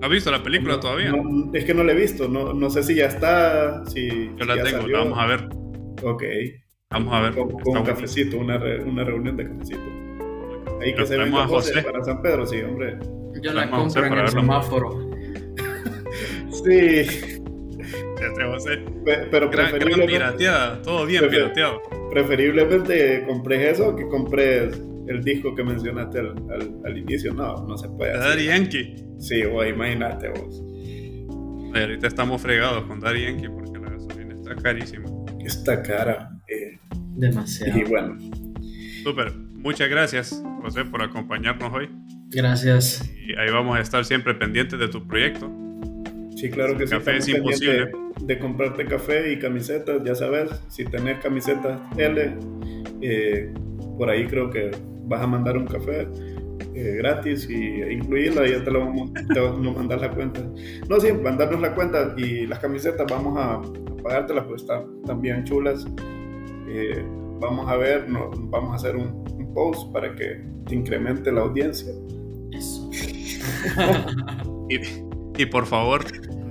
¿Has 0.00 0.10
visto 0.10 0.30
la 0.30 0.42
película 0.42 0.78
todavía? 0.78 1.12
es 1.52 1.64
que 1.64 1.74
no 1.74 1.82
la 1.82 1.92
he 1.92 1.96
visto. 1.96 2.28
No, 2.28 2.52
no 2.52 2.70
sé 2.70 2.82
si 2.82 2.94
ya 2.94 3.06
está. 3.06 3.84
Si, 3.86 4.30
yo 4.36 4.44
la 4.44 4.62
tengo, 4.62 4.86
la 4.86 4.98
vamos 5.00 5.18
a 5.18 5.26
ver. 5.26 5.48
Ok. 6.02 6.22
Vamos 6.90 7.14
a 7.14 7.20
ver. 7.22 7.34
Con, 7.34 7.52
un 7.64 7.84
cafecito, 7.84 8.38
una, 8.38 8.56
una 8.56 9.04
reunión 9.04 9.36
de 9.36 9.48
cafecito. 9.48 9.80
Ahí 10.80 10.94
que 10.94 11.06
se 11.06 11.16
venga 11.16 11.46
José 11.46 11.82
para 11.82 12.04
San 12.04 12.22
Pedro, 12.22 12.46
sí, 12.46 12.60
hombre. 12.60 12.98
Yo 13.42 13.52
la 13.52 13.68
compro 13.70 14.06
en 14.06 14.12
el 14.12 14.28
semáforo. 14.28 15.10
sí. 16.64 17.38
Pero 19.30 19.50
preferiblemente, 19.50 20.12
pirateada, 20.12 20.82
todo 20.82 21.06
bien 21.06 21.28
pirateado. 21.28 21.80
Preferiblemente 22.10 23.24
compres 23.26 23.74
eso 23.74 23.96
que 23.96 24.06
compres 24.08 24.80
el 25.08 25.22
disco 25.22 25.54
que 25.54 25.64
mencionaste 25.64 26.20
al, 26.20 26.34
al, 26.84 26.98
inicio. 26.98 27.32
No, 27.32 27.66
no 27.66 27.76
se 27.76 27.88
puede. 27.88 28.16
Daddy 28.16 28.46
Yankee. 28.46 28.94
Sí, 29.18 29.44
vos 29.44 29.66
imagínate 29.66 30.28
vos. 30.28 30.62
ahorita 31.74 32.06
estamos 32.06 32.40
fregados 32.40 32.84
con 32.84 33.00
Daddy 33.00 33.24
Yankee 33.24 33.48
porque 33.48 33.78
la 33.78 33.90
gasolina 33.90 34.34
está 34.34 34.54
carísima. 34.56 35.08
Está 35.44 35.82
cara. 35.82 36.30
Eh, 36.48 36.78
Demasiado. 37.16 37.78
Y 37.78 37.84
bueno. 37.84 38.16
Súper. 39.02 39.32
Muchas 39.34 39.88
gracias, 39.88 40.42
José, 40.62 40.84
por 40.84 41.02
acompañarnos 41.02 41.72
hoy. 41.72 41.90
Gracias. 42.30 43.10
Y 43.26 43.32
ahí 43.38 43.50
vamos 43.50 43.76
a 43.76 43.80
estar 43.80 44.04
siempre 44.04 44.34
pendientes 44.34 44.78
de 44.78 44.88
tu 44.88 45.06
proyecto. 45.06 45.50
Sí, 46.36 46.48
claro 46.50 46.78
que 46.78 46.86
sí. 46.86 46.94
Café 46.94 47.16
es 47.16 47.28
imposible 47.28 47.90
de 48.20 48.38
comprarte 48.38 48.84
café 48.84 49.32
y 49.32 49.38
camisetas, 49.38 50.02
ya 50.04 50.14
sabes, 50.14 50.50
si 50.68 50.84
tenés 50.84 51.18
camisetas 51.20 51.80
L, 51.96 52.36
eh, 53.00 53.52
por 53.96 54.10
ahí 54.10 54.26
creo 54.26 54.50
que 54.50 54.70
vas 55.08 55.22
a 55.22 55.26
mandar 55.26 55.56
un 55.56 55.66
café 55.66 56.08
eh, 56.74 56.96
gratis 56.98 57.48
y 57.48 57.82
incluirla 57.82 58.46
y 58.46 58.52
ya 58.52 58.64
te 58.64 58.70
lo 58.70 58.80
vamos, 58.80 59.10
a 59.14 59.70
mandar 59.72 60.00
la 60.00 60.10
cuenta. 60.10 60.40
No, 60.88 61.00
sí, 61.00 61.12
mandarnos 61.12 61.60
la 61.60 61.74
cuenta 61.74 62.14
y 62.16 62.46
las 62.46 62.58
camisetas 62.58 63.06
vamos 63.10 63.36
a, 63.38 63.60
pagártelas 64.02 64.44
pues 64.44 64.62
están, 64.62 65.20
bien 65.20 65.44
chulas. 65.44 65.86
Eh, 66.68 67.04
vamos 67.40 67.68
a 67.68 67.76
ver, 67.76 68.08
no, 68.08 68.30
vamos 68.50 68.72
a 68.72 68.74
hacer 68.76 68.96
un, 68.96 69.26
post 69.54 69.90
para 69.92 70.14
que 70.14 70.44
te 70.66 70.74
incremente 70.74 71.32
la 71.32 71.40
audiencia. 71.40 71.92
Eso. 72.52 72.90
y, 74.68 75.42
y 75.42 75.46
por 75.46 75.66
favor, 75.66 76.04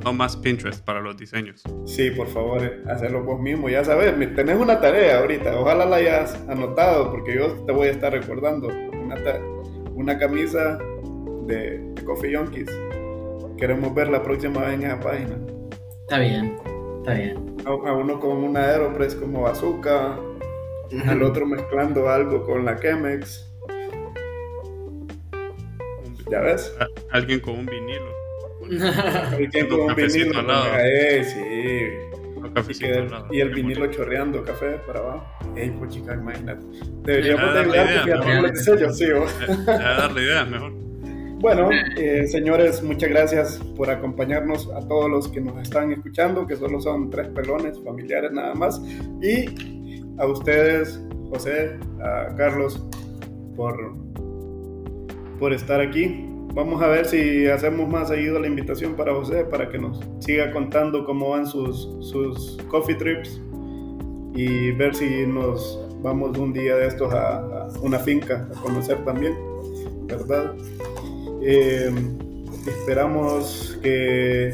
no 0.08 0.14
más 0.14 0.38
Pinterest 0.38 0.86
para 0.86 1.02
los 1.02 1.18
diseños. 1.18 1.62
Sí, 1.86 2.12
por 2.12 2.28
favor, 2.28 2.62
hacerlo 2.88 3.26
vos 3.26 3.42
mismo. 3.42 3.68
Ya 3.68 3.84
sabes, 3.84 4.18
tenés 4.36 4.56
una 4.56 4.80
tarea 4.80 5.20
ahorita. 5.20 5.60
Ojalá 5.60 5.86
la 5.86 5.98
hayas 5.98 6.34
anotado 6.48 7.12
porque 7.12 7.36
yo 7.36 7.52
te 7.66 7.74
voy 7.74 7.90
a 7.90 7.92
estar 7.92 8.14
recordando. 8.14 8.70
Una, 8.70 9.16
una 9.96 10.18
camisa 10.18 10.80
de, 11.46 11.94
Coffee 12.06 12.38
Junkies. 12.38 12.70
Queremos 13.58 13.94
ver 13.94 14.08
la 14.08 14.24
próxima 14.24 14.62
vez 14.62 14.76
en 14.76 14.84
esa 14.84 15.00
página. 15.02 15.38
Está 16.04 16.20
bien, 16.20 16.58
está 17.00 17.14
bien. 17.14 17.58
A, 17.66 17.74
uno 17.74 18.18
con 18.22 18.38
una 18.38 18.64
Aeropress 18.64 19.14
como 19.14 19.42
bazooka, 19.42 20.18
al 21.06 21.22
otro 21.22 21.46
mezclando 21.46 22.08
algo 22.08 22.46
con 22.46 22.64
la 22.64 22.80
Chemex. 22.80 23.44
¿Ya 26.32 26.40
ves? 26.40 26.74
alguien 27.12 27.42
con 27.42 27.60
un 27.60 27.66
vinilo. 27.66 28.27
El 28.70 29.50
tiempo 29.52 29.76
un 29.86 29.96
vinilo. 29.96 30.42
Eh, 30.80 31.24
sí. 31.24 32.08
Y, 33.32 33.40
el 33.40 33.50
vinilo 33.54 33.88
chorreando 33.88 34.44
café 34.44 34.80
para 34.86 35.00
abajo. 35.00 35.26
Ey, 35.56 35.70
pues 35.72 35.92
chica, 35.92 36.14
imagínate. 36.14 36.66
Deberíamos 37.04 37.54
de 37.54 38.56
sello, 38.56 38.92
sí. 38.92 39.06
darle 39.66 40.24
ideas 40.24 40.50
mejor. 40.50 40.72
Bueno, 41.40 41.70
eh, 41.98 42.28
señores, 42.28 42.82
muchas 42.82 43.10
gracias 43.10 43.62
por 43.76 43.92
acompañarnos 43.92 44.72
a 44.72 44.80
todos 44.88 45.10
los 45.10 45.28
que 45.28 45.40
nos 45.40 45.62
están 45.62 45.92
escuchando, 45.92 46.48
que 46.48 46.56
solo 46.56 46.82
son 46.82 47.12
tres 47.12 47.28
pelones 47.28 47.80
familiares 47.84 48.32
nada 48.32 48.56
más. 48.56 48.82
Y 49.22 49.46
a 50.18 50.26
ustedes, 50.26 51.00
José, 51.30 51.78
a 52.02 52.34
Carlos, 52.36 52.84
por, 53.56 53.94
por 55.38 55.54
estar 55.54 55.80
aquí 55.80 56.28
vamos 56.58 56.82
a 56.82 56.88
ver 56.88 57.06
si 57.06 57.46
hacemos 57.46 57.88
más 57.88 58.08
seguido 58.08 58.40
la 58.40 58.48
invitación 58.48 58.96
para 58.96 59.14
José 59.14 59.46
para 59.46 59.70
que 59.70 59.78
nos 59.78 60.00
siga 60.20 60.52
contando 60.52 61.06
cómo 61.06 61.30
van 61.30 61.46
sus, 61.46 61.88
sus 62.02 62.58
coffee 62.68 62.96
trips 62.96 63.40
y 64.34 64.72
ver 64.72 64.96
si 64.96 65.28
nos 65.28 65.80
vamos 66.02 66.36
un 66.36 66.54
día 66.54 66.76
de 66.76 66.88
estos 66.88 67.14
a, 67.14 67.68
una 67.84 68.00
finca 68.00 68.50
a 68.56 68.60
conocer 68.60 69.06
también, 69.06 69.38
¿verdad? 70.08 70.56
Eh, 71.44 71.94
esperamos 72.66 73.78
que 73.84 74.52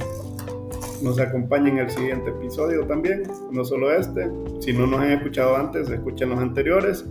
nos 1.01 1.17
acompañen 1.21 1.77
en 1.77 1.85
el 1.85 1.89
siguiente 1.89 2.31
episodio 2.31 2.85
también, 2.85 3.23
no 3.49 3.63
solo 3.63 3.93
este. 3.93 4.29
Si 4.59 4.73
no 4.73 4.87
nos 4.87 4.99
han 4.99 5.11
escuchado 5.13 5.55
antes, 5.55 5.89
escuchen 5.89 6.31
los 6.31 6.39
anteriores 6.39 7.05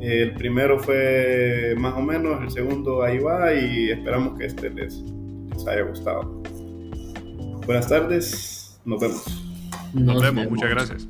el 0.00 0.34
primero 0.34 0.78
fue 0.78 1.74
más 1.78 1.94
o 1.94 2.02
menos, 2.02 2.42
el 2.42 2.50
segundo 2.50 3.02
ahí 3.02 3.18
va 3.18 3.52
y 3.54 3.90
esperamos 3.90 4.38
que 4.38 4.46
este 4.46 4.70
les, 4.70 5.04
haya 5.66 5.82
gustado. 5.82 6.42
Buenas 7.66 7.88
tardes, 7.88 8.80
nos 8.84 9.00
vemos. 9.00 9.44
Nos, 9.92 10.22
vemos, 10.22 10.50
muchas 10.50 10.70
gracias. 10.70 11.08